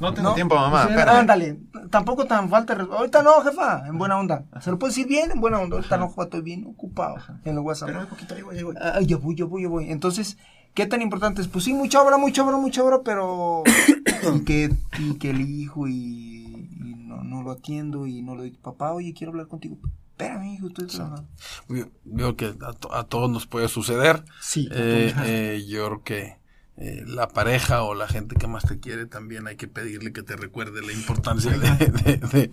No 0.00 0.12
tengo 0.12 0.34
tiempo, 0.34 0.54
mamá. 0.54 0.86
Pues, 0.86 1.06
ándale, 1.06 1.60
tampoco 1.90 2.26
tan 2.26 2.48
falta. 2.48 2.74
Ahorita 2.74 3.22
no, 3.22 3.40
jefa, 3.42 3.86
en 3.86 3.98
buena 3.98 4.18
onda. 4.18 4.44
Se 4.60 4.70
lo 4.70 4.78
puedo 4.78 4.90
decir 4.90 5.06
bien, 5.06 5.30
en 5.30 5.40
buena 5.40 5.58
onda. 5.58 5.76
Ahorita 5.76 5.96
no, 5.96 6.08
jefa, 6.08 6.24
estoy 6.24 6.42
bien 6.42 6.66
ocupado 6.66 7.16
en 7.44 7.52
el 7.52 7.58
WhatsApp. 7.60 7.88
Espérame 7.88 8.04
un 8.04 8.10
poquito, 8.10 8.34
ahí 8.34 8.42
voy, 8.42 8.56
ahí 8.56 8.62
voy. 8.62 8.74
Ah, 8.80 8.98
voy, 9.20 9.34
voy, 9.42 9.62
ya 9.62 9.68
voy. 9.68 9.90
Entonces, 9.90 10.38
¿Qué 10.78 10.86
tan 10.86 11.02
importante 11.02 11.42
es? 11.42 11.48
Pues 11.48 11.64
sí, 11.64 11.72
mucha 11.74 12.00
obra, 12.00 12.18
mucha 12.18 12.44
obra, 12.44 12.56
mucha 12.56 12.84
obra, 12.84 13.00
pero... 13.04 13.64
y, 14.36 14.44
que, 14.44 14.70
y 15.00 15.14
que 15.14 15.30
el 15.30 15.40
hijo 15.40 15.88
y, 15.88 15.92
y 15.92 16.94
no, 16.96 17.24
no 17.24 17.42
lo 17.42 17.50
atiendo 17.50 18.06
y 18.06 18.22
no 18.22 18.36
lo 18.36 18.44
digo, 18.44 18.58
papá, 18.62 18.92
oye, 18.92 19.12
quiero 19.12 19.32
hablar 19.32 19.48
contigo. 19.48 19.76
Espérame, 20.12 20.54
hijo, 20.54 20.68
estoy 20.68 20.86
trabajando. 20.86 21.28
Veo- 21.68 21.90
Veo 22.04 22.36
que 22.36 22.54
a, 22.64 22.72
to- 22.74 22.94
a 22.94 23.02
todos 23.08 23.28
nos 23.28 23.44
puede 23.48 23.66
suceder. 23.66 24.24
Sí. 24.40 24.68
Eh, 24.70 25.12
eh, 25.24 25.64
yo 25.68 25.84
creo 25.86 26.02
que 26.04 26.37
eh, 26.80 27.02
la 27.06 27.26
pareja 27.28 27.82
o 27.82 27.94
la 27.94 28.06
gente 28.06 28.36
que 28.36 28.46
más 28.46 28.64
te 28.64 28.78
quiere 28.78 29.06
también 29.06 29.48
hay 29.48 29.56
que 29.56 29.66
pedirle 29.66 30.12
que 30.12 30.22
te 30.22 30.36
recuerde 30.36 30.80
la 30.80 30.92
importancia 30.92 31.50
de, 31.50 31.68
de- 31.86 32.16
de- 32.18 32.50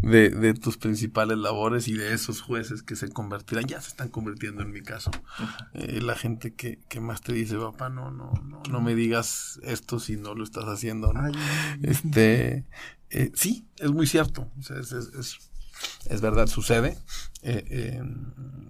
de- 0.00 0.30
de 0.30 0.54
tus 0.54 0.78
principales 0.78 1.36
labores 1.36 1.86
y 1.86 1.92
de 1.92 2.14
esos 2.14 2.40
jueces 2.40 2.82
que 2.82 2.96
se 2.96 3.08
convertirán, 3.10 3.66
ya 3.66 3.80
se 3.82 3.88
están 3.88 4.08
convirtiendo 4.08 4.62
en 4.62 4.70
mi 4.70 4.80
caso. 4.80 5.10
Eh, 5.74 6.00
la 6.00 6.14
gente 6.16 6.54
que, 6.54 6.78
que 6.88 7.00
más 7.00 7.20
te 7.20 7.32
dice, 7.34 7.56
papá, 7.56 7.90
no, 7.90 8.10
no, 8.10 8.32
no, 8.44 8.62
no 8.70 8.80
me 8.80 8.94
digas 8.94 9.60
esto 9.62 9.98
si 10.00 10.16
no 10.16 10.34
lo 10.34 10.44
estás 10.44 10.64
haciendo. 10.64 11.12
¿no? 11.12 11.20
Ay, 11.24 11.32
Este, 11.82 12.64
eh, 13.10 13.30
sí, 13.34 13.66
es 13.78 13.90
muy 13.90 14.06
cierto. 14.06 14.50
O 14.58 14.62
sea, 14.62 14.78
es, 14.78 14.92
es- 14.92 15.12
es- 15.14 15.38
es 16.08 16.20
verdad, 16.20 16.46
sucede. 16.46 16.96
Eh, 17.42 17.64
eh, 17.70 18.02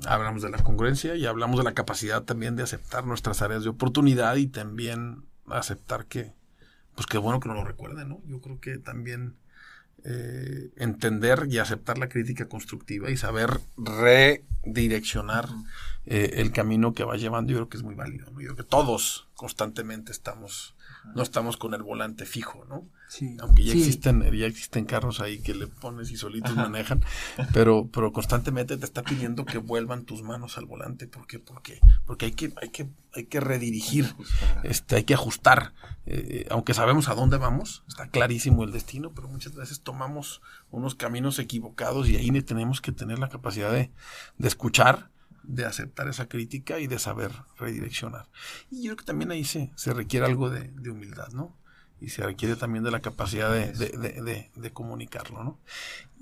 hablamos 0.07 0.43
de 0.43 0.51
la 0.51 0.63
congruencia 0.63 1.15
y 1.15 1.27
hablamos 1.27 1.59
de 1.59 1.65
la 1.65 1.75
capacidad 1.75 2.23
también 2.23 2.57
de 2.57 2.63
aceptar 2.63 3.07
nuestras 3.07 3.43
áreas 3.43 3.63
de 3.63 3.71
oportunidad 3.71 4.37
y 4.37 4.47
también 4.47 5.25
aceptar 5.47 6.07
que, 6.07 6.33
pues 6.95 7.07
qué 7.07 7.19
bueno 7.19 7.41
que 7.41 7.49
no 7.49 7.55
lo 7.55 7.65
recuerden, 7.65 8.09
¿no? 8.09 8.21
Yo 8.27 8.41
creo 8.41 8.61
que 8.61 8.79
también 8.79 9.37
eh, 10.05 10.71
entender 10.77 11.47
y 11.49 11.59
aceptar 11.59 11.99
la 11.99 12.09
crítica 12.09 12.49
constructiva 12.49 13.11
y 13.11 13.17
saber 13.17 13.61
redireccionar 13.77 15.49
el 16.07 16.53
camino 16.53 16.95
que 16.95 17.05
va 17.05 17.19
llevando, 17.19 17.53
yo 17.53 17.59
creo 17.59 17.69
que 17.69 17.77
es 17.77 17.83
muy 17.83 17.95
válido, 17.95 18.31
¿no? 18.31 18.41
Yo 18.41 18.55
creo 18.55 18.57
que 18.57 18.71
todos 18.71 19.29
constantemente 19.35 20.11
estamos, 20.11 20.75
no 21.15 21.23
estamos 21.23 21.57
con 21.57 21.75
el 21.75 21.83
volante 21.83 22.25
fijo, 22.27 22.65
¿no? 22.69 22.87
sí. 23.09 23.37
Aunque 23.41 23.65
ya 23.65 23.73
Sí. 23.73 23.79
existen, 23.81 24.23
ya 24.37 24.47
existen 24.47 24.85
carros 24.85 25.21
ahí 25.21 25.39
que 25.41 25.55
le 25.55 25.67
pones 25.67 26.11
y 26.11 26.17
solitos 26.17 26.55
manejan, 26.57 27.03
pero, 27.55 27.89
pero 27.93 28.13
constantemente 28.13 28.77
te 28.77 28.85
está 28.85 29.03
pidiendo 29.03 29.45
que 29.47 29.59
vuelvan 29.59 30.05
tus 30.05 30.23
manos 30.23 30.59
al 30.59 30.67
volante. 30.67 31.07
¿Por 31.09 31.27
qué? 31.27 31.39
Porque, 31.39 31.81
porque 32.07 32.27
hay 32.27 32.33
que, 32.33 32.53
hay 32.61 32.69
que, 32.69 32.89
hay 33.15 33.25
que 33.25 33.41
redirigir, 33.41 34.15
este, 34.63 34.97
hay 34.97 35.05
que 35.05 35.15
ajustar. 35.15 35.73
Eh, 36.07 36.47
aunque 36.51 36.75
sabemos 36.75 37.09
a 37.09 37.15
dónde 37.15 37.39
vamos, 37.39 37.83
está 37.89 38.09
clarísimo 38.09 38.63
el 38.65 38.73
destino, 38.73 39.13
pero 39.15 39.29
muchas 39.29 39.55
veces 39.55 39.81
tomamos 39.81 40.43
unos 40.71 40.95
caminos 40.95 41.39
equivocados 41.39 42.09
y 42.09 42.17
ahí 42.17 42.31
ne- 42.31 42.43
tenemos 42.43 42.81
que 42.81 42.93
tener 42.93 43.19
la 43.19 43.29
capacidad 43.31 43.73
de, 43.73 43.91
de 44.37 44.49
escuchar, 44.49 45.11
de 45.49 45.65
aceptar 45.65 46.07
esa 46.09 46.29
crítica 46.29 46.79
y 46.79 46.87
de 46.87 46.99
saber 47.01 47.33
redireccionar. 47.59 48.29
Y 48.71 48.83
yo 48.83 48.91
creo 48.91 48.97
que 48.99 49.05
también 49.05 49.31
ahí 49.33 49.45
se, 49.45 49.73
se 49.75 49.93
requiere 49.95 50.27
algo 50.27 50.51
de, 50.51 50.69
de 50.69 50.91
humildad, 50.91 51.29
¿no? 51.33 51.57
Y 52.01 52.11
se 52.11 52.23
requiere 52.23 52.55
también 52.55 52.85
de 52.85 52.93
la 52.93 53.01
capacidad 53.01 53.51
de, 53.53 53.73
de- 53.73 53.97
de- 53.99 54.23
de- 54.23 54.51
de 54.55 54.73
comunicarlo, 54.73 55.43
¿no? 55.43 55.59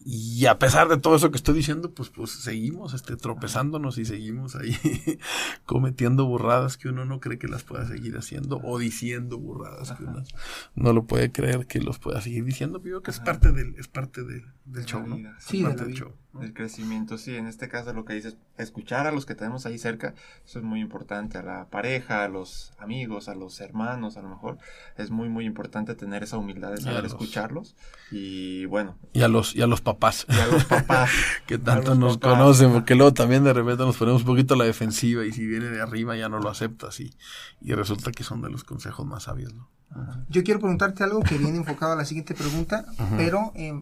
Y 0.09 0.47
a 0.47 0.59
pesar 0.59 0.89
de 0.89 0.97
todo 0.99 1.17
eso 1.17 1.31
que 1.31 1.37
estoy 1.37 1.55
diciendo, 1.55 1.93
pues, 1.93 2.09
pues 2.11 2.31
seguimos 2.31 2.95
este, 2.95 3.17
tropezándonos 3.17 3.99
y 3.99 4.05
seguimos 4.05 4.55
ahí 4.57 4.75
cometiendo 5.67 6.25
burradas 6.27 6.77
que 6.77 6.89
uno 6.89 7.05
no 7.05 7.21
cree 7.21 7.39
que 7.39 7.49
las 7.49 7.65
pueda 7.65 7.87
seguir 7.87 8.17
haciendo 8.17 8.59
o 8.63 8.79
diciendo 8.79 9.39
burradas 9.39 9.93
que 9.93 10.05
uno 10.05 10.23
no 10.75 10.93
lo 10.93 11.05
puede 11.07 11.33
creer 11.33 11.67
que 11.67 11.81
los 11.81 11.99
pueda 11.99 12.21
seguir 12.21 12.45
diciendo. 12.45 12.81
Pero 12.81 12.97
yo 12.97 13.03
creo 13.03 13.03
que 13.03 13.11
es 13.11 13.21
parte 13.21 13.53
del, 13.53 13.75
es 13.77 13.89
parte 13.89 14.23
del, 14.23 14.45
del 14.65 14.85
De 14.85 14.85
show, 14.87 15.07
¿no? 15.07 15.17
Es 15.17 15.45
sí, 15.45 15.59
de 15.59 15.65
parte 15.65 15.83
del 15.85 15.93
vida. 15.93 15.99
show, 16.05 16.15
Del 16.41 16.53
crecimiento, 16.55 17.19
sí, 17.19 17.35
en 17.37 17.47
este 17.47 17.69
caso 17.69 17.93
lo 17.93 18.05
que 18.05 18.15
dices, 18.15 18.37
escuchar 18.59 19.07
a 19.07 19.13
los 19.13 19.27
que 19.27 19.35
tenemos 19.35 19.67
ahí 19.67 19.79
cerca, 19.79 20.15
eso 20.45 20.59
es 20.59 20.65
muy 20.65 20.81
importante, 20.81 21.39
a 21.39 21.43
la 21.43 21.65
pareja, 21.67 22.25
a 22.25 22.29
los 22.29 22.73
amigos, 22.79 23.29
a 23.29 23.35
los 23.35 23.61
hermanos, 23.61 24.17
a 24.17 24.23
lo 24.23 24.29
mejor, 24.29 24.59
es 24.97 25.11
muy, 25.11 25.29
muy 25.29 25.45
importante 25.47 25.95
tener 25.95 26.23
esa 26.23 26.37
humildad 26.39 26.71
de 26.73 26.79
saber 26.81 27.03
los- 27.03 27.13
escucharlos 27.13 27.75
y 28.11 28.65
bueno, 28.67 28.97
Y 29.13 29.23
a 29.23 29.29
los, 29.29 29.55
y 29.57 29.63
a 29.63 29.67
los 29.67 29.81
papás. 29.81 30.27
y 30.29 30.39
a 30.39 30.47
los 30.47 30.65
papás. 30.65 31.11
que 31.47 31.59
tanto 31.59 31.95
nos 31.95 32.19
papás. 32.19 32.39
conocen, 32.39 32.73
porque 32.73 32.95
luego 32.95 33.13
también 33.13 33.45
de 33.45 33.53
repente 33.53 33.85
nos 33.85 33.97
ponemos 33.97 34.23
un 34.23 34.27
poquito 34.27 34.55
a 34.55 34.57
la 34.57 34.65
defensiva 34.65 35.25
y 35.25 35.33
si 35.33 35.47
viene 35.47 35.67
de 35.67 35.81
arriba 35.81 36.17
ya 36.17 36.29
no 36.29 36.39
lo 36.39 36.49
aceptas 36.51 37.01
y, 37.01 37.15
y 37.61 37.73
resulta 37.75 38.13
que 38.13 38.25
son 38.25 38.43
de 38.43 38.51
los 38.51 38.65
consejos 38.65 39.07
más 39.07 39.25
sabios, 39.25 39.53
¿no? 39.55 39.69
Yo 40.29 40.43
quiero 40.43 40.61
preguntarte 40.61 41.05
algo 41.05 41.21
que 41.21 41.39
viene 41.39 41.57
enfocado 41.57 41.93
a 41.93 41.97
la 41.97 42.05
siguiente 42.05 42.35
pregunta, 42.35 42.85
pero 43.17 43.53
eh, 43.55 43.73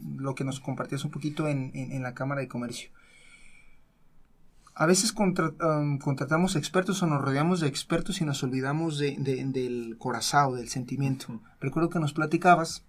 lo 0.00 0.34
que 0.34 0.44
nos 0.44 0.60
compartías 0.60 1.04
un 1.04 1.10
poquito 1.10 1.48
en, 1.48 1.70
en- 1.74 1.92
en 1.92 2.02
la 2.02 2.14
Cámara 2.14 2.40
de 2.40 2.48
Comercio. 2.48 2.90
A 4.74 4.86
veces 4.86 5.12
contra- 5.12 5.52
um, 5.60 5.98
contratamos 5.98 6.54
expertos 6.54 7.02
o 7.02 7.06
nos 7.06 7.20
rodeamos 7.20 7.58
de 7.60 7.66
expertos 7.66 8.20
y 8.20 8.24
nos 8.24 8.42
olvidamos 8.44 8.98
de- 8.98 9.16
de- 9.18 9.44
del 9.44 9.96
corazón, 9.98 10.54
del 10.56 10.68
sentimiento. 10.68 11.40
Recuerdo 11.60 11.90
que 11.90 11.98
nos 11.98 12.12
platicabas 12.12 12.84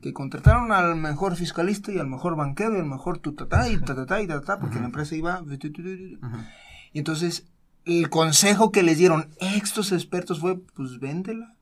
que 0.00 0.12
contrataron 0.12 0.70
al 0.70 0.94
mejor 0.94 1.34
fiscalista 1.34 1.90
y 1.90 1.98
al 1.98 2.06
mejor 2.06 2.36
banquero 2.36 2.76
y 2.76 2.78
al 2.78 2.86
mejor 2.86 3.18
tutatá 3.18 3.68
y 3.68 3.76
tatatá 3.80 4.22
y 4.22 4.28
tatatá, 4.28 4.60
porque 4.60 4.78
la 4.78 4.86
empresa 4.86 5.16
iba... 5.16 5.42
Y 6.92 6.98
entonces, 7.00 7.48
el 7.84 8.08
consejo 8.08 8.70
que 8.70 8.84
les 8.84 8.96
dieron 8.98 9.28
estos 9.40 9.90
expertos 9.90 10.38
fue, 10.38 10.60
pues 10.76 11.00
véndela. 11.00 11.56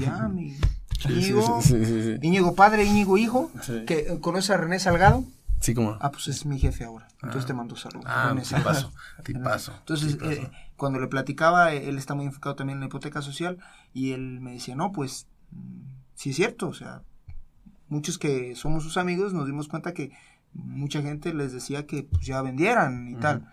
Ya, 0.00 0.26
mi 0.28 0.56
Íñigo. 1.08 1.60
Íñigo 2.22 2.54
padre, 2.54 2.84
Íñigo 2.84 3.18
hijo, 3.18 3.50
que 3.86 3.98
eh, 4.00 4.18
conoce 4.20 4.52
a 4.52 4.56
René 4.56 4.78
Salgado. 4.78 5.24
Sí, 5.60 5.74
como. 5.74 5.96
Ah, 6.00 6.10
pues 6.10 6.28
es 6.28 6.46
mi 6.46 6.58
jefe 6.58 6.84
ahora. 6.84 7.06
Entonces 7.22 7.46
te 7.46 7.52
mando 7.52 7.76
saludos. 7.76 8.06
Ah, 8.08 8.28
René 8.34 8.42
tipazo. 8.42 9.72
Entonces, 9.78 10.14
tipazo. 10.18 10.30
eh, 10.32 10.50
cuando 10.76 10.98
le 10.98 11.06
platicaba, 11.06 11.74
eh, 11.74 11.88
él 11.88 11.98
está 11.98 12.14
muy 12.14 12.24
enfocado 12.26 12.56
también 12.56 12.76
en 12.76 12.80
la 12.80 12.86
hipoteca 12.86 13.20
social 13.22 13.58
y 13.92 14.12
él 14.12 14.40
me 14.40 14.52
decía, 14.52 14.74
no, 14.74 14.92
pues 14.92 15.26
mm, 15.50 15.80
sí 16.14 16.30
es 16.30 16.36
cierto, 16.36 16.68
o 16.68 16.74
sea, 16.74 17.02
muchos 17.88 18.18
que 18.18 18.54
somos 18.56 18.82
sus 18.82 18.96
amigos 18.96 19.34
nos 19.34 19.46
dimos 19.46 19.68
cuenta 19.68 19.92
que 19.92 20.12
mucha 20.54 21.02
gente 21.02 21.34
les 21.34 21.52
decía 21.52 21.86
que 21.86 22.04
pues, 22.04 22.24
ya 22.26 22.40
vendieran 22.42 23.10
y 23.10 23.16
tal. 23.16 23.46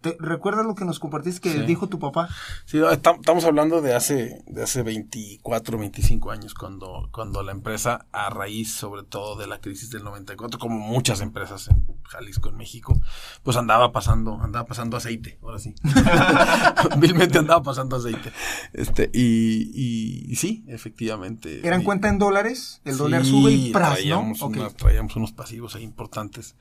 ¿Te, 0.00 0.16
¿Recuerdas 0.20 0.64
lo 0.64 0.74
que 0.76 0.84
nos 0.84 1.00
compartiste 1.00 1.40
que 1.40 1.52
Sí. 1.52 1.60
dijo 1.66 1.88
tu 1.88 1.98
papá? 1.98 2.28
Sí, 2.66 2.76
no, 2.78 2.88
estam- 2.90 3.16
estamos 3.18 3.44
hablando 3.44 3.80
de 3.82 3.94
hace, 3.94 4.42
de 4.46 4.62
hace 4.62 4.82
24, 4.82 5.76
25 5.76 6.30
años, 6.30 6.54
cuando, 6.54 7.08
cuando 7.12 7.42
la 7.42 7.50
empresa, 7.52 8.06
a 8.12 8.30
raíz 8.30 8.72
sobre 8.72 9.02
todo 9.02 9.34
de 9.36 9.46
la 9.48 9.60
crisis 9.60 9.90
del 9.90 10.04
94, 10.04 10.60
como 10.60 10.78
muchas 10.78 11.20
empresas 11.20 11.68
en 11.68 11.84
Jalisco, 12.04 12.48
en 12.48 12.56
México, 12.56 12.98
pues 13.42 13.56
andaba 13.56 13.90
pasando, 13.90 14.40
andaba 14.40 14.66
pasando 14.66 14.96
aceite, 14.96 15.38
ahora 15.42 15.58
sí. 15.58 15.74
Vilmente 16.98 17.38
andaba 17.38 17.62
pasando 17.62 17.96
aceite. 17.96 18.32
Este, 18.72 19.10
y, 19.12 19.70
y, 19.74 20.32
y 20.32 20.36
sí, 20.36 20.64
efectivamente. 20.68 21.66
¿Eran 21.66 21.80
Y- 21.82 21.84
cuenta 21.84 22.08
en 22.08 22.18
dólares? 22.18 22.80
El 22.84 22.92
Sí, 22.94 22.98
dólar 22.98 23.24
sube 23.24 23.50
y 23.52 23.72
pras, 23.72 23.88
¿no? 23.90 23.94
traíamos, 23.96 24.42
una- 24.42 24.70
traíamos 24.70 25.16
unos 25.16 25.32
pasivos 25.32 25.74
ahí 25.74 25.82
importantes 25.82 26.54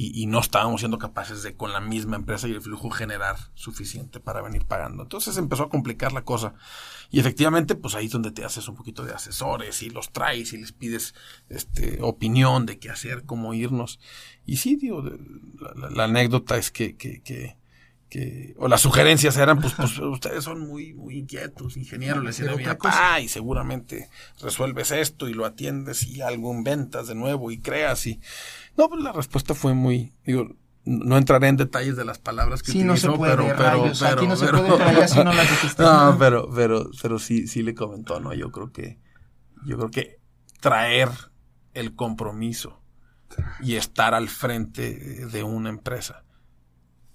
y, 0.00 0.22
y 0.22 0.26
no 0.26 0.38
estábamos 0.38 0.80
siendo 0.80 0.96
capaces 0.96 1.42
de 1.42 1.56
con 1.56 1.72
la 1.72 1.80
misma 1.80 2.14
empresa 2.14 2.46
y 2.46 2.52
el 2.52 2.60
flujo 2.62 2.88
generar 2.88 3.36
suficiente 3.54 4.20
para 4.20 4.40
venir 4.42 4.64
pagando. 4.64 5.02
Entonces 5.02 5.36
empezó 5.38 5.64
a 5.64 5.68
complicar 5.68 6.12
la 6.12 6.22
cosa 6.22 6.54
y 7.10 7.18
efectivamente 7.18 7.74
pues 7.74 7.96
ahí 7.96 8.06
es 8.06 8.12
donde 8.12 8.30
te 8.30 8.44
haces 8.44 8.68
un 8.68 8.76
poquito 8.76 9.04
de 9.04 9.12
asesores 9.12 9.82
y 9.82 9.90
los 9.90 10.12
traes 10.12 10.52
y 10.52 10.58
les 10.58 10.70
pides 10.70 11.14
este, 11.48 11.98
opinión 12.00 12.64
de 12.64 12.78
qué 12.78 12.90
hacer, 12.90 13.24
cómo 13.24 13.54
irnos. 13.54 13.98
Y 14.46 14.58
sí, 14.58 14.76
digo, 14.76 15.02
la, 15.02 15.74
la- 15.74 15.90
la 15.90 16.04
anécdota 16.04 16.56
es 16.56 16.70
que, 16.70 16.96
que, 16.96 17.20
que 17.20 17.57
que, 18.08 18.54
o 18.58 18.68
las 18.68 18.80
sugerencias 18.80 19.36
eran, 19.36 19.60
pues, 19.60 19.74
pues 19.74 19.98
ustedes 19.98 20.42
son 20.44 20.60
muy, 20.60 20.94
muy 20.94 21.18
inquietos, 21.18 21.76
ingeniero, 21.76 22.20
le 22.20 22.28
decía 22.28 22.44
a 22.44 22.48
Pero 22.48 22.58
mi 22.58 22.64
qué 22.64 22.70
papá, 22.74 23.20
y 23.20 23.28
seguramente 23.28 24.08
resuelves 24.40 24.90
esto 24.92 25.28
y 25.28 25.34
lo 25.34 25.44
atiendes 25.44 26.06
y 26.06 26.22
algo 26.22 26.52
inventas 26.54 27.06
de 27.08 27.14
nuevo 27.14 27.50
y 27.50 27.58
creas 27.60 28.06
y... 28.06 28.20
No, 28.76 28.88
pues 28.88 29.02
la 29.02 29.12
respuesta 29.12 29.54
fue 29.54 29.74
muy, 29.74 30.12
digo, 30.24 30.48
no 30.84 31.18
entraré 31.18 31.48
en 31.48 31.56
detalles 31.58 31.96
de 31.96 32.04
las 32.06 32.18
palabras 32.18 32.62
que 32.62 32.72
Sí, 32.72 32.82
no 32.82 32.96
se 32.96 33.08
utilizó, 33.08 33.18
puede, 33.18 33.36
pero, 33.36 33.56
pero, 33.56 33.58
rayos, 33.82 34.02
aquí 34.02 34.14
pero, 34.16 34.28
no 34.28 34.36
se 34.36 34.46
pero- 34.46 34.66
puede, 34.66 35.24
no 35.24 35.32
las 35.34 35.50
dijiste. 35.50 35.82
No, 35.82 36.16
pero, 36.18 36.48
pero, 36.54 36.90
pero 37.02 37.18
sí, 37.18 37.46
sí 37.46 37.62
le 37.62 37.74
comentó, 37.74 38.20
¿no? 38.20 38.32
Yo 38.32 38.50
creo 38.50 38.72
que, 38.72 38.98
yo 39.66 39.76
creo 39.76 39.90
que 39.90 40.16
traer 40.60 41.10
el 41.74 41.94
compromiso 41.94 42.80
y 43.60 43.74
estar 43.74 44.14
al 44.14 44.28
frente 44.30 45.26
de 45.26 45.42
una 45.42 45.68
empresa 45.68 46.24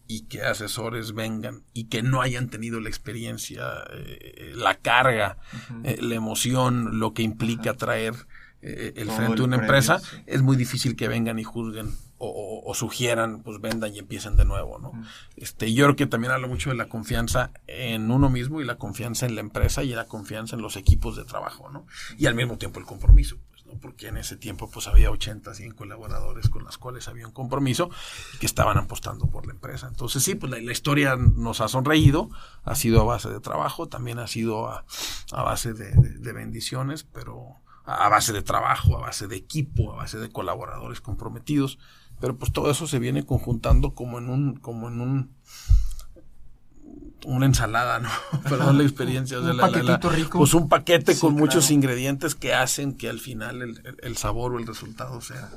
y 0.07 0.21
que 0.25 0.41
asesores 0.43 1.13
vengan 1.13 1.63
y 1.73 1.85
que 1.85 2.03
no 2.03 2.21
hayan 2.21 2.49
tenido 2.49 2.79
la 2.79 2.89
experiencia, 2.89 3.63
eh, 3.93 4.51
la 4.55 4.75
carga, 4.75 5.37
eh, 5.83 5.97
la 6.01 6.15
emoción, 6.15 6.99
lo 6.99 7.13
que 7.13 7.23
implica 7.23 7.73
traer 7.75 8.13
eh, 8.61 8.93
el 8.95 9.07
Todo 9.07 9.15
frente 9.17 9.35
de 9.37 9.41
una 9.43 9.57
premio, 9.57 9.75
empresa, 9.75 9.99
sí. 9.99 10.17
es 10.25 10.41
muy 10.41 10.55
difícil 10.55 10.95
que 10.95 11.07
vengan 11.09 11.37
y 11.37 11.43
juzguen 11.43 11.89
o, 12.17 12.27
o- 12.27 12.69
o 12.71 12.73
sugieran, 12.75 13.43
pues 13.43 13.59
vendan 13.59 13.93
y 13.93 13.99
empiecen 13.99 14.37
de 14.37 14.45
nuevo, 14.45 14.79
¿no? 14.79 14.93
Este, 15.35 15.73
yo 15.73 15.83
creo 15.85 15.95
que 15.97 16.05
también 16.05 16.31
hablo 16.31 16.47
mucho 16.47 16.69
de 16.69 16.77
la 16.77 16.85
confianza 16.87 17.51
en 17.67 18.09
uno 18.09 18.29
mismo 18.29 18.61
y 18.61 18.65
la 18.65 18.77
confianza 18.77 19.25
en 19.25 19.35
la 19.35 19.41
empresa 19.41 19.83
y 19.83 19.89
la 19.89 20.05
confianza 20.05 20.55
en 20.55 20.61
los 20.61 20.77
equipos 20.77 21.17
de 21.17 21.25
trabajo, 21.25 21.69
¿no? 21.69 21.85
Y 22.17 22.27
al 22.27 22.35
mismo 22.35 22.57
tiempo 22.57 22.79
el 22.79 22.85
compromiso. 22.85 23.37
Porque 23.79 24.07
en 24.07 24.17
ese 24.17 24.37
tiempo 24.37 24.69
pues 24.69 24.87
había 24.87 25.11
80, 25.11 25.53
100 25.53 25.73
colaboradores 25.73 26.49
con 26.49 26.63
las 26.63 26.77
cuales 26.77 27.07
había 27.07 27.27
un 27.27 27.33
compromiso 27.33 27.89
y 28.33 28.37
que 28.37 28.45
estaban 28.45 28.77
apostando 28.77 29.27
por 29.27 29.45
la 29.45 29.53
empresa. 29.53 29.87
Entonces 29.87 30.23
sí, 30.23 30.35
pues 30.35 30.51
la, 30.51 30.59
historia 30.71 31.15
nos 31.15 31.61
ha 31.61 31.67
sonreído, 31.67 32.29
ha 32.63 32.75
sido 32.75 33.01
a 33.01 33.05
base 33.05 33.29
de 33.29 33.39
trabajo, 33.39 33.87
también 33.87 34.19
ha 34.19 34.27
sido 34.27 34.67
a, 34.67 34.85
base 35.31 35.73
de, 35.73 36.33
bendiciones, 36.33 37.03
pero 37.03 37.57
a 37.85 38.09
base 38.09 38.33
de 38.33 38.41
trabajo, 38.41 38.97
a 38.97 39.01
base 39.01 39.27
de 39.27 39.35
equipo, 39.35 39.93
a 39.93 39.97
base 39.97 40.17
de 40.17 40.31
colaboradores 40.31 41.01
comprometidos, 41.01 41.79
pero 42.19 42.37
pues 42.37 42.51
todo 42.53 42.71
eso 42.71 42.87
se 42.87 42.99
viene 42.99 43.25
conjuntando 43.25 43.93
como 43.93 44.17
en 44.17 44.29
un, 44.29 44.55
como 44.55 44.87
en 44.87 45.01
un 45.01 45.35
una 47.25 47.45
ensalada, 47.45 47.99
¿no? 47.99 48.09
Perdón 48.43 48.77
la 48.77 48.83
experiencia. 48.83 49.39
un 49.39 49.57
paquetito 49.57 50.09
rico. 50.09 50.37
Pues 50.37 50.53
un 50.53 50.69
paquete 50.69 51.17
con 51.17 51.33
muchos 51.33 51.71
ingredientes 51.71 52.35
que 52.35 52.53
hacen 52.53 52.95
que 52.95 53.09
al 53.09 53.19
final 53.19 53.61
el, 53.61 54.17
sabor 54.17 54.53
o 54.53 54.59
el 54.59 54.67
resultado 54.67 55.21
sea, 55.21 55.49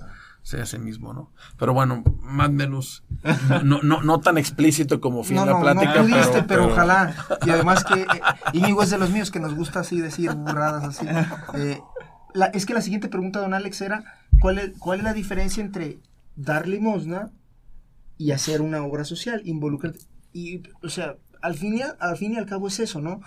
sea 0.43 0.63
ese 0.63 0.79
mismo, 0.79 1.13
¿no? 1.13 1.33
Pero 1.59 1.75
bueno, 1.75 2.03
más 2.21 2.49
o 2.49 2.53
menos, 2.53 3.05
no, 3.65 3.83
no, 3.83 4.03
no 4.03 4.21
tan 4.21 4.39
explícito 4.39 5.01
como 5.01 5.25
fin 5.25 5.37
la 5.37 5.61
plática. 5.61 6.03
No 6.03 6.09
pudiste, 6.09 6.43
pero, 6.43 6.67
ojalá. 6.67 7.15
Y 7.45 7.51
además 7.51 7.85
que 7.85 8.03
eh, 8.03 8.07
Íñigo 8.53 8.83
es 8.83 8.91
de 8.91 8.99
los 8.99 9.11
míos 9.11 9.31
que 9.31 9.41
nos 9.41 9.55
gusta 9.55 9.81
así 9.81 10.01
decir 10.01 10.33
burradas 10.33 10.85
así. 10.85 11.07
Eh, 11.55 11.81
es 12.53 12.67
que 12.67 12.75
la 12.75 12.83
siguiente 12.83 13.09
pregunta, 13.09 13.41
don 13.41 13.55
Alex, 13.55 13.81
era 13.81 14.05
¿cuál 14.41 14.59
es, 14.59 14.79
cuál 14.79 14.99
es 14.99 15.05
la 15.05 15.15
diferencia 15.15 15.63
entre 15.63 16.01
dar 16.35 16.69
limosna 16.69 17.31
y 18.19 18.33
hacer 18.33 18.63
una 18.63 18.83
obra 18.83 19.05
social, 19.05 19.43
involucrarte? 19.45 20.01
Y, 20.33 20.63
o 20.83 20.91
sea, 20.91 21.17
al 21.43 21.55
fin, 21.55 21.79
y, 21.79 21.83
al 21.83 22.17
fin 22.17 22.33
y 22.33 22.37
al 22.37 22.47
cabo 22.47 22.69
es 22.69 22.81
eso, 22.81 23.01
¿no? 23.01 23.21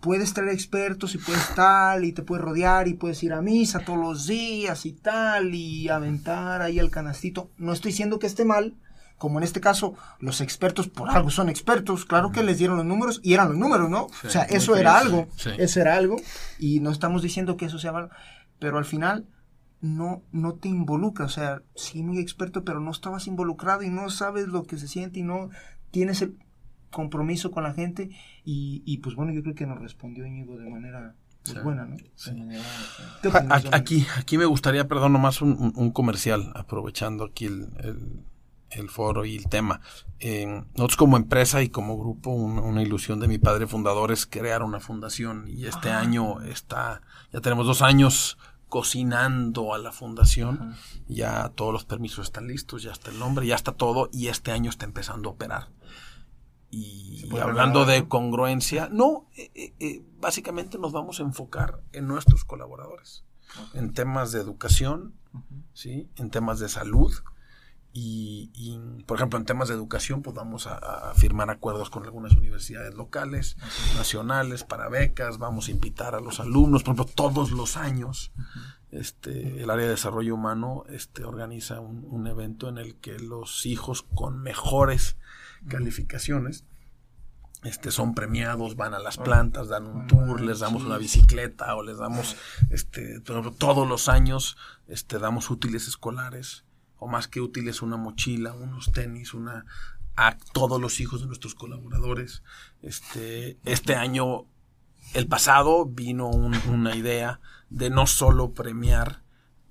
Puedes 0.00 0.32
traer 0.32 0.50
expertos 0.50 1.14
y 1.14 1.18
puedes 1.18 1.54
tal, 1.54 2.04
y 2.04 2.12
te 2.12 2.22
puedes 2.22 2.44
rodear 2.44 2.88
y 2.88 2.94
puedes 2.94 3.22
ir 3.22 3.32
a 3.32 3.42
misa 3.42 3.80
todos 3.80 3.98
los 3.98 4.26
días 4.26 4.86
y 4.86 4.92
tal, 4.92 5.54
y 5.54 5.88
aventar 5.88 6.62
ahí 6.62 6.78
el 6.78 6.90
canastito. 6.90 7.50
No 7.58 7.72
estoy 7.72 7.90
diciendo 7.92 8.18
que 8.18 8.26
esté 8.26 8.44
mal, 8.44 8.76
como 9.18 9.38
en 9.38 9.44
este 9.44 9.60
caso, 9.60 9.94
los 10.18 10.40
expertos 10.40 10.88
por 10.88 11.10
algo 11.10 11.28
son 11.28 11.50
expertos, 11.50 12.06
claro 12.06 12.32
que 12.32 12.42
les 12.42 12.56
dieron 12.56 12.78
los 12.78 12.86
números 12.86 13.20
y 13.22 13.34
eran 13.34 13.50
los 13.50 13.58
números, 13.58 13.90
¿no? 13.90 14.06
o 14.06 14.30
sea, 14.30 14.44
eso 14.44 14.76
era 14.76 14.96
algo, 14.96 15.28
eso 15.58 15.80
era 15.80 15.96
algo, 15.96 16.16
y 16.58 16.80
no 16.80 16.90
estamos 16.90 17.20
diciendo 17.20 17.58
que 17.58 17.66
eso 17.66 17.78
sea 17.78 17.92
malo, 17.92 18.08
pero 18.58 18.78
al 18.78 18.86
final 18.86 19.26
no, 19.80 20.22
no 20.32 20.54
te 20.54 20.68
involucra, 20.68 21.26
o 21.26 21.28
sea, 21.28 21.62
sí 21.74 22.02
muy 22.02 22.18
experto, 22.18 22.64
pero 22.64 22.80
no 22.80 22.90
estabas 22.90 23.26
involucrado 23.26 23.82
y 23.82 23.90
no 23.90 24.08
sabes 24.08 24.46
lo 24.48 24.64
que 24.64 24.78
se 24.78 24.88
siente 24.88 25.20
y 25.20 25.22
no 25.22 25.50
tienes 25.90 26.22
el, 26.22 26.38
compromiso 26.90 27.50
con 27.50 27.62
la 27.62 27.72
gente 27.72 28.10
y, 28.44 28.98
pues 28.98 29.14
bueno, 29.14 29.32
yo 29.32 29.42
creo 29.42 29.54
que 29.54 29.66
nos 29.66 29.80
respondió 29.80 30.26
Íñigo 30.26 30.56
de 30.58 30.68
manera 30.68 31.14
pues, 31.44 31.62
buena, 31.62 31.86
¿no? 31.86 31.96
aquí, 33.72 34.06
aquí 34.16 34.38
me 34.38 34.44
gustaría, 34.44 34.86
perdón, 34.86 35.12
nomás 35.12 35.40
un, 35.40 35.72
un 35.74 35.90
comercial, 35.90 36.52
aprovechando 36.54 37.24
aquí 37.24 37.46
el, 37.46 37.68
el, 38.70 38.88
foro 38.90 39.24
y 39.24 39.36
el 39.36 39.48
tema. 39.48 39.80
nosotros 40.74 40.96
como 40.96 41.16
empresa 41.16 41.62
y 41.62 41.68
como 41.68 41.98
grupo, 41.98 42.30
una, 42.30 42.82
ilusión 42.82 43.20
de 43.20 43.28
mi 43.28 43.38
padre 43.38 43.66
fundador 43.66 44.12
es 44.12 44.26
crear 44.26 44.62
una 44.62 44.80
fundación 44.80 45.46
y 45.48 45.66
este 45.66 45.90
año 45.90 46.42
está, 46.42 47.02
ya 47.32 47.40
tenemos 47.40 47.66
dos 47.66 47.82
años 47.82 48.36
cocinando 48.68 49.74
a 49.74 49.78
la 49.78 49.92
fundación, 49.92 50.76
ya 51.08 51.50
todos 51.50 51.72
los 51.72 51.84
permisos 51.84 52.26
están 52.26 52.46
listos, 52.46 52.82
ya 52.82 52.92
está 52.92 53.10
el 53.10 53.18
nombre, 53.18 53.46
ya 53.46 53.56
está 53.56 53.72
todo 53.72 54.08
y 54.12 54.28
este 54.28 54.52
año 54.52 54.70
está 54.70 54.84
empezando 54.84 55.28
a 55.28 55.32
operar. 55.32 55.68
Y, 56.70 57.28
hablando 57.40 57.84
de 57.84 58.06
congruencia, 58.06 58.88
no, 58.90 59.26
eh, 59.36 59.50
eh, 59.54 59.74
eh, 59.80 60.02
básicamente 60.20 60.78
nos 60.78 60.92
vamos 60.92 61.18
a 61.18 61.24
enfocar 61.24 61.80
en 61.92 62.06
nuestros 62.06 62.44
colaboradores, 62.44 63.24
en 63.74 63.92
temas 63.92 64.30
de 64.30 64.40
educación, 64.40 65.14
¿sí? 65.72 66.08
en 66.16 66.30
temas 66.30 66.60
de 66.60 66.68
salud. 66.68 67.12
Y, 67.92 68.78
por 69.04 69.16
ejemplo, 69.16 69.36
en 69.36 69.44
temas 69.44 69.66
de 69.66 69.74
educación, 69.74 70.22
pues 70.22 70.36
vamos 70.36 70.68
a, 70.68 71.12
firmar 71.16 71.50
acuerdos 71.50 71.90
con 71.90 72.04
algunas 72.04 72.36
universidades 72.36 72.94
locales, 72.94 73.56
nacionales, 73.96 74.62
para 74.62 74.88
becas, 74.88 75.38
vamos 75.38 75.66
a 75.66 75.72
invitar 75.72 76.14
a 76.14 76.20
los 76.20 76.38
alumnos, 76.38 76.84
por 76.84 76.94
ejemplo, 76.94 77.12
todos 77.12 77.50
los 77.50 77.76
años. 77.76 78.30
Este, 78.92 79.60
el 79.60 79.70
área 79.70 79.86
de 79.86 79.92
desarrollo 79.92 80.36
humano 80.36 80.84
este, 80.88 81.24
organiza 81.24 81.80
un, 81.80 82.06
un 82.08 82.28
evento 82.28 82.68
en 82.68 82.78
el 82.78 82.94
que 82.94 83.18
los 83.18 83.66
hijos 83.66 84.02
con 84.02 84.40
mejores 84.40 85.16
calificaciones, 85.68 86.64
este, 87.62 87.90
son 87.90 88.14
premiados, 88.14 88.76
van 88.76 88.94
a 88.94 88.98
las 88.98 89.18
plantas, 89.18 89.68
dan 89.68 89.86
un 89.86 90.06
tour, 90.06 90.40
les 90.40 90.60
damos 90.60 90.82
una 90.82 90.96
bicicleta 90.96 91.74
o 91.76 91.82
les 91.82 91.98
damos, 91.98 92.36
este, 92.70 93.20
todos 93.20 93.86
los 93.86 94.08
años, 94.08 94.56
este, 94.88 95.18
damos 95.18 95.50
útiles 95.50 95.86
escolares 95.86 96.64
o 96.98 97.06
más 97.06 97.28
que 97.28 97.40
útiles 97.40 97.82
una 97.82 97.96
mochila, 97.96 98.52
unos 98.52 98.92
tenis, 98.92 99.34
una 99.34 99.66
a 100.16 100.36
todos 100.52 100.80
los 100.80 101.00
hijos 101.00 101.20
de 101.22 101.26
nuestros 101.26 101.54
colaboradores. 101.54 102.42
Este, 102.82 103.58
este 103.64 103.94
año, 103.94 104.46
el 105.14 105.26
pasado 105.26 105.86
vino 105.86 106.28
una 106.28 106.94
idea 106.94 107.40
de 107.70 107.88
no 107.88 108.06
solo 108.06 108.52
premiar 108.52 109.22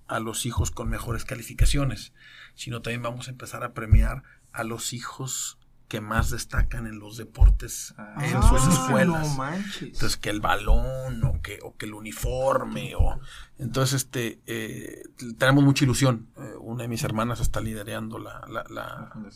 a 0.07 0.19
los 0.19 0.47
hijos 0.47 0.71
con 0.71 0.89
mejores 0.89 1.23
calificaciones, 1.23 2.13
sino 2.55 2.81
también 2.81 3.03
vamos 3.03 3.27
a 3.27 3.31
empezar 3.31 3.63
a 3.63 3.73
premiar 3.73 4.23
a 4.51 4.63
los 4.63 4.93
hijos 4.93 5.58
que 5.89 6.01
más 6.01 6.29
destacan 6.29 6.85
en 6.85 6.99
los 6.99 7.17
deportes 7.17 7.95
ah. 7.97 8.15
en 8.21 8.41
sus 8.43 8.65
escuelas. 8.67 9.37
entonces 9.81 10.17
que 10.17 10.29
el 10.29 10.39
balón 10.39 11.23
o 11.25 11.41
que, 11.41 11.59
o 11.63 11.75
que 11.75 11.87
el 11.87 11.95
uniforme 11.95 12.93
o 12.95 13.19
entonces 13.59 14.03
este 14.03 14.39
eh, 14.45 15.03
tenemos 15.37 15.65
mucha 15.65 15.83
ilusión. 15.83 16.29
Eh, 16.37 16.53
una 16.61 16.83
de 16.83 16.87
mis 16.87 17.03
hermanas 17.03 17.41
está 17.41 17.59
liderando 17.59 18.17
la, 18.17 18.41
la, 18.47 18.63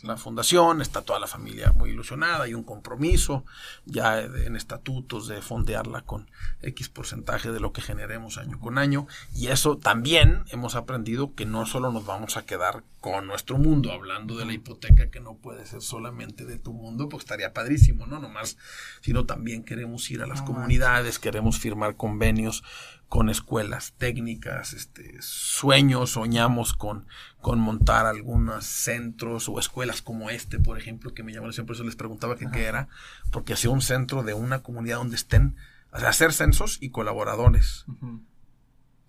la, 0.01 0.17
fundación. 0.17 0.81
está 0.81 1.01
toda 1.01 1.19
la 1.19 1.27
familia 1.27 1.73
muy 1.73 1.89
ilusionada, 1.89 2.45
hay 2.45 2.53
un 2.53 2.63
compromiso 2.63 3.43
ya 3.85 4.21
en 4.21 4.55
estatutos 4.55 5.27
de 5.27 5.41
fondearla 5.41 6.03
con 6.03 6.31
X 6.61 6.87
porcentaje 6.87 7.51
de 7.51 7.59
lo 7.59 7.73
que 7.73 7.81
generemos 7.81 8.37
año 8.37 8.61
con 8.61 8.77
año. 8.77 9.07
Y 9.35 9.47
eso 9.47 9.77
también 9.77 10.45
hemos 10.51 10.75
aprendido 10.75 11.35
que 11.35 11.45
no 11.45 11.65
solo 11.65 11.91
nos 11.91 12.05
vamos 12.05 12.37
a 12.37 12.45
quedar 12.45 12.83
con 13.01 13.27
nuestro 13.27 13.57
mundo, 13.57 13.91
hablando 13.91 14.37
de 14.37 14.45
la 14.45 14.53
hipoteca 14.53 15.11
que 15.11 15.19
no 15.19 15.35
puede 15.35 15.65
ser 15.65 15.81
solamente 15.81 16.42
de 16.45 16.59
tu 16.59 16.73
mundo, 16.73 17.09
pues 17.09 17.23
estaría 17.23 17.53
padrísimo, 17.53 18.05
¿no? 18.05 18.19
Nomás, 18.19 18.57
sino 19.01 19.25
también 19.25 19.63
queremos 19.63 20.09
ir 20.11 20.21
a 20.21 20.27
las 20.27 20.41
comunidades, 20.41 21.19
queremos 21.19 21.59
firmar 21.59 21.95
convenios 21.95 22.63
con 23.09 23.29
escuelas 23.29 23.93
técnicas, 23.97 24.73
este, 24.73 25.17
sueños, 25.21 26.11
soñamos 26.11 26.73
con, 26.73 27.05
con 27.41 27.59
montar 27.59 28.07
algunos 28.07 28.65
centros 28.65 29.47
o 29.49 29.59
escuelas 29.59 30.01
como 30.01 30.31
este, 30.31 30.59
por 30.59 30.79
ejemplo, 30.79 31.13
que 31.13 31.21
me 31.21 31.31
llamó 31.31 31.45
la 31.45 31.49
atención, 31.49 31.67
por 31.67 31.75
eso 31.75 31.83
les 31.83 31.95
preguntaba 31.95 32.35
qué 32.35 32.63
era, 32.63 32.87
porque 33.31 33.53
hacía 33.53 33.69
un 33.69 33.81
centro 33.81 34.23
de 34.23 34.33
una 34.33 34.63
comunidad 34.63 34.97
donde 34.97 35.15
estén, 35.15 35.55
o 35.91 35.99
sea, 35.99 36.09
hacer 36.09 36.33
censos 36.33 36.79
y 36.81 36.89
colaboradores 36.89 37.85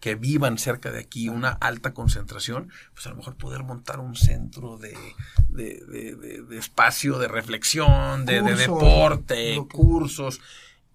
que 0.05 0.16
vivan 0.16 0.59
cerca 0.59 0.92
de 0.92 1.00
aquí, 1.00 1.30
una 1.30 1.48
alta 1.48 1.94
concentración, 1.94 2.70
pues 2.92 3.07
a 3.07 3.09
lo 3.09 3.16
mejor 3.16 3.36
poder 3.36 3.62
montar 3.62 4.00
un 4.00 4.16
centro 4.16 4.76
de, 4.76 4.94
espacio 6.50 7.18
de 7.18 7.26
reflexión, 7.26 8.26
de, 8.26 8.42
deporte, 8.42 9.59
cursos. 9.72 10.42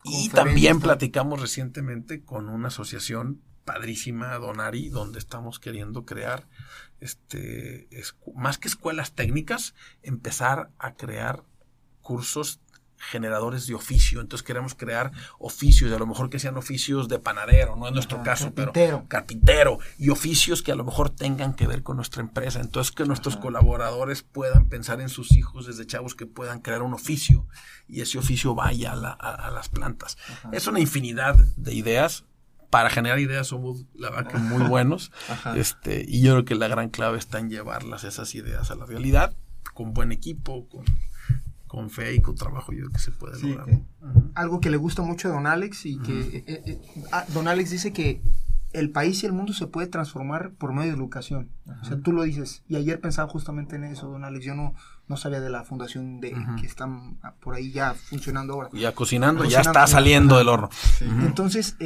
Y 0.04 0.30
también 0.30 0.80
platicamos 0.80 1.42
recientemente 1.42 2.22
con 2.22 2.50
una 2.50 2.68
asociación 2.68 3.42
padrísima, 3.66 4.38
Donari, 4.38 4.90
donde 4.90 5.18
estamos 5.18 5.60
queriendo 5.60 6.06
crear, 6.06 6.46
este, 7.00 7.88
más 8.36 8.60
que 8.60 8.68
escuelas 8.68 9.14
técnicas, 9.14 9.74
empezar 10.04 10.70
a 10.78 10.94
crear 10.94 11.42
cursos 12.04 12.60
generadores 13.00 13.66
de 13.68 13.76
oficio. 13.76 14.22
Entonces 14.22 14.46
queremos 14.46 14.76
crear 14.76 15.12
oficios, 15.40 15.92
a 15.92 15.98
lo 15.98 16.06
mejor 16.06 16.30
que 16.30 16.40
sean 16.40 16.58
oficios 16.58 17.08
de 17.08 17.20
panadero, 17.20 17.76
no 17.76 17.88
es 17.88 17.94
nuestro 17.94 18.22
caso, 18.24 18.54
pero 18.54 19.06
carpintero, 19.08 19.80
y 19.98 20.10
oficios 20.10 20.62
que 20.62 20.72
a 20.72 20.76
lo 20.76 20.84
mejor 20.84 21.10
tengan 21.10 21.54
que 21.54 21.68
ver 21.68 21.84
con 21.84 21.96
nuestra 21.96 22.22
empresa. 22.22 22.60
Entonces 22.60 22.94
que 22.94 23.06
nuestros 23.06 23.38
colaboradores 23.38 24.24
puedan 24.24 24.68
pensar 24.70 25.02
en 25.02 25.10
sus 25.10 25.32
hijos 25.36 25.66
desde 25.66 25.88
chavos 25.88 26.16
que 26.16 26.26
puedan 26.26 26.60
crear 26.60 26.82
un 26.82 26.94
oficio 26.94 27.48
y 27.88 28.02
ese 28.02 28.18
oficio 28.18 28.54
vaya 28.54 28.94
a, 28.94 29.52
las 29.52 29.70
plantas. 29.70 30.18
Es 30.52 30.68
una 30.68 30.80
infinidad 30.80 31.36
de 31.36 31.74
ideas. 31.74 32.26
Para 32.70 32.92
generar 32.92 33.18
ideas 33.18 33.48
somos, 33.48 33.86
la 33.96 34.12
verdad, 34.12 34.32
que 34.32 34.38
muy 34.38 34.62
buenos. 34.68 35.12
Este, 35.56 36.06
y 36.08 36.22
yo 36.22 36.34
creo 36.34 36.46
que 36.46 36.54
la 36.54 36.68
gran 36.68 36.90
clave 36.90 37.18
está 37.18 37.40
en 37.40 37.50
llevarlas, 37.50 38.04
esas 38.04 38.36
ideas, 38.36 38.70
a 38.70 38.76
la 38.76 38.86
realidad, 38.86 39.36
con 39.74 39.96
buen 39.96 40.12
equipo, 40.12 40.70
con 40.70 40.86
con 41.70 41.92
fe 41.92 42.16
y 42.16 42.22
con 42.22 42.36
trabajo 42.36 42.74
yo 42.74 42.80
creo 42.80 42.92
que 42.92 43.00
se 43.00 43.12
puede 43.12 43.40
lograr. 43.40 43.68
Algo 44.34 44.60
que 44.60 44.72
le 44.72 44.78
gusta 44.78 45.04
mucho 45.04 45.30
a 45.30 45.32
Don 45.32 45.46
Alex 45.46 45.86
y 45.86 46.00
que 46.00 46.20
eh, 46.20 46.44
eh, 46.48 46.64
eh, 46.66 46.82
ah, 47.12 47.26
Don 47.32 47.48
Alex 47.48 47.70
dice 47.70 47.94
que 47.94 48.22
el 48.74 48.90
país 48.90 49.22
y 49.22 49.28
el 49.28 49.34
mundo 49.34 49.54
se 49.54 49.68
puede 49.68 49.88
transformar 49.88 50.52
por 50.54 50.74
medio 50.74 50.92
de 50.92 50.98
educación. 50.98 51.50
O 51.82 51.86
sea, 51.86 52.00
tú 52.00 52.12
lo 52.12 52.24
dices. 52.24 52.64
Y 52.68 52.76
ayer 52.76 53.00
pensaba 53.00 53.30
justamente 53.30 53.76
en 53.76 53.84
eso, 53.84 54.08
Don 54.08 54.26
Alex. 54.26 54.44
Yo 54.44 54.56
no, 54.56 54.74
no 55.08 55.16
sabía 55.16 55.40
de 55.42 55.52
la 55.52 55.64
fundación 55.64 56.20
de 56.20 56.36
que 56.60 56.66
están 56.66 57.20
por 57.40 57.54
ahí 57.54 57.72
ya 57.72 57.94
funcionando 57.94 58.54
ahora. 58.54 58.70
Ya 58.74 58.96
cocinando, 58.96 59.46
ya 59.46 59.62
está 59.62 59.86
saliendo 59.86 60.40
del 60.40 60.50
horno. 60.50 60.70
Entonces, 61.22 61.78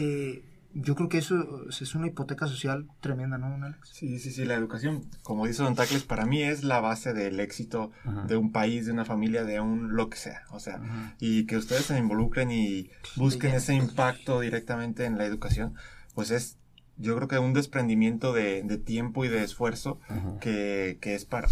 yo 0.76 0.96
creo 0.96 1.10
que 1.10 1.20
eso 1.20 1.66
es 1.70 1.96
una 1.96 2.08
hipoteca 2.08 2.48
social 2.48 2.88
tremenda, 3.00 3.38
¿no, 3.38 3.50
don 3.50 3.64
Alex? 3.64 3.90
Sí, 3.92 4.20
sí, 4.20 4.32
sí, 4.32 4.46
la 4.46 4.56
educación, 4.56 5.04
como 5.22 5.46
dice 5.46 5.64
Don 5.64 5.76
Tacles, 5.76 6.04
para 6.04 6.26
mí 6.26 6.42
es 6.42 6.64
la 6.64 6.80
base 6.80 7.14
del 7.14 7.40
éxito 7.40 7.92
de 8.28 8.38
un 8.38 8.52
país, 8.52 8.86
de 8.86 8.92
una 8.92 9.06
familia, 9.06 9.44
de 9.44 9.60
un 9.60 9.96
lo 9.96 10.10
que 10.10 10.18
sea. 10.18 10.44
O 10.50 10.60
sea, 10.60 10.82
y 11.20 11.46
que 11.46 11.58
ustedes 11.58 11.86
se 11.86 11.98
involucren 11.98 12.52
y 12.52 12.90
busquen 13.16 13.54
ese 13.54 13.76
impacto 13.76 14.40
directamente 14.40 15.06
en 15.06 15.18
la 15.18 15.26
educación, 15.26 15.76
pues 16.16 16.32
es, 16.32 16.58
yo 16.98 17.16
creo 17.16 17.28
que 17.28 17.38
un 17.38 17.54
desprendimiento 17.54 18.34
de, 18.34 18.64
tiempo 18.84 19.26
y 19.26 19.28
de 19.28 19.44
esfuerzo 19.44 20.00
que, 20.42 20.98
que 21.02 21.14
es 21.14 21.26
para 21.26 21.48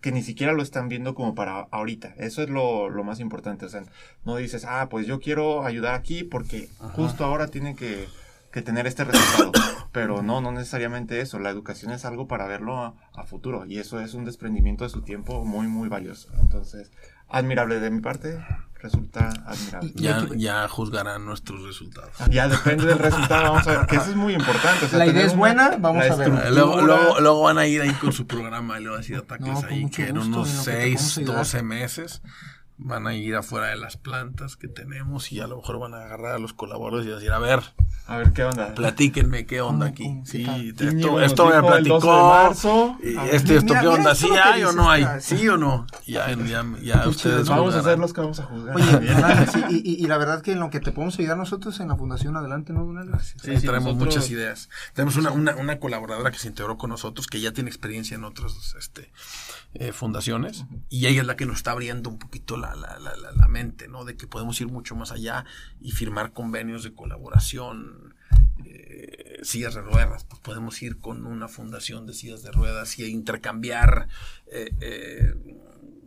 que 0.00 0.12
ni 0.12 0.22
siquiera 0.22 0.52
lo 0.52 0.62
están 0.62 0.88
viendo 0.88 1.14
como 1.14 1.34
para 1.34 1.68
ahorita. 1.70 2.14
Eso 2.16 2.42
es 2.42 2.48
lo, 2.48 2.88
lo, 2.88 3.04
más 3.04 3.20
importante. 3.20 3.66
O 3.66 3.68
sea, 3.68 3.82
no 4.24 4.36
dices, 4.36 4.64
ah, 4.66 4.88
pues 4.90 5.06
yo 5.06 5.20
quiero 5.20 5.66
ayudar 5.66 5.94
aquí 5.94 6.24
porque 6.24 6.70
justo 6.94 7.24
ahora 7.24 7.48
tiene 7.48 7.74
que 7.74 8.08
que 8.50 8.62
tener 8.62 8.86
este 8.86 9.04
resultado. 9.04 9.52
Pero 9.92 10.22
no, 10.22 10.40
no 10.40 10.52
necesariamente 10.52 11.20
eso. 11.20 11.38
La 11.38 11.50
educación 11.50 11.92
es 11.92 12.04
algo 12.04 12.28
para 12.28 12.46
verlo 12.46 12.96
a, 13.14 13.24
futuro 13.24 13.66
y 13.66 13.78
eso 13.78 14.00
es 14.00 14.14
un 14.14 14.24
desprendimiento 14.24 14.84
de 14.84 14.90
su 14.90 15.02
tiempo 15.02 15.44
muy, 15.44 15.66
muy 15.66 15.88
valioso. 15.88 16.28
Entonces, 16.40 16.90
admirable 17.28 17.80
de 17.80 17.90
mi 17.90 18.00
parte. 18.00 18.38
Resulta 18.82 19.28
admirable. 19.44 19.92
Ya, 19.94 20.26
ya 20.36 20.66
juzgarán 20.66 21.26
nuestros 21.26 21.62
resultados. 21.64 22.12
Ya 22.30 22.48
depende 22.48 22.86
del 22.86 22.98
resultado, 22.98 23.52
vamos 23.52 23.66
a 23.66 23.78
ver, 23.78 23.86
que 23.86 23.96
eso 23.96 24.08
es 24.08 24.16
muy 24.16 24.32
importante. 24.32 24.88
la 24.96 25.06
idea 25.06 25.26
es 25.26 25.36
buena, 25.36 25.76
vamos 25.78 26.08
a 26.08 26.16
ver. 26.16 26.50
Luego, 26.50 26.80
luego, 26.80 27.42
van 27.42 27.58
a 27.58 27.66
ir 27.66 27.82
ahí 27.82 27.92
con 27.92 28.14
su 28.14 28.26
programa 28.26 28.80
y 28.80 28.84
le 28.84 28.88
van 28.88 28.96
a 28.96 29.00
decir 29.02 29.16
ataques 29.16 29.64
ahí 29.64 29.90
que 29.90 30.08
en 30.08 30.16
unos 30.16 30.48
6, 30.48 31.20
12 31.26 31.62
meses 31.62 32.22
van 32.82 33.06
a 33.06 33.14
ir 33.14 33.36
afuera 33.36 33.68
de 33.68 33.76
las 33.76 33.96
plantas 33.96 34.56
que 34.56 34.66
tenemos 34.66 35.32
y 35.32 35.40
a 35.40 35.46
lo 35.46 35.58
mejor 35.58 35.78
van 35.78 35.94
a 35.94 35.98
agarrar 36.04 36.34
a 36.34 36.38
los 36.38 36.54
colaboradores 36.54 37.06
y 37.06 37.10
decir, 37.10 37.30
a 37.30 37.38
ver, 37.38 37.60
a 38.06 38.16
ver 38.16 38.32
qué 38.32 38.44
onda. 38.44 38.74
Platíquenme 38.74 39.46
qué 39.46 39.60
onda 39.60 39.86
aquí. 39.86 40.20
Sí, 40.24 40.44
esto, 40.78 41.20
esto 41.20 41.46
me 41.46 41.60
platicó. 41.62 42.50
Este, 43.30 43.56
esto 43.56 43.74
qué 43.80 43.86
onda, 43.86 44.14
sí 44.14 44.28
hay 44.30 44.64
o 44.64 44.72
no 44.72 44.90
hay, 44.90 45.06
sí 45.20 45.46
o 45.48 45.56
no. 45.56 45.86
Ya, 46.06 46.32
ya, 46.34 46.64
ya 46.82 47.08
ustedes 47.08 47.48
vamos 47.48 47.74
a 47.74 47.80
hacer 47.80 47.98
los 47.98 48.12
que 48.12 48.20
vamos 48.20 48.40
a 48.40 48.44
juzgar. 48.44 48.74
Oye, 48.74 48.86
y, 49.70 50.02
y, 50.04 50.06
la 50.06 50.18
verdad 50.18 50.42
que 50.42 50.52
en 50.52 50.60
lo 50.60 50.70
que 50.70 50.80
te 50.80 50.90
podemos 50.90 51.18
ayudar 51.18 51.36
nosotros 51.36 51.78
en 51.80 51.88
la 51.88 51.96
fundación 51.96 52.36
adelante, 52.36 52.72
¿no, 52.72 52.90
Sí, 53.20 53.56
sí, 53.56 53.66
tenemos 53.66 53.94
muchas 53.94 54.30
ideas. 54.30 54.68
Tenemos 54.94 55.16
una, 55.16 55.30
una, 55.30 55.54
una 55.54 55.78
colaboradora 55.78 56.30
que 56.30 56.38
se 56.38 56.48
integró 56.48 56.78
con 56.78 56.90
nosotros 56.90 57.26
que 57.26 57.40
ya 57.40 57.52
tiene 57.52 57.70
experiencia 57.70 58.16
en 58.16 58.24
otras 58.24 58.74
este, 58.78 59.12
eh, 59.74 59.92
fundaciones 59.92 60.64
y 60.88 61.06
ella 61.06 61.20
es 61.20 61.26
la 61.26 61.36
que 61.36 61.46
nos 61.46 61.58
está 61.58 61.70
abriendo 61.70 62.10
un 62.10 62.18
poquito 62.18 62.56
la, 62.56 62.69
la, 62.74 62.98
la, 62.98 63.16
la, 63.16 63.48
mente, 63.48 63.88
¿no? 63.88 64.04
De 64.04 64.16
que 64.16 64.26
podemos 64.26 64.60
ir 64.60 64.68
mucho 64.68 64.94
más 64.96 65.12
allá 65.12 65.44
y 65.80 65.92
firmar 65.92 66.32
convenios 66.32 66.82
de 66.82 66.92
colaboración. 66.92 68.14
Eh, 68.64 69.38
sillas 69.42 69.74
de 69.74 69.80
ruedas, 69.80 70.24
pues 70.24 70.40
podemos 70.40 70.82
ir 70.82 70.98
con 70.98 71.24
una 71.24 71.48
fundación 71.48 72.06
de 72.06 72.12
sillas 72.12 72.42
de 72.42 72.52
ruedas 72.52 72.98
y 72.98 73.06
intercambiar 73.06 74.06
eh, 74.48 75.34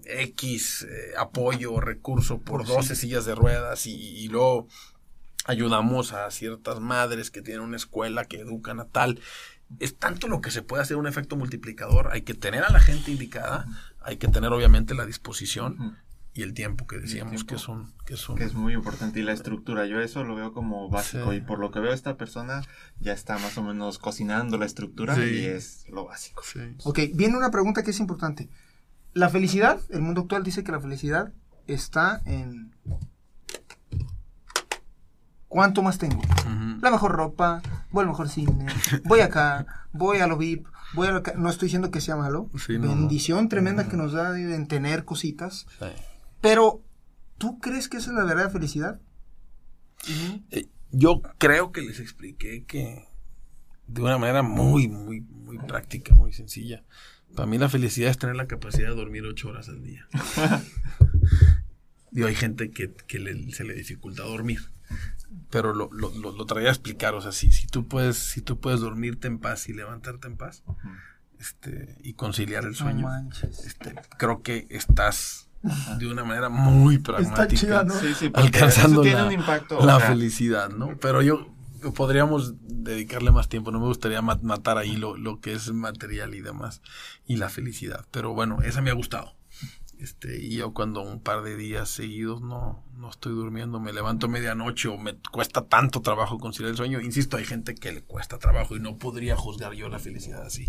X 0.05 0.85
apoyo 1.17 1.73
o 1.73 1.81
recurso 1.81 2.41
por 2.41 2.67
12 2.67 2.95
sillas 2.95 3.25
de 3.25 3.33
ruedas 3.33 3.87
y, 3.87 3.95
y 3.95 4.27
luego 4.27 4.67
ayudamos 5.45 6.13
a 6.13 6.29
ciertas 6.29 6.79
madres 6.79 7.31
que 7.31 7.41
tienen 7.41 7.63
una 7.63 7.77
escuela 7.77 8.25
que 8.25 8.41
educan 8.41 8.79
a 8.79 8.85
tal 8.85 9.19
es 9.79 9.97
tanto 9.97 10.27
lo 10.27 10.41
que 10.41 10.51
se 10.51 10.61
puede 10.61 10.83
hacer 10.83 10.97
un 10.97 11.07
efecto 11.07 11.35
multiplicador. 11.35 12.09
Hay 12.11 12.21
que 12.21 12.33
tener 12.33 12.63
a 12.63 12.71
la 12.71 12.79
gente 12.79 13.11
indicada, 13.11 13.65
hay 14.01 14.17
que 14.17 14.27
tener 14.27 14.51
obviamente 14.51 14.93
la 14.93 15.05
disposición 15.05 15.97
y 16.35 16.41
el 16.41 16.53
tiempo 16.53 16.87
que 16.87 16.97
decíamos 16.97 17.43
que 17.43 17.57
son 17.57 17.93
que 18.05 18.17
son 18.17 18.35
que 18.35 18.43
es 18.43 18.55
muy 18.55 18.73
importante 18.73 19.19
y 19.19 19.23
la 19.23 19.33
estructura 19.33 19.85
yo 19.85 20.01
eso 20.01 20.23
lo 20.23 20.35
veo 20.35 20.51
como 20.51 20.89
básico 20.89 21.33
y 21.33 21.41
por 21.41 21.59
lo 21.59 21.69
que 21.71 21.79
veo 21.79 21.93
esta 21.93 22.17
persona 22.17 22.63
ya 22.99 23.13
está 23.13 23.37
más 23.37 23.57
o 23.57 23.63
menos 23.63 23.99
cocinando 23.99 24.57
la 24.57 24.65
estructura 24.65 25.15
y 25.23 25.45
es 25.45 25.85
lo 25.89 26.05
básico. 26.05 26.41
Ok 26.83 26.99
viene 27.13 27.37
una 27.37 27.51
pregunta 27.51 27.83
que 27.83 27.91
es 27.91 27.99
importante. 27.99 28.49
La 29.13 29.29
felicidad 29.29 29.79
el 29.89 30.01
mundo 30.01 30.21
actual 30.21 30.43
dice 30.43 30.63
que 30.63 30.71
la 30.71 30.79
felicidad 30.79 31.33
está 31.67 32.21
en 32.25 32.73
¿Cuánto 35.47 35.83
más 35.83 35.99
tengo? 35.99 36.19
La 36.81 36.89
mejor 36.89 37.11
ropa, 37.11 37.61
voy 37.91 38.01
al 38.01 38.07
mejor 38.07 38.27
cine, 38.27 38.65
voy 39.05 39.19
acá, 39.19 39.67
voy 39.91 40.17
a 40.17 40.25
lo 40.25 40.35
VIP, 40.35 40.65
voy 40.95 41.07
a 41.07 41.11
lo 41.11 41.21
No 41.37 41.51
estoy 41.51 41.67
diciendo 41.67 41.91
que 41.91 42.01
sea 42.01 42.15
malo. 42.15 42.49
Bendición 42.67 43.49
tremenda 43.49 43.87
que 43.87 43.95
nos 43.95 44.13
da 44.13 44.35
en 44.35 44.67
tener 44.67 45.05
cositas. 45.05 45.67
Pero, 46.43 46.83
¿tú 47.37 47.57
crees 47.59 47.87
que 47.87 47.95
esa 47.95 48.09
es 48.09 48.17
la 48.17 48.25
verdadera 48.25 48.49
felicidad? 48.49 48.99
Eh, 50.51 50.67
yo 50.91 51.21
creo 51.37 51.71
que 51.71 51.81
les 51.81 52.01
expliqué 52.01 52.65
que 52.65 53.07
de 53.87 54.01
una 54.01 54.17
manera 54.17 54.43
muy, 54.43 54.89
muy, 54.89 55.21
muy 55.21 55.57
práctica, 55.57 56.13
muy 56.13 56.33
sencilla. 56.33 56.83
Para 57.33 57.47
mí 57.47 57.57
la 57.57 57.69
felicidad 57.69 58.11
es 58.11 58.17
tener 58.17 58.35
la 58.35 58.47
capacidad 58.47 58.89
de 58.89 58.95
dormir 58.95 59.23
ocho 59.23 59.47
horas 59.47 59.69
al 59.69 59.83
día. 59.83 60.05
Digo, 62.11 62.27
hay 62.27 62.35
gente 62.35 62.71
que, 62.71 62.93
se 63.53 63.63
le 63.63 63.73
dificulta 63.73 64.23
dormir 64.23 64.59
pero 65.49 65.73
lo, 65.73 65.89
lo, 65.91 66.11
lo, 66.11 66.45
traía 66.45 66.67
a 66.67 66.71
explicar, 66.71 67.15
o 67.15 67.21
sea, 67.21 67.31
si, 67.31 67.51
si, 67.51 67.65
tú 67.65 67.87
puedes, 67.87 68.17
si 68.17 68.41
tú 68.41 68.59
puedes 68.59 68.81
dormirte 68.81 69.27
en 69.27 69.39
paz 69.39 69.67
y 69.67 69.73
levantarte 69.73 70.27
en 70.27 70.37
paz, 70.37 70.63
este, 71.39 71.97
y 72.03 72.13
conciliar 72.13 72.65
el 72.65 72.75
sueño, 72.75 73.09
este, 73.41 73.95
creo 74.19 74.43
que 74.43 74.67
estás 74.69 75.49
de 75.97 76.07
una 76.07 76.23
manera 76.23 76.49
muy 76.49 76.97
pragmática 76.97 77.85
alcanzando 78.33 79.03
la, 79.03 79.99
felicidad, 79.99 80.69
¿no? 80.69 80.97
Pero 80.99 81.21
yo 81.21 81.47
podríamos 81.95 82.53
dedicarle 82.61 83.31
más 83.31 83.47
tiempo, 83.47 83.71
no 83.71 83.79
me 83.79 83.87
gustaría 83.87 84.21
matar 84.21 84.77
ahí 84.77 84.95
lo, 84.97 85.15
lo 85.15 85.39
que 85.39 85.53
es 85.53 85.71
material 85.71 86.35
y 86.35 86.41
demás, 86.41 86.81
y 87.25 87.37
la 87.37 87.49
felicidad, 87.49 88.05
pero 88.11 88.33
bueno, 88.33 88.61
esa 88.61 88.81
me 88.81 88.89
ha 88.89 88.93
gustado. 88.93 89.35
Este, 90.03 90.37
y 90.37 90.57
yo 90.57 90.73
cuando 90.73 91.01
un 91.01 91.21
par 91.21 91.43
de 91.43 91.55
días 91.55 91.87
seguidos 91.87 92.41
no, 92.41 92.83
no 92.97 93.09
estoy 93.09 93.31
durmiendo, 93.31 93.79
me 93.79 93.93
levanto 93.93 94.27
medianoche 94.27 94.89
o 94.89 94.97
me 94.97 95.15
cuesta 95.31 95.65
tanto 95.65 96.01
trabajo 96.01 96.39
conciliar 96.39 96.71
el 96.71 96.75
sueño. 96.75 96.99
Insisto, 96.99 97.37
hay 97.37 97.45
gente 97.45 97.73
que 97.73 97.93
le 97.93 98.01
cuesta 98.01 98.37
trabajo 98.37 98.75
y 98.75 98.81
no 98.81 98.97
podría 98.97 99.37
juzgar 99.37 99.71
yo 99.75 99.87
la 99.87 99.99
felicidad 99.99 100.45
así. 100.45 100.67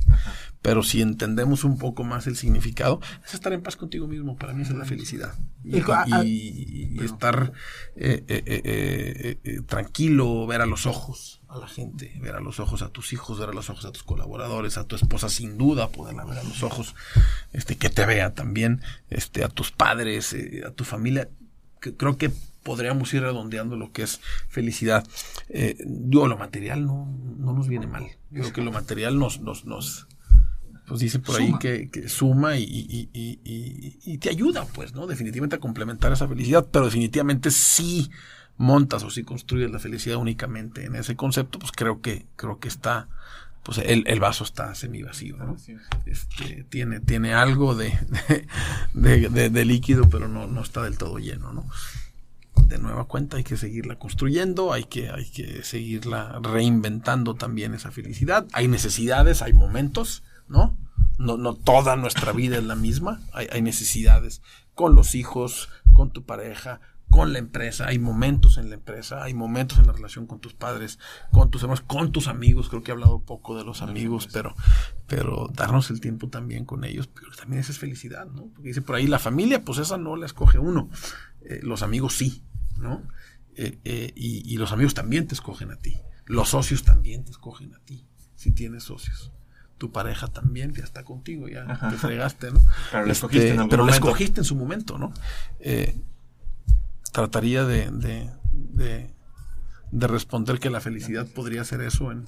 Pero 0.62 0.84
si 0.84 1.02
entendemos 1.02 1.64
un 1.64 1.78
poco 1.78 2.04
más 2.04 2.28
el 2.28 2.36
significado, 2.36 3.00
es 3.26 3.34
estar 3.34 3.52
en 3.52 3.60
paz 3.60 3.74
contigo 3.74 4.06
mismo. 4.06 4.36
Para 4.36 4.52
mí 4.52 4.62
esa 4.62 4.74
es 4.74 4.78
la 4.78 4.84
felicidad. 4.84 5.34
Y, 5.64 7.02
estar 7.02 7.52
eh, 7.96 8.24
eh, 8.28 9.40
eh, 9.42 9.60
tranquilo, 9.66 10.46
ver 10.46 10.60
a 10.60 10.66
los 10.66 10.86
ojos 10.86 11.42
a 11.54 11.58
la 11.58 11.68
gente, 11.68 12.12
ver 12.20 12.34
a 12.34 12.40
los 12.40 12.60
ojos 12.60 12.82
a 12.82 12.88
tus 12.88 13.12
hijos, 13.12 13.38
ver 13.38 13.48
a 13.48 13.52
los 13.52 13.70
ojos 13.70 13.84
a 13.84 13.92
tus 13.92 14.02
colaboradores, 14.02 14.76
a 14.76 14.84
tu 14.84 14.96
esposa 14.96 15.28
sin 15.28 15.56
duda, 15.56 15.88
poderla 15.88 16.24
ver 16.24 16.38
a 16.38 16.44
los 16.44 16.62
ojos, 16.62 16.94
este, 17.52 17.76
que 17.76 17.90
te 17.90 18.04
vea 18.06 18.34
también, 18.34 18.82
este, 19.10 19.44
a 19.44 19.48
tus 19.48 19.70
padres, 19.70 20.32
eh, 20.32 20.62
a 20.66 20.70
tu 20.70 20.84
familia. 20.84 21.28
Que 21.80 21.94
creo 21.94 22.16
que 22.16 22.32
podríamos 22.62 23.12
ir 23.14 23.22
redondeando 23.22 23.76
lo 23.76 23.92
que 23.92 24.02
es 24.02 24.20
felicidad. 24.48 25.06
Eh, 25.48 25.76
digo, 25.86 26.26
lo 26.26 26.36
material 26.36 26.84
no, 26.86 27.06
no 27.38 27.52
nos 27.52 27.68
viene 27.68 27.86
mal. 27.86 28.06
Creo 28.32 28.52
que 28.52 28.62
lo 28.62 28.72
material 28.72 29.18
nos, 29.18 29.40
nos, 29.40 29.64
nos 29.64 30.08
pues 30.86 31.00
dice 31.00 31.18
por 31.18 31.40
ahí 31.40 31.54
que, 31.58 31.88
que 31.88 32.08
suma 32.08 32.58
y, 32.58 32.64
y, 32.64 33.08
y, 33.12 33.98
y, 34.04 34.18
te 34.18 34.28
ayuda, 34.28 34.66
pues, 34.66 34.92
¿no? 34.92 35.06
Definitivamente 35.06 35.56
a 35.56 35.60
complementar 35.60 36.12
esa 36.12 36.28
felicidad, 36.28 36.66
pero 36.70 36.86
definitivamente 36.86 37.50
sí 37.50 38.10
montas 38.56 39.02
o 39.02 39.10
si 39.10 39.24
construyes 39.24 39.70
la 39.70 39.78
felicidad 39.78 40.16
únicamente 40.16 40.84
en 40.84 40.94
ese 40.96 41.16
concepto, 41.16 41.58
pues 41.58 41.72
creo 41.72 42.00
que, 42.00 42.26
creo 42.36 42.58
que 42.58 42.68
está, 42.68 43.08
pues 43.62 43.78
el, 43.78 44.04
el 44.06 44.20
vaso 44.20 44.44
está 44.44 44.74
semi 44.74 45.02
vacío, 45.02 45.36
Este, 46.06 46.64
tiene, 46.68 47.00
tiene 47.00 47.34
algo 47.34 47.74
de, 47.74 47.98
de, 48.94 49.50
de, 49.50 49.64
líquido, 49.64 50.08
pero 50.08 50.28
no, 50.28 50.46
no 50.46 50.62
está 50.62 50.82
del 50.82 50.98
todo 50.98 51.18
lleno, 51.18 51.52
¿no? 51.52 51.66
De 52.66 52.78
nueva 52.78 53.04
cuenta 53.04 53.36
hay 53.36 53.44
que 53.44 53.56
seguirla 53.56 53.98
construyendo, 53.98 54.72
hay 54.72 54.84
que, 54.84 55.10
hay 55.10 55.28
que 55.28 55.62
seguirla 55.64 56.38
reinventando 56.42 57.34
también 57.34 57.74
esa 57.74 57.90
felicidad. 57.90 58.46
Hay 58.52 58.68
necesidades, 58.68 59.42
hay 59.42 59.52
momentos, 59.52 60.22
¿no? 60.48 60.76
No, 61.18 61.36
no 61.36 61.54
toda 61.54 61.96
nuestra 61.96 62.32
vida 62.32 62.56
es 62.56 62.64
la 62.64 62.74
misma, 62.74 63.20
hay, 63.32 63.48
hay 63.52 63.62
necesidades 63.62 64.40
con 64.74 64.94
los 64.94 65.14
hijos, 65.14 65.68
con 65.92 66.10
tu 66.10 66.24
pareja, 66.24 66.80
con 67.14 67.32
la 67.32 67.38
empresa, 67.38 67.86
hay 67.86 68.00
momentos 68.00 68.58
en 68.58 68.70
la 68.70 68.74
empresa, 68.74 69.22
hay 69.22 69.34
momentos 69.34 69.78
en 69.78 69.86
la 69.86 69.92
relación 69.92 70.26
con 70.26 70.40
tus 70.40 70.52
padres, 70.52 70.98
con 71.30 71.48
tus 71.48 71.62
hermanos, 71.62 71.84
con 71.86 72.10
tus 72.10 72.26
amigos, 72.26 72.68
creo 72.68 72.82
que 72.82 72.90
he 72.90 72.94
hablado 72.94 73.20
poco 73.20 73.56
de 73.56 73.64
los 73.64 73.82
amigos, 73.82 74.28
pero, 74.32 74.54
pero 75.06 75.48
darnos 75.54 75.90
el 75.90 76.00
tiempo 76.00 76.28
también 76.28 76.64
con 76.64 76.82
ellos, 76.84 77.06
pero 77.06 77.30
también 77.36 77.60
esa 77.60 77.70
es 77.70 77.78
felicidad, 77.78 78.26
¿no? 78.26 78.48
Porque 78.48 78.70
dice 78.70 78.82
por 78.82 78.96
ahí, 78.96 79.06
la 79.06 79.20
familia, 79.20 79.64
pues 79.64 79.78
esa 79.78 79.96
no 79.96 80.16
la 80.16 80.26
escoge 80.26 80.58
uno, 80.58 80.90
eh, 81.42 81.60
los 81.62 81.82
amigos 81.82 82.14
sí, 82.14 82.42
¿no? 82.78 83.06
Eh, 83.54 83.78
eh, 83.84 84.12
y, 84.16 84.56
los 84.56 84.72
amigos 84.72 84.94
también 84.94 85.28
te 85.28 85.34
escogen 85.34 85.70
a 85.70 85.76
ti, 85.76 86.00
los 86.26 86.48
socios 86.48 86.82
también 86.82 87.24
te 87.24 87.30
escogen 87.30 87.74
a 87.74 87.78
ti, 87.78 88.08
si 88.34 88.50
tienes 88.50 88.82
socios 88.82 89.30
tu 89.78 89.90
pareja 89.90 90.28
también 90.28 90.72
ya 90.72 90.84
está 90.84 91.02
contigo, 91.02 91.48
ya 91.48 91.66
te 91.90 91.96
fregaste, 91.96 92.52
¿no? 92.52 92.64
Pero, 92.92 93.04
le 93.06 93.12
escogiste, 93.12 93.50
en, 93.50 93.60
este, 93.60 93.90
escogiste 93.90 94.40
en 94.40 94.44
su 94.44 94.54
momento, 94.54 94.98
¿no? 94.98 95.12
Trataría 97.14 97.64
de, 97.64 97.88
de, 97.92 99.10
de 99.92 100.06
responder 100.08 100.58
que 100.58 100.68
la 100.70 100.80
felicidad 100.80 101.26
podría 101.28 101.62
ser 101.62 101.80
eso 101.80 102.10
en, 102.10 102.26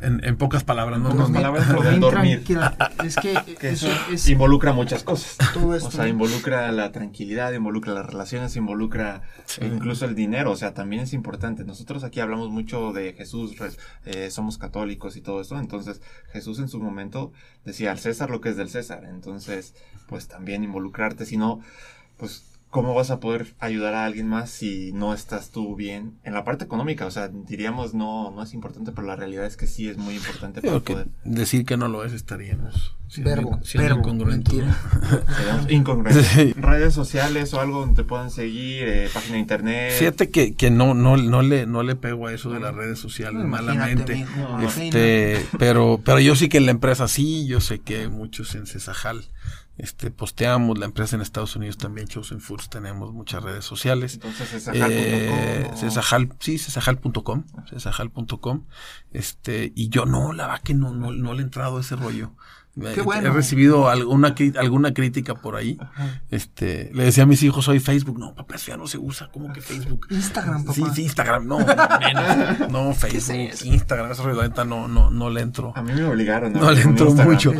en, 0.00 0.24
en 0.24 0.36
pocas 0.36 0.64
palabras. 0.64 0.98
¿no? 0.98 1.10
Pocas 1.10 1.28
No, 1.30 1.34
palabras, 1.34 1.68
dormir. 2.00 2.42
tranquila. 2.42 2.76
Es 3.04 3.14
que, 3.14 3.34
Que 3.60 3.68
eso 3.70 3.86
eso 3.86 4.12
es 4.12 4.28
involucra 4.28 4.72
muchas 4.72 5.04
cosas. 5.04 5.36
todo 5.54 5.76
esto. 5.76 5.88
O 5.88 5.92
sea, 5.92 6.08
involucra 6.08 6.72
la 6.72 6.90
tranquilidad, 6.90 7.52
involucra 7.52 7.94
las 7.94 8.06
relaciones, 8.06 8.56
involucra 8.56 9.22
incluso 9.62 10.04
el 10.04 10.16
dinero. 10.16 10.50
O 10.50 10.56
sea, 10.56 10.74
también 10.74 11.02
es 11.02 11.12
importante. 11.12 11.62
Nosotros 11.64 12.02
aquí 12.02 12.18
hablamos 12.18 12.50
mucho 12.50 12.92
de 12.92 13.12
Jesús, 13.12 13.52
eh, 14.04 14.30
somos 14.32 14.58
católicos 14.58 15.14
y 15.16 15.20
todo 15.20 15.40
eso. 15.40 15.56
Entonces, 15.60 16.02
Jesús 16.32 16.58
en 16.58 16.68
su 16.68 16.80
momento 16.80 17.32
decía 17.64 17.92
al 17.92 18.00
César 18.00 18.30
lo 18.30 18.40
que 18.40 18.48
es 18.48 18.56
del 18.56 18.68
César. 18.70 19.04
Entonces, 19.04 19.74
pues 20.08 20.26
también 20.26 20.64
involucrarte. 20.64 21.24
Si 21.24 21.36
no, 21.36 21.60
pues, 22.16 22.55
¿cómo 22.70 22.94
vas 22.94 23.10
a 23.10 23.20
poder 23.20 23.54
ayudar 23.58 23.94
a 23.94 24.04
alguien 24.04 24.28
más 24.28 24.50
si 24.50 24.92
no 24.92 25.14
estás 25.14 25.50
tú 25.50 25.76
bien? 25.76 26.18
En 26.24 26.34
la 26.34 26.44
parte 26.44 26.64
económica, 26.64 27.06
o 27.06 27.10
sea, 27.10 27.28
diríamos 27.28 27.94
no, 27.94 28.30
no 28.30 28.42
es 28.42 28.54
importante, 28.54 28.92
pero 28.92 29.06
la 29.06 29.16
realidad 29.16 29.46
es 29.46 29.56
que 29.56 29.66
sí 29.66 29.88
es 29.88 29.96
muy 29.96 30.16
importante 30.16 30.60
para 30.60 30.80
poder. 30.80 31.08
decir 31.24 31.64
que 31.64 31.76
no 31.76 31.88
lo 31.88 32.04
es 32.04 32.12
estaríamos 32.12 32.94
siendo, 33.08 33.30
Verbo, 33.30 33.60
siendo 33.62 33.88
verbo, 33.88 34.00
incongruentes, 34.00 34.54
¿no? 34.54 34.64
mentira. 34.64 35.24
Seríamos 35.36 35.70
incongruentes. 35.70 36.26
Sí. 36.26 36.52
Redes 36.54 36.92
sociales 36.94 37.54
o 37.54 37.60
algo 37.60 37.80
donde 37.80 38.02
te 38.02 38.04
puedan 38.04 38.30
seguir, 38.30 38.88
eh, 38.88 39.08
página 39.12 39.34
de 39.34 39.40
internet. 39.40 39.92
Fíjate 39.98 40.30
que, 40.30 40.54
que 40.54 40.70
no, 40.70 40.94
no, 40.94 41.16
no 41.16 41.42
le, 41.42 41.66
no 41.66 41.82
le 41.82 41.96
pego 41.96 42.26
a 42.26 42.32
eso 42.32 42.50
de 42.50 42.60
las 42.60 42.74
redes 42.74 42.98
sociales 42.98 43.42
No, 43.42 43.48
malamente. 43.48 44.26
Este, 44.64 45.44
pero, 45.58 46.00
pero 46.04 46.18
yo 46.18 46.36
sí 46.36 46.48
que 46.48 46.58
en 46.58 46.66
la 46.66 46.72
empresa 46.72 47.08
sí, 47.08 47.46
yo 47.46 47.60
sé 47.60 47.78
que 47.78 48.08
muchos 48.08 48.54
en 48.54 48.66
Cesajal, 48.66 49.24
este, 49.78 50.10
posteamos, 50.10 50.78
la 50.78 50.86
empresa 50.86 51.16
en 51.16 51.22
Estados 51.22 51.54
Unidos 51.56 51.76
también, 51.76 52.08
Chosen 52.08 52.40
Foods, 52.40 52.70
tenemos 52.70 53.12
muchas 53.12 53.42
redes 53.42 53.64
sociales. 53.64 54.14
Entonces 54.14 54.52
es 54.54 54.68
Eh, 54.68 55.64
ajal.com, 55.64 55.76
Cesajal, 55.76 56.32
sí, 56.40 56.58
cesajal.com, 56.58 57.44
cesajal.com, 57.68 58.64
este, 59.12 59.72
y 59.74 59.88
yo 59.88 60.06
no, 60.06 60.32
la 60.32 60.46
verdad 60.46 60.62
que 60.62 60.74
no, 60.74 60.92
no, 60.92 61.12
no 61.12 61.34
le 61.34 61.40
he 61.40 61.44
entrado 61.44 61.78
a 61.78 61.80
ese 61.80 61.96
rollo. 61.96 62.32
Qué 62.78 63.00
He- 63.00 63.02
bueno. 63.02 63.28
He 63.28 63.32
recibido 63.32 63.88
alguna, 63.88 64.34
alguna 64.58 64.92
crítica 64.92 65.34
por 65.34 65.56
ahí. 65.56 65.78
Este, 66.30 66.90
le 66.92 67.04
decía 67.04 67.22
a 67.24 67.26
mis 67.26 67.42
hijos, 67.42 67.64
soy 67.64 67.80
Facebook. 67.80 68.18
No, 68.18 68.34
papá, 68.34 68.56
eso 68.56 68.66
ya 68.68 68.76
no 68.76 68.86
se 68.86 68.98
usa. 68.98 69.30
¿Cómo 69.32 69.52
que 69.52 69.60
Facebook? 69.62 70.06
Instagram, 70.10 70.64
papá. 70.64 70.74
Sí, 70.74 70.84
sí, 70.94 71.02
Instagram. 71.04 71.46
No, 71.46 71.58
menos. 71.58 72.70
No, 72.70 72.92
Facebook, 72.94 73.36
Instagram. 73.64 74.12
Eso 74.12 74.64
no, 74.66 74.88
no, 74.88 75.10
no 75.10 75.30
le 75.30 75.40
entro. 75.40 75.72
A 75.74 75.82
mí 75.82 75.92
me 75.92 76.04
obligaron. 76.04 76.54
a 76.56 76.60
No 76.60 76.70
le 76.70 76.82
entro 76.82 77.06
Instagram. 77.06 77.32
mucho. 77.32 77.52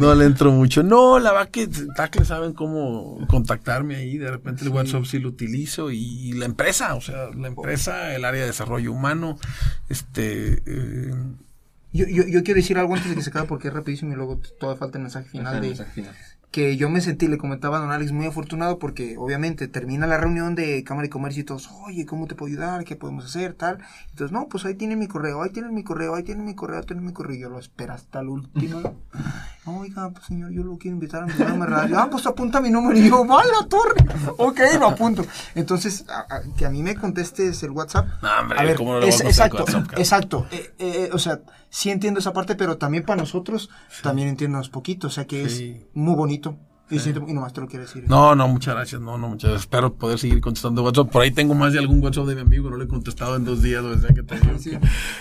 No 0.00 0.14
le 0.14 0.24
entro 0.24 0.50
mucho. 0.52 0.82
No, 0.82 1.18
la 1.18 1.32
verdad 1.32 1.48
que 1.50 1.68
Tacle 1.96 2.24
saben 2.24 2.52
cómo 2.54 3.18
contactarme 3.28 3.96
ahí. 3.96 4.16
De 4.18 4.30
repente 4.30 4.64
el 4.64 4.70
WhatsApp 4.70 5.04
sí 5.04 5.18
lo 5.18 5.28
utilizo. 5.28 5.90
Y, 5.90 5.98
y 5.98 6.32
la 6.32 6.46
empresa, 6.46 6.94
o 6.94 7.00
sea, 7.00 7.28
la 7.36 7.48
empresa, 7.48 8.14
el 8.14 8.24
área 8.24 8.40
de 8.42 8.46
desarrollo 8.46 8.92
humano, 8.92 9.38
este. 9.88 10.62
eh, 10.66 11.14
Yo, 11.94 12.06
yo, 12.08 12.26
yo 12.26 12.42
quiero 12.42 12.58
decir 12.58 12.76
algo 12.76 12.94
antes 12.94 13.08
de 13.08 13.14
que 13.14 13.22
se 13.22 13.30
acabe 13.30 13.46
porque 13.46 13.68
es 13.68 13.74
rapidísimo 13.74 14.12
y 14.12 14.16
luego 14.16 14.40
todavía 14.58 14.80
falta 14.80 14.98
el 14.98 15.02
mensaje 15.02 15.28
final 15.28 15.60
de 15.60 15.68
mensaje 15.68 15.92
final. 15.92 16.14
Que 16.54 16.76
yo 16.76 16.88
me 16.88 17.00
sentí, 17.00 17.26
le 17.26 17.36
comentaba 17.36 17.78
a 17.78 17.80
don 17.80 17.90
Alex, 17.90 18.12
muy 18.12 18.26
afortunado 18.26 18.78
porque 18.78 19.16
obviamente 19.18 19.66
termina 19.66 20.06
la 20.06 20.18
reunión 20.18 20.54
de 20.54 20.84
Cámara 20.84 21.08
y 21.08 21.10
Comercio 21.10 21.40
y 21.40 21.44
todos, 21.44 21.68
oye, 21.84 22.06
¿cómo 22.06 22.28
te 22.28 22.36
puedo 22.36 22.52
ayudar? 22.52 22.84
¿Qué 22.84 22.94
podemos 22.94 23.24
hacer? 23.24 23.54
Tal. 23.54 23.78
Entonces, 24.10 24.30
no, 24.30 24.46
pues 24.48 24.64
ahí 24.64 24.76
tiene 24.76 24.94
mi 24.94 25.08
correo, 25.08 25.42
ahí 25.42 25.50
tiene 25.50 25.70
mi 25.72 25.82
correo, 25.82 26.14
ahí 26.14 26.22
tiene 26.22 26.44
mi 26.44 26.54
correo, 26.54 26.78
ahí 26.78 26.86
tiene 26.86 27.02
mi 27.02 27.12
correo. 27.12 27.34
Y 27.34 27.40
yo 27.40 27.48
lo 27.50 27.58
espero 27.58 27.92
hasta 27.94 28.20
el 28.20 28.28
último. 28.28 28.82
No, 29.66 29.78
oiga, 29.80 30.10
pues 30.10 30.26
señor, 30.26 30.52
yo 30.52 30.62
lo 30.62 30.78
quiero 30.78 30.94
invitar 30.94 31.24
a 31.24 31.26
mi 31.26 31.32
programa 31.32 31.64
de 31.64 31.70
radio. 31.72 31.98
Ah, 31.98 32.08
pues 32.08 32.24
apunta 32.24 32.60
mi 32.60 32.70
número. 32.70 32.96
Y 33.00 33.08
yo, 33.08 33.24
¡vale, 33.26 33.50
la 33.60 33.66
torre! 33.66 33.94
Ok, 34.36 34.60
lo 34.78 34.86
apunto. 34.90 35.26
Entonces, 35.56 36.04
a- 36.08 36.36
a- 36.36 36.42
que 36.56 36.66
a 36.66 36.70
mí 36.70 36.84
me 36.84 36.94
contestes 36.94 37.64
el 37.64 37.72
WhatsApp. 37.72 38.06
No, 38.22 38.28
hombre, 38.42 38.60
a 38.60 38.62
ver, 38.62 38.76
¿cómo 38.76 38.92
no 38.92 39.00
voy 39.00 39.06
a 39.06 39.08
es- 39.08 39.20
exacto, 39.22 39.64
WhatsApp, 39.64 39.98
exacto. 39.98 40.46
Eh, 40.52 40.72
eh, 40.78 41.10
o 41.12 41.18
sea, 41.18 41.40
sí 41.68 41.90
entiendo 41.90 42.20
esa 42.20 42.32
parte, 42.32 42.54
pero 42.54 42.76
también 42.78 43.02
para 43.04 43.20
nosotros, 43.20 43.70
también 44.04 44.28
entiendes 44.28 44.68
poquito. 44.68 45.08
O 45.08 45.10
sea, 45.10 45.26
que 45.26 45.48
Sí. 45.48 45.80
es 45.80 45.86
muy 45.94 46.14
bonito. 46.14 46.43
Y, 46.90 46.96
y 46.98 47.32
nomás 47.32 47.52
te 47.54 47.60
lo 47.62 47.66
quiero 47.66 47.84
decir. 47.86 48.04
No, 48.08 48.34
no, 48.34 48.46
muchas 48.46 48.74
gracias. 48.74 49.00
No, 49.00 49.16
no, 49.16 49.28
muchas 49.28 49.50
gracias. 49.50 49.62
Espero 49.62 49.94
poder 49.94 50.18
seguir 50.18 50.40
contestando 50.40 50.82
WhatsApp. 50.84 51.10
Por 51.10 51.22
ahí 51.22 51.30
tengo 51.30 51.54
más 51.54 51.72
de 51.72 51.78
algún 51.78 52.02
WhatsApp 52.02 52.26
de 52.26 52.34
mi 52.34 52.42
amigo. 52.42 52.68
No 52.70 52.76
le 52.76 52.84
he 52.84 52.88
contestado 52.88 53.36
en 53.36 53.44
dos 53.44 53.62
días. 53.62 53.82
O 53.82 53.98
sea, 53.98 54.10
que 54.14 54.22
te 54.22 54.38
digo 54.38 54.52
Sí. 54.58 54.70
que 54.70 54.80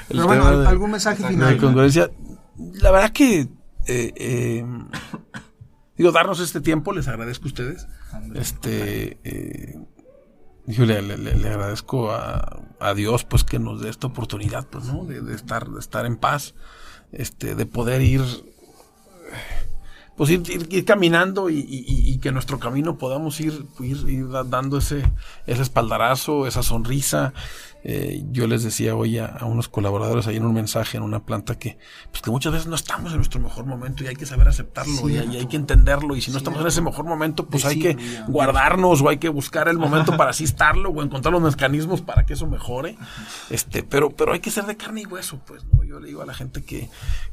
Pero 0.09 0.27
bueno, 0.27 0.59
de- 0.59 0.67
algún 0.67 0.91
mensaje 0.91 1.23
final. 1.25 1.57
La 2.81 2.91
verdad 2.91 3.11
que, 3.11 3.47
eh, 3.87 4.13
eh, 4.15 4.65
digo, 5.97 6.11
darnos 6.11 6.39
este 6.41 6.59
tiempo, 6.61 6.91
les 6.93 7.07
agradezco 7.07 7.45
a 7.45 7.47
ustedes. 7.47 7.87
Este, 8.35 9.17
eh, 9.23 9.79
yo 10.67 10.85
le, 10.85 11.01
le- 11.01 11.17
le- 11.17 11.35
le 11.35 11.49
agradezco 11.49 12.11
a, 12.11 12.61
a 12.79 12.93
Dios, 12.93 13.23
pues, 13.23 13.43
que 13.43 13.57
nos 13.57 13.81
dé 13.81 13.89
esta 13.89 14.07
oportunidad, 14.07 14.67
pues, 14.67 14.85
¿no? 14.85 15.05
De, 15.05 15.21
de 15.21 15.33
estar, 15.33 15.67
de 15.69 15.79
estar 15.79 16.05
en 16.05 16.17
paz, 16.17 16.53
este, 17.11 17.55
de 17.55 17.65
poder 17.65 18.01
ir, 18.01 18.21
pues, 20.15 20.29
ir, 20.29 20.41
ir- 20.49 20.85
caminando 20.85 21.49
y, 21.49 21.59
y- 21.59 21.85
y- 21.87 22.17
que 22.19 22.31
nuestro 22.31 22.59
camino 22.59 22.97
podamos 22.97 23.39
ir, 23.41 23.65
ir, 23.79 23.97
ir 24.07 24.29
da- 24.29 24.43
dando 24.43 24.77
ese, 24.77 25.03
ese 25.47 25.61
espaldarazo, 25.61 26.47
esa 26.47 26.63
sonrisa. 26.63 27.33
Eh, 27.85 28.23
yo 28.31 28.47
les 28.47 28.63
decía 28.63 28.95
hoy 28.95 29.17
a, 29.17 29.25
a 29.25 29.45
unos 29.45 29.67
colaboradores 29.67 30.25
ahí 30.27 30.37
en 30.37 30.45
un 30.45 30.53
mensaje 30.53 30.95
en 30.95 31.03
una 31.03 31.25
planta 31.25 31.59
que, 31.59 31.77
pues 32.11 32.21
que 32.21 32.31
muchas 32.31 32.53
veces 32.53 32.67
no 32.67 32.75
estamos 32.75 33.11
en 33.11 33.17
nuestro 33.17 33.41
mejor 33.41 33.65
momento 33.65 34.03
y 34.03 34.07
hay 34.07 34.15
que 34.15 34.25
saber 34.25 34.47
aceptarlo 34.47 35.09
y, 35.09 35.15
y 35.17 35.37
hay 35.37 35.47
que 35.47 35.57
entenderlo. 35.57 36.15
Y 36.15 36.21
si 36.21 36.31
no 36.31 36.37
estamos 36.37 36.61
en 36.61 36.67
ese 36.67 36.81
mejor 36.81 37.05
momento 37.05 37.45
pues 37.47 37.65
hay 37.65 37.79
que 37.79 37.97
guardarnos 38.27 39.01
o 39.01 39.09
hay 39.09 39.17
que 39.17 39.29
buscar 39.29 39.67
el 39.67 39.77
momento 39.77 40.15
para 40.17 40.29
así 40.29 40.43
estarlo 40.45 40.91
o 40.91 41.01
encontrar 41.03 41.33
los 41.33 41.41
mecanismos 41.41 42.01
para 42.01 42.25
que 42.25 42.33
eso 42.33 42.47
mejore. 42.47 42.97
Este 43.49 43.83
pero 43.83 44.11
pero 44.11 44.33
hay 44.33 44.39
que 44.39 44.51
ser 44.51 44.65
de 44.65 44.77
carne 44.77 45.01
y 45.01 45.05
hueso 45.05 45.39
pues 45.45 45.63
no 45.65 45.83
yo 45.83 45.99
le 45.99 46.07
digo 46.07 46.21
a 46.21 46.25
la 46.25 46.33
gente 46.33 46.63
que 46.63 46.89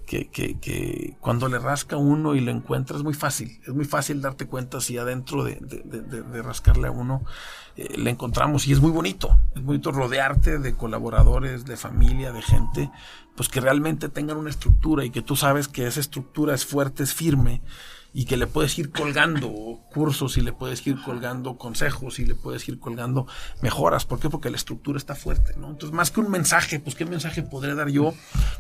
que, 0.07 0.29
que, 0.29 0.59
que 0.59 1.17
cuando 1.21 1.49
le 1.49 1.59
rasca 1.61 1.97
uno 1.97 2.35
y 2.35 2.41
lo 2.41 2.51
encuentra 2.51 2.97
es 2.97 3.03
muy 3.05 3.15
fácil 3.15 3.61
es 3.63 3.73
muy 3.73 3.85
fácil 3.85 4.21
darte 4.21 4.47
cuenta 4.47 4.81
si 4.81 4.99
adentro 4.99 5.45
de, 5.45 5.59
de- 5.61 5.83
de- 5.85 6.01
de- 6.03 6.23
de 6.23 6.43
rascarle 6.43 6.89
a 6.89 6.91
uno 6.91 7.23
eh, 7.77 7.97
le 7.97 8.11
encontramos 8.11 8.67
y 8.67 8.73
es 8.73 8.81
muy 8.81 8.91
bonito 8.91 9.39
es 9.55 9.63
bonito 9.63 9.93
rodearte 9.93 10.40
de 10.41 10.75
colaboradores 10.75 11.65
de 11.65 11.77
familia 11.77 12.33
de 12.33 12.43
gente 12.43 12.91
pues 13.37 13.49
que 13.49 13.61
realmente 13.61 14.09
tengan 14.09 14.37
una 14.39 14.51
estructura 14.51 15.05
y 15.05 15.11
que 15.11 15.23
tú 15.23 15.37
sabes 15.37 15.69
que 15.69 15.87
esa 15.87 16.01
estructura 16.01 16.55
es 16.55 16.65
fuerte 16.67 17.03
es 17.03 17.15
firme 17.15 17.63
y 18.13 18.25
que 18.25 18.37
le 18.37 18.49
puedes 18.49 18.77
ir 18.77 18.91
colgando 18.91 19.79
cursos 19.95 20.37
y 20.37 20.41
le 20.41 20.53
puedes 20.53 20.85
ir 20.85 21.01
colgando 21.01 21.57
consejos 21.57 22.19
y 22.19 22.27
le 22.27 22.35
puedes 22.35 22.69
ir 22.69 22.81
colgando 22.81 23.29
mejoras. 23.63 24.05
¿Por 24.05 24.19
qué? 24.19 24.29
Porque 24.29 24.51
la 24.51 24.57
estructura 24.57 24.99
está 24.99 25.15
fuerte, 25.15 25.55
¿no? 25.57 25.71
Entonces, 25.71 25.93
más 25.95 26.11
que 26.11 26.19
un 26.19 26.29
mensaje, 26.29 26.81
pues, 26.81 26.97
¿qué 26.97 27.05
mensaje 27.05 27.45
podré 27.45 27.73
dar 27.77 27.89
yo? 27.89 28.13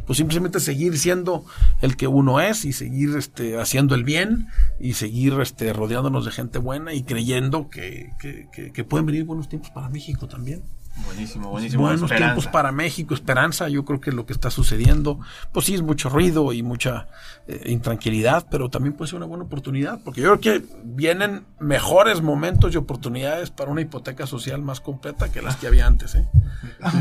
Pues 0.06 0.18
simplemente 0.18 0.60
seguir 0.60 0.96
siendo 0.96 1.44
el 1.80 1.96
que 1.96 2.06
uno 2.06 2.40
es 2.40 2.64
y 2.64 2.72
seguir 2.72 3.16
este, 3.16 3.58
haciendo 3.60 3.96
el 3.96 4.04
bien 4.04 4.46
y 4.78 4.92
seguir 4.92 5.32
este, 5.40 5.72
rodeándonos 5.72 6.24
de 6.24 6.30
gente 6.30 6.60
buena 6.60 6.94
y 6.94 7.02
creyendo 7.02 7.70
que, 7.70 8.12
que, 8.20 8.48
que- 8.72 8.84
pueden 8.84 9.04
venir 9.06 9.24
buenos 9.24 9.48
tiempos 9.48 9.70
para 9.70 9.88
México 9.88 10.28
también 10.28 10.62
Buenísimo, 11.04 11.50
buenísimo. 11.50 11.82
buenos 11.82 12.02
Esperanza. 12.02 12.34
tiempos 12.34 12.46
para 12.52 12.72
México, 12.72 13.14
esperanza, 13.14 13.68
yo 13.68 13.84
creo 13.84 14.00
que 14.00 14.12
lo 14.12 14.26
que 14.26 14.32
está 14.32 14.50
sucediendo, 14.50 15.18
pues 15.52 15.66
sí 15.66 15.74
es 15.74 15.82
mucho 15.82 16.08
ruido 16.08 16.52
y 16.52 16.62
mucha 16.62 17.08
eh, 17.48 17.62
intranquilidad, 17.66 18.46
pero 18.50 18.68
también 18.68 18.94
puede 18.94 19.08
ser 19.10 19.16
una 19.16 19.26
buena 19.26 19.44
oportunidad, 19.44 20.00
porque 20.04 20.20
yo 20.20 20.36
creo 20.36 20.60
que 20.60 20.66
vienen 20.84 21.44
mejores 21.58 22.22
momentos 22.22 22.74
y 22.74 22.76
oportunidades 22.76 23.50
para 23.50 23.70
una 23.70 23.80
hipoteca 23.80 24.26
social 24.26 24.62
más 24.62 24.80
completa 24.80 25.30
que 25.32 25.40
las 25.42 25.56
que 25.56 25.66
había 25.68 25.86
antes, 25.86 26.14
¿eh? 26.16 26.28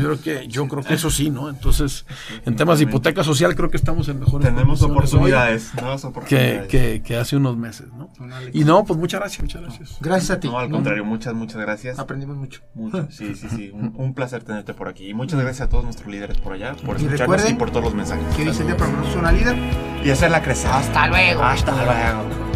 creo 0.00 0.20
que, 0.20 0.48
yo 0.48 0.68
creo 0.68 0.82
que 0.82 0.94
eso 0.94 1.10
sí, 1.10 1.30
¿no? 1.30 1.48
Entonces, 1.50 2.06
en 2.46 2.56
temas 2.56 2.78
de 2.78 2.84
hipoteca 2.84 3.22
social 3.24 3.54
creo 3.54 3.70
que 3.70 3.76
estamos 3.76 4.08
en 4.08 4.20
mejores 4.20 4.48
Tenemos 4.48 4.82
oportunidades, 4.82 5.74
nuevas 5.74 6.00
que, 6.00 6.06
oportunidades. 6.06 6.68
que, 6.68 7.02
que 7.02 7.16
hace 7.16 7.36
unos 7.36 7.56
meses, 7.56 7.88
¿no? 7.92 8.10
Y 8.52 8.64
no, 8.64 8.84
pues 8.84 8.98
muchas 8.98 9.20
gracias, 9.20 9.42
muchas 9.42 9.62
gracias. 9.62 9.96
Gracias 10.00 10.30
a 10.30 10.40
ti. 10.40 10.48
No, 10.48 10.58
al 10.58 10.70
contrario, 10.70 11.04
muchas, 11.04 11.34
muchas 11.34 11.60
gracias. 11.60 11.98
Aprendimos 11.98 12.36
mucho. 12.36 12.62
Mucho, 12.74 13.08
sí, 13.10 13.34
sí, 13.34 13.48
sí. 13.48 13.72
Un, 13.80 13.94
un 13.96 14.14
placer 14.14 14.42
tenerte 14.44 14.74
por 14.74 14.88
aquí. 14.88 15.08
Y 15.08 15.14
muchas 15.14 15.40
gracias 15.40 15.66
a 15.66 15.70
todos 15.70 15.84
nuestros 15.84 16.08
líderes 16.08 16.38
por 16.38 16.52
allá, 16.52 16.74
por 16.84 17.00
Y 17.00 17.04
escucharnos 17.04 17.50
y 17.50 17.54
por 17.54 17.70
todos 17.70 17.84
los 17.84 17.94
mensajes. 17.94 18.24
Que 18.36 18.44
para 18.44 18.90
nosotros 18.90 19.16
una 19.16 19.32
líder. 19.32 19.56
Y 20.04 20.10
hacerla 20.10 20.42
crecer. 20.42 20.70
Hasta 20.70 21.06
luego. 21.08 21.42
Hasta 21.42 21.72
luego. 21.72 22.49